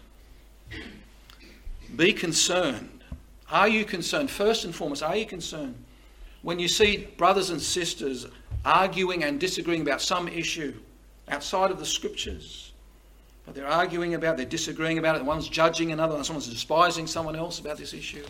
Be 1.97 2.12
concerned. 2.12 3.03
Are 3.51 3.68
you 3.68 3.84
concerned? 3.84 4.30
First 4.30 4.64
and 4.64 4.74
foremost, 4.74 5.03
are 5.03 5.16
you 5.16 5.26
concerned? 5.26 5.82
when 6.43 6.59
you 6.59 6.68
see 6.68 7.09
brothers 7.16 7.51
and 7.51 7.61
sisters 7.61 8.26
arguing 8.64 9.24
and 9.24 9.40
disagreeing 9.40 9.80
about 9.80 10.03
some 10.03 10.28
issue 10.28 10.74
outside 11.28 11.70
of 11.70 11.78
the 11.78 11.86
scriptures, 11.86 12.72
but 13.47 13.55
they're 13.55 13.66
arguing 13.66 14.14
about, 14.14 14.36
they're 14.36 14.47
disagreeing 14.47 14.99
about 14.99 15.16
it, 15.16 15.24
one's 15.24 15.49
judging 15.49 15.93
another, 15.93 16.22
someone's 16.22 16.49
despising 16.49 17.07
someone 17.07 17.34
else 17.34 17.59
about 17.59 17.78
this 17.78 17.95
issue. 17.95 18.24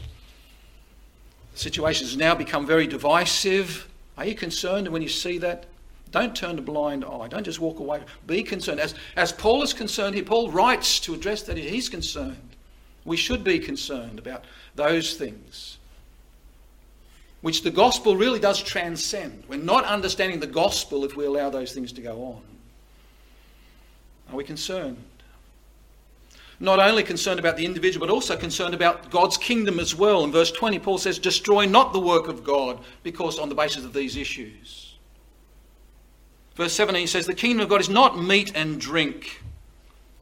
The 1.52 1.58
situation 1.58 2.06
has 2.06 2.16
now 2.16 2.34
become 2.34 2.66
very 2.66 2.86
divisive. 2.86 3.88
Are 4.16 4.24
you 4.24 4.34
concerned 4.34 4.88
when 4.88 5.02
you 5.02 5.08
see 5.08 5.38
that? 5.38 5.66
Don't 6.12 6.36
turn 6.36 6.58
a 6.58 6.62
blind 6.62 7.04
eye. 7.04 7.28
Don't 7.28 7.44
just 7.44 7.58
walk 7.58 7.80
away. 7.80 8.02
Be 8.26 8.42
concerned. 8.42 8.78
As, 8.78 8.94
as 9.16 9.32
Paul 9.32 9.62
is 9.62 9.72
concerned 9.72 10.14
here, 10.14 10.24
Paul 10.24 10.50
writes 10.50 11.00
to 11.00 11.14
address 11.14 11.42
that 11.44 11.56
he's 11.56 11.88
concerned. 11.88 12.56
We 13.04 13.16
should 13.16 13.42
be 13.42 13.58
concerned 13.58 14.18
about 14.18 14.44
those 14.76 15.14
things 15.14 15.78
which 17.42 17.62
the 17.62 17.70
gospel 17.70 18.16
really 18.16 18.38
does 18.38 18.62
transcend. 18.62 19.42
We're 19.48 19.58
not 19.58 19.84
understanding 19.84 20.40
the 20.40 20.46
gospel 20.46 21.04
if 21.04 21.16
we 21.16 21.26
allow 21.26 21.50
those 21.50 21.72
things 21.72 21.92
to 21.92 22.00
go 22.00 22.22
on. 22.24 22.42
Are 24.30 24.36
we 24.36 24.44
concerned? 24.44 25.04
Not 26.60 26.78
only 26.78 27.02
concerned 27.02 27.40
about 27.40 27.56
the 27.56 27.66
individual, 27.66 28.06
but 28.06 28.12
also 28.12 28.36
concerned 28.36 28.74
about 28.74 29.10
God's 29.10 29.36
kingdom 29.36 29.80
as 29.80 29.92
well. 29.96 30.22
In 30.22 30.30
verse 30.30 30.52
20, 30.52 30.78
Paul 30.78 30.98
says, 30.98 31.18
Destroy 31.18 31.66
not 31.66 31.92
the 31.92 31.98
work 31.98 32.28
of 32.28 32.44
God, 32.44 32.78
because 33.02 33.40
on 33.40 33.48
the 33.48 33.56
basis 33.56 33.84
of 33.84 33.92
these 33.92 34.16
issues. 34.16 34.91
Verse 36.54 36.72
17 36.74 37.06
says, 37.06 37.26
The 37.26 37.34
kingdom 37.34 37.60
of 37.60 37.68
God 37.68 37.80
is 37.80 37.88
not 37.88 38.22
meat 38.22 38.52
and 38.54 38.80
drink, 38.80 39.42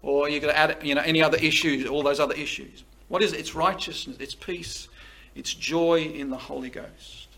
or 0.02 0.28
you're 0.28 0.40
going 0.40 0.52
to 0.52 0.58
add 0.58 0.76
you 0.82 0.94
know, 0.94 1.02
any 1.02 1.22
other 1.22 1.38
issues, 1.38 1.86
all 1.86 2.02
those 2.02 2.20
other 2.20 2.34
issues. 2.34 2.84
What 3.08 3.22
is 3.22 3.32
it? 3.32 3.40
It's 3.40 3.54
righteousness, 3.54 4.16
it's 4.20 4.34
peace, 4.34 4.88
it's 5.34 5.52
joy 5.52 6.02
in 6.02 6.30
the 6.30 6.36
Holy 6.36 6.70
Ghost. 6.70 7.28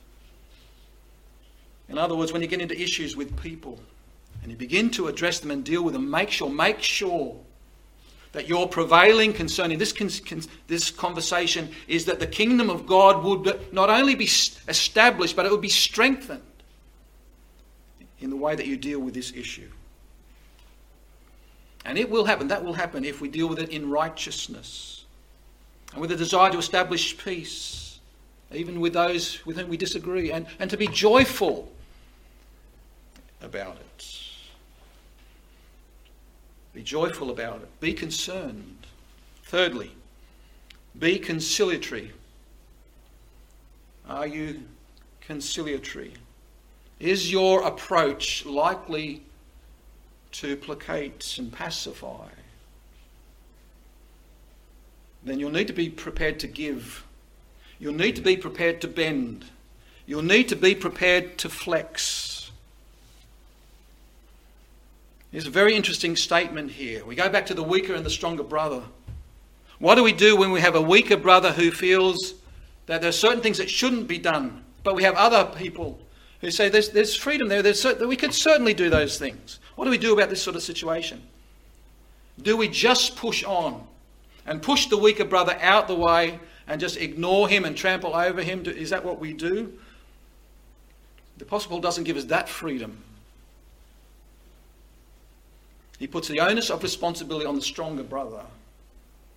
In 1.88 1.98
other 1.98 2.14
words, 2.14 2.32
when 2.32 2.42
you 2.42 2.48
get 2.48 2.60
into 2.60 2.80
issues 2.80 3.16
with 3.16 3.40
people 3.40 3.78
and 4.42 4.50
you 4.50 4.56
begin 4.56 4.90
to 4.90 5.08
address 5.08 5.40
them 5.40 5.50
and 5.50 5.64
deal 5.64 5.82
with 5.82 5.94
them, 5.94 6.10
make 6.10 6.30
sure, 6.30 6.50
make 6.50 6.82
sure 6.82 7.36
that 8.32 8.48
your 8.48 8.66
prevailing 8.66 9.32
concern 9.32 9.70
in 9.72 9.78
this, 9.78 9.92
this 10.66 10.90
conversation 10.90 11.70
is 11.86 12.06
that 12.06 12.18
the 12.18 12.26
kingdom 12.26 12.70
of 12.70 12.86
God 12.86 13.22
would 13.24 13.72
not 13.72 13.90
only 13.90 14.14
be 14.14 14.24
established, 14.24 15.36
but 15.36 15.44
it 15.44 15.52
would 15.52 15.60
be 15.60 15.68
strengthened 15.68 16.42
in 18.22 18.30
the 18.30 18.36
way 18.36 18.54
that 18.54 18.66
you 18.66 18.76
deal 18.76 19.00
with 19.00 19.14
this 19.14 19.32
issue. 19.34 19.70
And 21.84 21.98
it 21.98 22.08
will 22.08 22.24
happen. 22.24 22.48
That 22.48 22.64
will 22.64 22.74
happen 22.74 23.04
if 23.04 23.20
we 23.20 23.28
deal 23.28 23.48
with 23.48 23.58
it 23.58 23.70
in 23.70 23.90
righteousness 23.90 25.04
and 25.92 26.00
with 26.00 26.12
a 26.12 26.16
desire 26.16 26.50
to 26.52 26.58
establish 26.58 27.18
peace 27.18 27.82
even 28.54 28.80
with 28.80 28.92
those 28.94 29.44
with 29.46 29.56
whom 29.56 29.68
we 29.68 29.76
disagree, 29.76 30.32
and, 30.32 30.46
and 30.58 30.70
to 30.70 30.76
be 30.76 30.86
joyful 30.86 31.70
about 33.40 33.76
it. 33.76 34.06
Be 36.74 36.82
joyful 36.82 37.30
about 37.30 37.62
it. 37.62 37.80
Be 37.80 37.92
concerned. 37.92 38.86
Thirdly, 39.44 39.92
be 40.98 41.18
conciliatory. 41.18 42.12
Are 44.08 44.26
you 44.26 44.62
conciliatory? 45.20 46.14
Is 47.02 47.30
your 47.30 47.62
approach 47.62 48.46
likely 48.46 49.22
to 50.32 50.56
placate 50.56 51.36
and 51.38 51.52
pacify? 51.52 52.28
Then 55.22 55.38
you'll 55.38 55.50
need 55.50 55.66
to 55.66 55.74
be 55.74 55.90
prepared 55.90 56.40
to 56.40 56.46
give 56.46 57.04
You'll 57.82 57.94
need 57.94 58.14
to 58.14 58.22
be 58.22 58.36
prepared 58.36 58.80
to 58.82 58.86
bend. 58.88 59.44
You'll 60.06 60.22
need 60.22 60.48
to 60.50 60.56
be 60.56 60.72
prepared 60.72 61.36
to 61.38 61.48
flex. 61.48 62.52
There's 65.32 65.48
a 65.48 65.50
very 65.50 65.74
interesting 65.74 66.14
statement 66.14 66.70
here. 66.70 67.04
We 67.04 67.16
go 67.16 67.28
back 67.28 67.44
to 67.46 67.54
the 67.54 67.62
weaker 67.64 67.94
and 67.94 68.06
the 68.06 68.10
stronger 68.10 68.44
brother. 68.44 68.84
What 69.80 69.96
do 69.96 70.04
we 70.04 70.12
do 70.12 70.36
when 70.36 70.52
we 70.52 70.60
have 70.60 70.76
a 70.76 70.80
weaker 70.80 71.16
brother 71.16 71.50
who 71.50 71.72
feels 71.72 72.34
that 72.86 73.00
there 73.00 73.08
are 73.08 73.12
certain 73.12 73.40
things 73.40 73.58
that 73.58 73.68
shouldn't 73.68 74.06
be 74.06 74.18
done, 74.18 74.62
but 74.84 74.94
we 74.94 75.02
have 75.02 75.16
other 75.16 75.50
people 75.56 75.98
who 76.42 76.50
say 76.50 76.68
there's, 76.68 76.90
there's 76.90 77.16
freedom 77.16 77.48
there, 77.48 77.62
there's, 77.62 77.86
we 78.00 78.16
could 78.16 78.34
certainly 78.34 78.74
do 78.74 78.90
those 78.90 79.16
things? 79.16 79.60
What 79.76 79.86
do 79.86 79.90
we 79.90 79.96
do 79.96 80.12
about 80.12 80.28
this 80.28 80.42
sort 80.42 80.56
of 80.56 80.62
situation? 80.62 81.22
Do 82.42 82.56
we 82.56 82.68
just 82.68 83.16
push 83.16 83.44
on 83.44 83.86
and 84.44 84.60
push 84.60 84.86
the 84.86 84.98
weaker 84.98 85.24
brother 85.24 85.56
out 85.60 85.86
the 85.86 85.94
way 85.94 86.40
and 86.66 86.80
just 86.80 86.96
ignore 86.96 87.48
him 87.48 87.64
and 87.64 87.76
trample 87.76 88.14
over 88.14 88.42
him? 88.42 88.64
Is 88.66 88.90
that 88.90 89.04
what 89.04 89.20
we 89.20 89.32
do? 89.32 89.72
The 91.38 91.44
Apostle 91.44 91.70
Paul 91.70 91.80
doesn't 91.80 92.04
give 92.04 92.16
us 92.16 92.24
that 92.24 92.48
freedom. 92.48 92.98
He 96.00 96.08
puts 96.08 96.26
the 96.26 96.40
onus 96.40 96.70
of 96.70 96.82
responsibility 96.82 97.46
on 97.46 97.54
the 97.54 97.62
stronger 97.62 98.02
brother, 98.02 98.42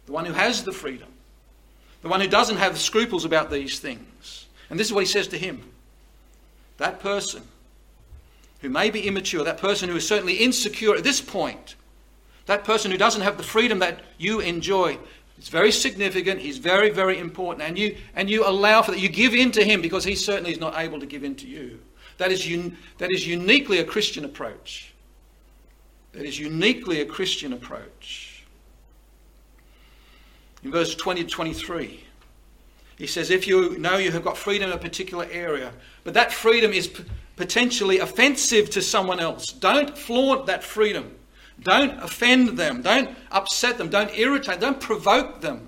the 0.07 0.11
one 0.11 0.25
who 0.25 0.33
has 0.33 0.63
the 0.63 0.71
freedom, 0.71 1.09
the 2.01 2.09
one 2.09 2.19
who 2.19 2.27
doesn't 2.27 2.57
have 2.57 2.79
scruples 2.79 3.25
about 3.25 3.51
these 3.51 3.77
things. 3.77 4.47
And 4.71 4.79
this 4.79 4.87
is 4.87 4.93
what 4.93 5.01
he 5.01 5.05
says 5.05 5.27
to 5.27 5.37
him 5.37 5.61
that 6.77 6.99
person 6.99 7.43
who 8.61 8.69
may 8.69 8.89
be 8.89 9.07
immature, 9.07 9.43
that 9.43 9.57
person 9.57 9.89
who 9.89 9.95
is 9.95 10.07
certainly 10.07 10.35
insecure 10.35 10.95
at 10.95 11.03
this 11.03 11.21
point, 11.21 11.75
that 12.45 12.63
person 12.63 12.91
who 12.91 12.97
doesn't 12.97 13.21
have 13.21 13.37
the 13.37 13.43
freedom 13.43 13.79
that 13.79 14.01
you 14.17 14.39
enjoy, 14.39 14.97
it's 15.37 15.49
very 15.49 15.71
significant. 15.71 16.39
He's 16.39 16.57
very, 16.57 16.89
very 16.89 17.19
important. 17.19 17.67
And 17.67 17.77
you, 17.77 17.97
and 18.15 18.29
you 18.29 18.47
allow 18.47 18.81
for 18.81 18.91
that. 18.91 18.99
You 18.99 19.09
give 19.09 19.33
in 19.33 19.51
to 19.51 19.63
him 19.63 19.81
because 19.81 20.03
he 20.03 20.15
certainly 20.15 20.51
is 20.51 20.59
not 20.59 20.77
able 20.77 20.99
to 20.99 21.05
give 21.05 21.23
in 21.23 21.35
to 21.35 21.47
you. 21.47 21.79
That 22.17 22.31
is, 22.31 22.45
un, 22.45 22.77
that 22.99 23.11
is 23.11 23.27
uniquely 23.27 23.79
a 23.79 23.83
Christian 23.83 24.23
approach. 24.23 24.93
That 26.13 26.23
is 26.23 26.39
uniquely 26.39 27.01
a 27.01 27.05
Christian 27.05 27.51
approach. 27.51 28.45
In 30.63 30.71
verse 30.71 30.95
20 30.95 31.25
to 31.25 31.29
23, 31.29 32.03
he 32.97 33.07
says, 33.07 33.29
If 33.29 33.47
you 33.47 33.77
know 33.77 33.97
you 33.97 34.11
have 34.11 34.23
got 34.23 34.37
freedom 34.37 34.69
in 34.69 34.75
a 34.75 34.79
particular 34.79 35.27
area, 35.29 35.73
but 36.05 36.13
that 36.13 36.31
freedom 36.31 36.71
is 36.71 36.87
p- 36.87 37.03
potentially 37.35 37.99
offensive 37.99 38.69
to 38.69 38.81
someone 38.81 39.19
else, 39.19 39.47
don't 39.47 39.97
flaunt 39.97 40.45
that 40.45 40.63
freedom. 40.63 41.13
Don't 41.61 42.01
offend 42.01 42.57
them. 42.57 42.81
Don't 42.81 43.17
upset 43.31 43.77
them. 43.77 43.89
Don't 43.89 44.17
irritate. 44.17 44.59
Them. 44.59 44.73
Don't 44.73 44.81
provoke 44.81 45.41
them. 45.41 45.67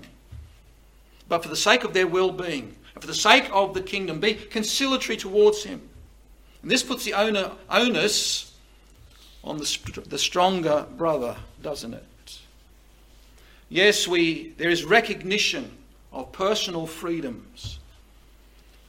But 1.28 1.42
for 1.42 1.48
the 1.48 1.56
sake 1.56 1.84
of 1.84 1.92
their 1.92 2.06
well 2.06 2.30
being, 2.30 2.76
for 3.00 3.06
the 3.06 3.14
sake 3.14 3.48
of 3.52 3.74
the 3.74 3.82
kingdom, 3.82 4.20
be 4.20 4.34
conciliatory 4.34 5.16
towards 5.16 5.64
him. 5.64 5.80
And 6.62 6.70
this 6.70 6.82
puts 6.82 7.04
the 7.04 7.14
owner, 7.14 7.52
onus 7.70 8.54
on 9.44 9.58
the, 9.58 10.02
the 10.06 10.18
stronger 10.18 10.86
brother, 10.96 11.36
doesn't 11.62 11.94
it? 11.94 12.04
Yes, 13.68 14.08
we, 14.08 14.50
there 14.56 14.70
is 14.70 14.84
recognition 14.84 15.70
of 16.12 16.32
personal 16.32 16.86
freedoms, 16.86 17.78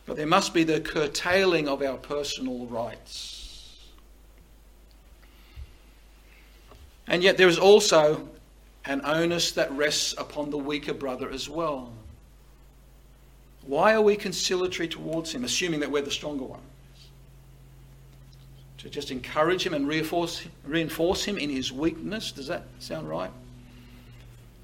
but 0.09 0.17
there 0.17 0.25
must 0.25 0.55
be 0.55 0.63
the 0.63 0.81
curtailing 0.81 1.67
of 1.67 1.83
our 1.83 1.95
personal 1.95 2.65
rights. 2.65 3.85
And 7.05 7.21
yet 7.21 7.37
there 7.37 7.47
is 7.47 7.59
also 7.59 8.27
an 8.85 9.01
onus 9.05 9.51
that 9.51 9.71
rests 9.71 10.15
upon 10.17 10.49
the 10.49 10.57
weaker 10.57 10.95
brother 10.95 11.29
as 11.29 11.47
well. 11.47 11.93
Why 13.67 13.93
are 13.93 14.01
we 14.01 14.15
conciliatory 14.15 14.87
towards 14.87 15.31
him, 15.31 15.43
assuming 15.43 15.81
that 15.81 15.91
we're 15.91 16.01
the 16.01 16.09
stronger 16.09 16.45
one? 16.45 16.61
To 18.79 18.89
just 18.89 19.11
encourage 19.11 19.63
him 19.63 19.75
and 19.75 19.87
reinforce, 19.87 20.43
reinforce 20.63 21.23
him 21.23 21.37
in 21.37 21.51
his 21.51 21.71
weakness? 21.71 22.31
Does 22.31 22.47
that 22.47 22.63
sound 22.79 23.07
right? 23.07 23.31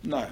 No. 0.04 0.28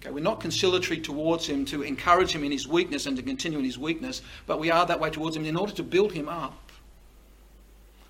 Okay, 0.00 0.10
we're 0.10 0.24
not 0.24 0.40
conciliatory 0.40 0.98
towards 0.98 1.46
him 1.46 1.64
to 1.66 1.82
encourage 1.82 2.32
him 2.32 2.42
in 2.42 2.50
his 2.50 2.66
weakness 2.66 3.06
and 3.06 3.16
to 3.18 3.22
continue 3.22 3.58
in 3.58 3.64
his 3.64 3.78
weakness, 3.78 4.22
but 4.46 4.58
we 4.58 4.70
are 4.70 4.86
that 4.86 4.98
way 4.98 5.10
towards 5.10 5.36
him 5.36 5.44
in 5.44 5.56
order 5.56 5.72
to 5.74 5.82
build 5.82 6.12
him 6.12 6.28
up. 6.28 6.72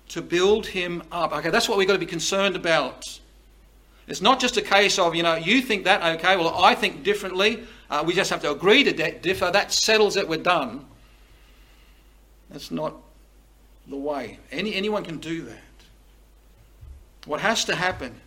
To 0.09 0.21
build 0.21 0.67
him 0.67 1.03
up. 1.11 1.33
Okay, 1.33 1.49
that's 1.49 1.67
what 1.67 1.77
we've 1.77 1.87
got 1.87 1.93
to 1.93 1.99
be 1.99 2.05
concerned 2.05 2.55
about. 2.55 3.19
It's 4.07 4.21
not 4.21 4.39
just 4.39 4.57
a 4.57 4.61
case 4.61 4.99
of, 4.99 5.15
you 5.15 5.23
know, 5.23 5.35
you 5.35 5.61
think 5.61 5.83
that, 5.85 6.19
okay, 6.19 6.35
well, 6.37 6.63
I 6.63 6.75
think 6.75 7.03
differently. 7.03 7.63
Uh, 7.89 8.03
we 8.05 8.13
just 8.13 8.29
have 8.29 8.41
to 8.41 8.51
agree 8.51 8.83
to 8.83 8.91
differ. 9.19 9.51
That 9.51 9.71
settles 9.71 10.15
it, 10.15 10.27
we're 10.27 10.37
done. 10.37 10.85
That's 12.49 12.71
not 12.71 12.95
the 13.87 13.97
way. 13.97 14.39
Any, 14.51 14.75
anyone 14.75 15.03
can 15.03 15.17
do 15.17 15.43
that. 15.43 15.57
What 17.25 17.41
has 17.41 17.65
to 17.65 17.75
happen 17.75 18.19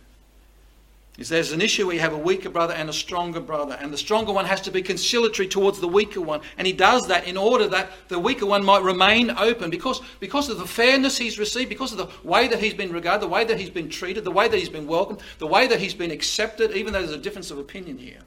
is 1.17 1.29
there's 1.29 1.53
an 1.53 1.61
issue 1.61 1.85
where 1.85 1.95
you 1.95 2.01
have 2.01 2.13
a 2.13 2.17
weaker 2.17 2.49
brother 2.49 2.73
and 2.73 2.89
a 2.89 2.93
stronger 2.93 3.39
brother, 3.39 3.77
and 3.79 3.91
the 3.91 3.97
stronger 3.97 4.33
one 4.33 4.45
has 4.45 4.59
to 4.61 4.71
be 4.71 4.81
conciliatory 4.81 5.47
towards 5.47 5.79
the 5.79 5.87
weaker 5.87 6.19
one, 6.19 6.41
and 6.57 6.67
he 6.67 6.73
does 6.73 7.07
that 7.07 7.25
in 7.25 7.37
order 7.37 7.67
that 7.67 7.89
the 8.09 8.19
weaker 8.19 8.45
one 8.45 8.65
might 8.65 8.83
remain 8.83 9.31
open 9.31 9.69
because, 9.69 10.01
because 10.19 10.49
of 10.49 10.57
the 10.57 10.67
fairness 10.67 11.17
he's 11.17 11.39
received, 11.39 11.69
because 11.69 11.93
of 11.93 11.97
the 11.97 12.27
way 12.27 12.47
that 12.47 12.59
he's 12.59 12.73
been 12.73 12.91
regarded, 12.91 13.21
the 13.21 13.31
way 13.31 13.45
that 13.45 13.59
he's 13.59 13.69
been 13.69 13.89
treated, 13.89 14.25
the 14.25 14.31
way 14.31 14.49
that 14.49 14.57
he's 14.57 14.69
been 14.69 14.87
welcomed, 14.87 15.21
the 15.37 15.47
way 15.47 15.67
that 15.67 15.79
he's 15.79 15.93
been 15.93 16.11
accepted, 16.11 16.71
even 16.71 16.91
though 16.91 16.99
there's 16.99 17.11
a 17.11 17.17
difference 17.17 17.49
of 17.49 17.57
opinion 17.57 17.97
here. 17.97 18.19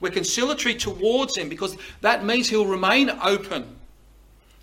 We're 0.00 0.10
conciliatory 0.10 0.74
towards 0.74 1.36
him 1.36 1.48
because 1.48 1.76
that 2.00 2.24
means 2.24 2.48
he'll 2.48 2.66
remain 2.66 3.10
open 3.22 3.76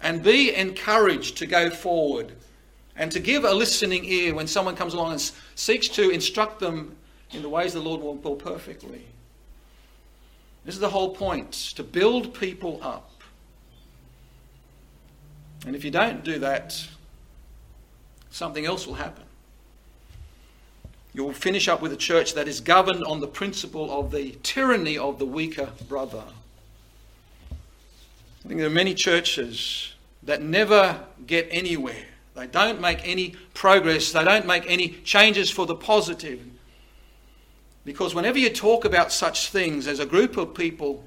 and 0.02 0.22
be 0.22 0.54
encouraged 0.54 1.38
to 1.38 1.46
go 1.46 1.70
forward 1.70 2.34
and 2.98 3.10
to 3.14 3.22
give 3.22 3.46
a 3.46 3.54
listening 3.54 4.04
ear 4.04 4.36
when 4.36 4.48
someone 4.48 4.76
comes 4.76 4.94
along 4.94 5.14
and 5.14 5.32
seeks 5.56 5.88
to 5.88 6.10
instruct 6.10 6.60
them 6.60 6.98
in 7.32 7.42
the 7.42 7.50
ways 7.50 7.74
the 7.74 7.80
Lord 7.80 8.02
will, 8.02 8.16
will 8.16 8.36
perfectly. 8.36 9.06
This 10.66 10.76
is 10.76 10.82
the 10.82 10.90
whole 10.90 11.16
point 11.16 11.52
to 11.76 11.84
build 11.84 12.34
people 12.34 12.80
up. 12.82 13.12
And 15.66 15.76
if 15.76 15.84
you 15.84 15.92
don't 15.92 16.24
do 16.24 16.40
that, 16.40 16.88
something 18.30 18.66
else 18.66 18.88
will 18.88 18.96
happen. 18.96 19.24
You'll 21.14 21.34
finish 21.34 21.68
up 21.68 21.82
with 21.82 21.92
a 21.92 21.98
church 21.98 22.34
that 22.36 22.48
is 22.48 22.62
governed 22.62 23.04
on 23.04 23.20
the 23.20 23.28
principle 23.28 23.92
of 23.92 24.12
the 24.12 24.38
tyranny 24.44 24.98
of 24.98 25.20
the 25.20 25.26
weaker 25.26 25.70
brother. 25.88 26.24
I 27.52 28.48
think 28.48 28.60
there 28.60 28.68
are 28.68 28.72
many 28.72 28.94
churches 28.94 29.94
that 30.24 30.42
never 30.42 31.04
get 31.26 31.48
anywhere. 31.52 32.06
They 32.36 32.48
don't 32.48 32.80
make 32.80 33.06
any 33.06 33.36
progress. 33.54 34.12
They 34.12 34.24
don't 34.24 34.46
make 34.46 34.64
any 34.68 34.90
changes 35.04 35.50
for 35.50 35.66
the 35.66 35.76
positive. 35.76 36.40
Because 37.86 38.14
whenever 38.14 38.38
you 38.38 38.50
talk 38.50 38.86
about 38.86 39.12
such 39.12 39.50
things, 39.50 39.86
there's 39.86 40.00
a 40.00 40.06
group 40.06 40.38
of 40.38 40.54
people 40.54 41.06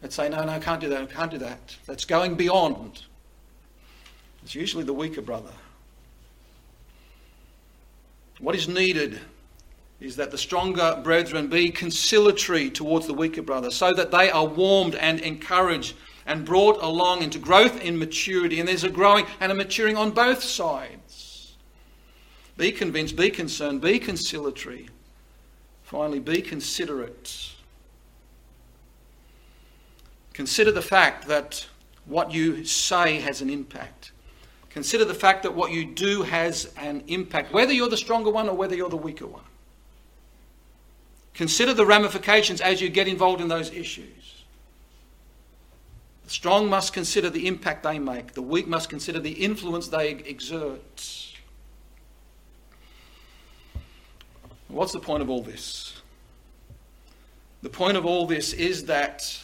that 0.00 0.12
say, 0.12 0.28
no, 0.28 0.44
no, 0.44 0.52
I 0.52 0.58
can't 0.58 0.80
do 0.80 0.88
that, 0.88 1.02
I 1.02 1.06
can't 1.06 1.30
do 1.30 1.38
that. 1.38 1.76
That's 1.86 2.04
going 2.04 2.34
beyond. 2.34 3.02
It's 4.42 4.54
usually 4.54 4.84
the 4.84 4.92
weaker 4.92 5.22
brother. 5.22 5.52
What 8.38 8.54
is 8.54 8.68
needed 8.68 9.20
is 10.00 10.16
that 10.16 10.30
the 10.30 10.38
stronger 10.38 11.00
brethren 11.02 11.48
be 11.48 11.70
conciliatory 11.70 12.68
towards 12.68 13.06
the 13.06 13.14
weaker 13.14 13.42
brother 13.42 13.70
so 13.70 13.92
that 13.94 14.10
they 14.10 14.30
are 14.30 14.44
warmed 14.44 14.94
and 14.96 15.20
encouraged 15.20 15.94
and 16.26 16.44
brought 16.44 16.82
along 16.82 17.22
into 17.22 17.38
growth 17.38 17.80
in 17.80 17.98
maturity. 17.98 18.60
And 18.60 18.68
there's 18.68 18.84
a 18.84 18.90
growing 18.90 19.26
and 19.40 19.50
a 19.50 19.54
maturing 19.54 19.96
on 19.96 20.10
both 20.10 20.42
sides. 20.42 21.56
Be 22.56 22.70
convinced, 22.72 23.16
be 23.16 23.30
concerned, 23.30 23.80
be 23.80 23.98
conciliatory. 23.98 24.88
Finally, 25.84 26.18
be 26.20 26.42
considerate. 26.42 27.52
Consider 30.32 30.72
the 30.72 30.82
fact 30.82 31.28
that 31.28 31.66
what 32.06 32.32
you 32.32 32.64
say 32.64 33.20
has 33.20 33.40
an 33.40 33.48
impact. 33.48 34.12
Consider 34.70 35.04
the 35.04 35.14
fact 35.14 35.44
that 35.44 35.54
what 35.54 35.70
you 35.70 35.84
do 35.84 36.22
has 36.22 36.72
an 36.76 37.04
impact, 37.06 37.52
whether 37.52 37.72
you're 37.72 37.88
the 37.88 37.96
stronger 37.96 38.30
one 38.30 38.48
or 38.48 38.56
whether 38.56 38.74
you're 38.74 38.88
the 38.88 38.96
weaker 38.96 39.26
one. 39.26 39.44
Consider 41.34 41.74
the 41.74 41.86
ramifications 41.86 42.60
as 42.60 42.80
you 42.80 42.88
get 42.88 43.06
involved 43.06 43.40
in 43.40 43.48
those 43.48 43.70
issues. 43.72 44.44
The 46.24 46.30
strong 46.30 46.68
must 46.68 46.92
consider 46.92 47.28
the 47.30 47.46
impact 47.46 47.82
they 47.82 47.98
make, 47.98 48.32
the 48.32 48.42
weak 48.42 48.66
must 48.66 48.88
consider 48.88 49.20
the 49.20 49.32
influence 49.32 49.88
they 49.88 50.10
exert. 50.10 51.33
What's 54.74 54.92
the 54.92 55.00
point 55.00 55.22
of 55.22 55.30
all 55.30 55.40
this? 55.40 56.00
The 57.62 57.70
point 57.70 57.96
of 57.96 58.04
all 58.04 58.26
this 58.26 58.52
is 58.52 58.86
that 58.86 59.40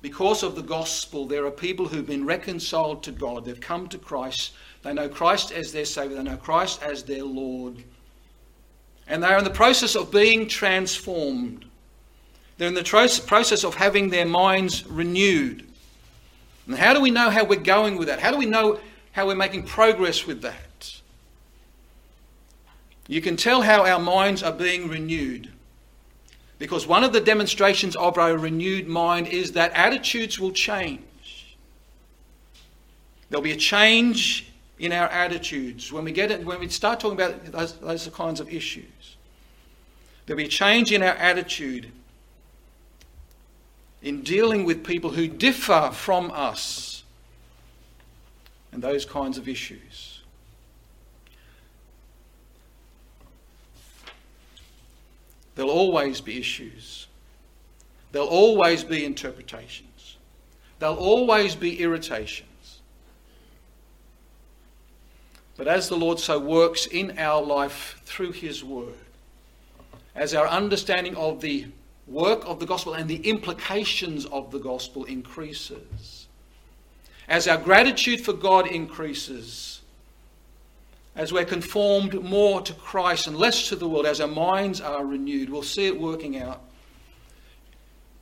because 0.00 0.44
of 0.44 0.54
the 0.54 0.62
gospel, 0.62 1.26
there 1.26 1.44
are 1.44 1.50
people 1.50 1.88
who've 1.88 2.06
been 2.06 2.24
reconciled 2.24 3.02
to 3.02 3.12
God. 3.12 3.44
They've 3.44 3.60
come 3.60 3.88
to 3.88 3.98
Christ. 3.98 4.52
They 4.82 4.94
know 4.94 5.08
Christ 5.08 5.50
as 5.50 5.72
their 5.72 5.84
Savior. 5.84 6.16
They 6.16 6.22
know 6.22 6.36
Christ 6.36 6.82
as 6.82 7.02
their 7.02 7.24
Lord. 7.24 7.82
And 9.08 9.22
they 9.22 9.26
are 9.26 9.38
in 9.38 9.44
the 9.44 9.50
process 9.50 9.96
of 9.96 10.12
being 10.12 10.46
transformed. 10.46 11.64
They're 12.58 12.68
in 12.68 12.74
the 12.74 13.22
process 13.26 13.64
of 13.64 13.74
having 13.74 14.08
their 14.08 14.26
minds 14.26 14.86
renewed. 14.86 15.66
And 16.66 16.76
how 16.76 16.94
do 16.94 17.00
we 17.00 17.10
know 17.10 17.28
how 17.28 17.44
we're 17.44 17.60
going 17.60 17.98
with 17.98 18.06
that? 18.06 18.20
How 18.20 18.30
do 18.30 18.38
we 18.38 18.46
know 18.46 18.78
how 19.10 19.26
we're 19.26 19.34
making 19.34 19.64
progress 19.64 20.26
with 20.26 20.42
that? 20.42 20.62
You 23.08 23.20
can 23.20 23.36
tell 23.36 23.62
how 23.62 23.84
our 23.84 23.98
minds 23.98 24.42
are 24.42 24.52
being 24.52 24.88
renewed. 24.88 25.50
Because 26.58 26.86
one 26.86 27.02
of 27.02 27.12
the 27.12 27.20
demonstrations 27.20 27.96
of 27.96 28.16
a 28.16 28.38
renewed 28.38 28.86
mind 28.86 29.26
is 29.26 29.52
that 29.52 29.72
attitudes 29.72 30.38
will 30.38 30.52
change. 30.52 31.56
There'll 33.28 33.42
be 33.42 33.52
a 33.52 33.56
change 33.56 34.52
in 34.78 34.92
our 34.92 35.08
attitudes 35.08 35.92
when 35.92 36.04
we 36.04 36.12
get 36.12 36.30
it, 36.30 36.44
when 36.44 36.60
we 36.60 36.68
start 36.68 37.00
talking 37.00 37.20
about 37.20 37.46
those, 37.46 37.74
those 37.78 38.08
kinds 38.08 38.40
of 38.40 38.48
issues. 38.48 39.16
There'll 40.26 40.38
be 40.38 40.44
a 40.44 40.48
change 40.48 40.92
in 40.92 41.02
our 41.02 41.14
attitude 41.14 41.90
in 44.02 44.22
dealing 44.22 44.64
with 44.64 44.84
people 44.84 45.10
who 45.10 45.28
differ 45.28 45.90
from 45.92 46.30
us 46.32 47.04
and 48.72 48.82
those 48.82 49.04
kinds 49.04 49.38
of 49.38 49.48
issues. 49.48 50.11
There'll 55.54 55.70
always 55.70 56.20
be 56.20 56.38
issues. 56.38 57.06
There'll 58.12 58.28
always 58.28 58.84
be 58.84 59.04
interpretations. 59.04 60.16
There'll 60.78 60.96
always 60.96 61.54
be 61.54 61.80
irritations. 61.80 62.48
But 65.56 65.68
as 65.68 65.88
the 65.88 65.96
Lord 65.96 66.18
so 66.18 66.38
works 66.38 66.86
in 66.86 67.18
our 67.18 67.42
life 67.42 68.00
through 68.04 68.32
His 68.32 68.64
Word, 68.64 68.94
as 70.14 70.34
our 70.34 70.48
understanding 70.48 71.14
of 71.16 71.40
the 71.40 71.66
work 72.06 72.42
of 72.46 72.58
the 72.58 72.66
gospel 72.66 72.94
and 72.94 73.08
the 73.08 73.26
implications 73.28 74.26
of 74.26 74.50
the 74.50 74.58
gospel 74.58 75.04
increases, 75.04 76.26
as 77.28 77.48
our 77.48 77.58
gratitude 77.58 78.20
for 78.20 78.32
God 78.32 78.66
increases, 78.66 79.71
as 81.14 81.32
we're 81.32 81.44
conformed 81.44 82.22
more 82.22 82.62
to 82.62 82.72
Christ 82.72 83.26
and 83.26 83.36
less 83.36 83.68
to 83.68 83.76
the 83.76 83.88
world, 83.88 84.06
as 84.06 84.20
our 84.20 84.28
minds 84.28 84.80
are 84.80 85.04
renewed, 85.04 85.50
we'll 85.50 85.62
see 85.62 85.86
it 85.86 86.00
working 86.00 86.38
out 86.38 86.62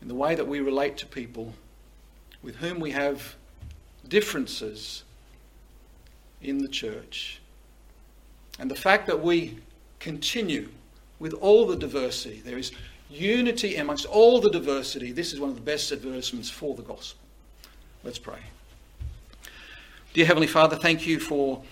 in 0.02 0.08
the 0.08 0.14
way 0.14 0.34
that 0.34 0.46
we 0.46 0.60
relate 0.60 0.96
to 0.98 1.06
people 1.06 1.54
with 2.42 2.56
whom 2.56 2.80
we 2.80 2.90
have 2.90 3.36
differences 4.08 5.04
in 6.42 6.58
the 6.58 6.68
church. 6.68 7.40
And 8.58 8.70
the 8.70 8.76
fact 8.76 9.06
that 9.06 9.22
we 9.22 9.58
continue 9.98 10.70
with 11.18 11.34
all 11.34 11.66
the 11.66 11.76
diversity, 11.76 12.40
there 12.44 12.58
is 12.58 12.72
unity 13.08 13.76
amongst 13.76 14.06
all 14.06 14.40
the 14.40 14.50
diversity, 14.50 15.12
this 15.12 15.32
is 15.32 15.40
one 15.40 15.50
of 15.50 15.56
the 15.56 15.62
best 15.62 15.92
advertisements 15.92 16.50
for 16.50 16.74
the 16.74 16.82
gospel. 16.82 17.20
Let's 18.02 18.18
pray. 18.18 18.38
Dear 20.12 20.26
Heavenly 20.26 20.46
Father, 20.46 20.76
thank 20.76 21.06
you 21.06 21.20
for 21.20 21.62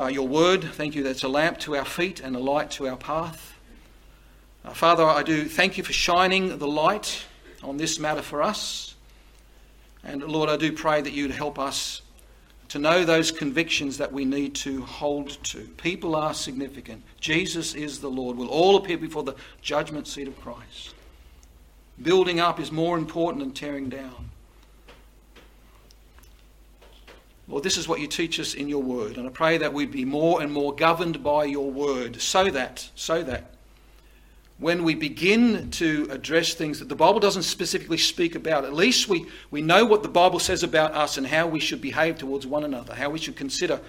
uh, 0.00 0.06
your 0.06 0.26
word. 0.26 0.64
Thank 0.64 0.94
you 0.94 1.02
that's 1.02 1.24
a 1.24 1.28
lamp 1.28 1.58
to 1.58 1.76
our 1.76 1.84
feet 1.84 2.20
and 2.20 2.34
a 2.34 2.38
light 2.38 2.70
to 2.72 2.88
our 2.88 2.96
path. 2.96 3.54
Uh, 4.64 4.70
Father, 4.70 5.04
I 5.04 5.22
do 5.22 5.44
thank 5.44 5.76
you 5.76 5.84
for 5.84 5.92
shining 5.92 6.58
the 6.58 6.66
light 6.66 7.24
on 7.62 7.76
this 7.76 7.98
matter 7.98 8.22
for 8.22 8.42
us. 8.42 8.94
And 10.02 10.22
Lord, 10.22 10.48
I 10.48 10.56
do 10.56 10.72
pray 10.72 11.02
that 11.02 11.12
you'd 11.12 11.30
help 11.30 11.58
us 11.58 12.00
to 12.68 12.78
know 12.78 13.04
those 13.04 13.30
convictions 13.30 13.98
that 13.98 14.12
we 14.12 14.24
need 14.24 14.54
to 14.54 14.82
hold 14.82 15.30
to. 15.44 15.64
People 15.76 16.16
are 16.16 16.32
significant. 16.32 17.02
Jesus 17.20 17.74
is 17.74 18.00
the 18.00 18.08
Lord. 18.08 18.36
We'll 18.36 18.48
all 18.48 18.76
appear 18.76 18.96
before 18.96 19.24
the 19.24 19.34
judgment 19.60 20.06
seat 20.06 20.28
of 20.28 20.40
Christ. 20.40 20.94
Building 22.00 22.40
up 22.40 22.58
is 22.58 22.72
more 22.72 22.96
important 22.96 23.42
than 23.44 23.52
tearing 23.52 23.90
down. 23.90 24.29
Lord, 27.50 27.64
this 27.64 27.76
is 27.76 27.88
what 27.88 27.98
you 27.98 28.06
teach 28.06 28.38
us 28.38 28.54
in 28.54 28.68
your 28.68 28.82
word, 28.82 29.16
and 29.16 29.26
I 29.26 29.30
pray 29.30 29.58
that 29.58 29.72
we'd 29.72 29.90
be 29.90 30.04
more 30.04 30.40
and 30.40 30.52
more 30.52 30.72
governed 30.72 31.22
by 31.22 31.44
your 31.44 31.70
word, 31.70 32.22
so 32.22 32.48
that, 32.48 32.88
so 32.94 33.24
that 33.24 33.54
when 34.58 34.84
we 34.84 34.94
begin 34.94 35.70
to 35.72 36.06
address 36.10 36.54
things 36.54 36.78
that 36.78 36.88
the 36.88 36.94
Bible 36.94 37.18
doesn't 37.18 37.42
specifically 37.42 37.98
speak 37.98 38.36
about, 38.36 38.64
at 38.64 38.72
least 38.72 39.08
we, 39.08 39.26
we 39.50 39.62
know 39.62 39.84
what 39.84 40.04
the 40.04 40.08
Bible 40.08 40.38
says 40.38 40.62
about 40.62 40.92
us 40.92 41.16
and 41.16 41.26
how 41.26 41.48
we 41.48 41.58
should 41.58 41.80
behave 41.80 42.18
towards 42.18 42.46
one 42.46 42.62
another, 42.62 42.94
how 42.94 43.10
we 43.10 43.18
should 43.18 43.34
consider 43.36 43.80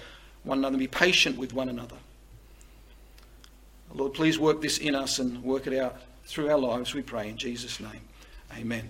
one 0.44 0.58
another, 0.58 0.78
be 0.78 0.88
patient 0.88 1.38
with 1.38 1.54
one 1.54 1.70
another. 1.70 1.98
Lord, 3.94 4.14
please 4.14 4.40
work 4.40 4.62
this 4.62 4.80
in 4.80 4.96
us 4.96 5.20
and 5.20 5.44
work 5.44 5.68
it 5.68 5.78
out 5.78 5.98
through 6.26 6.50
our 6.50 6.58
lives, 6.58 6.96
we 6.96 7.02
pray 7.02 7.30
in 7.30 7.38
Jesus' 7.38 7.80
name. 7.80 8.02
Amen. 8.58 8.90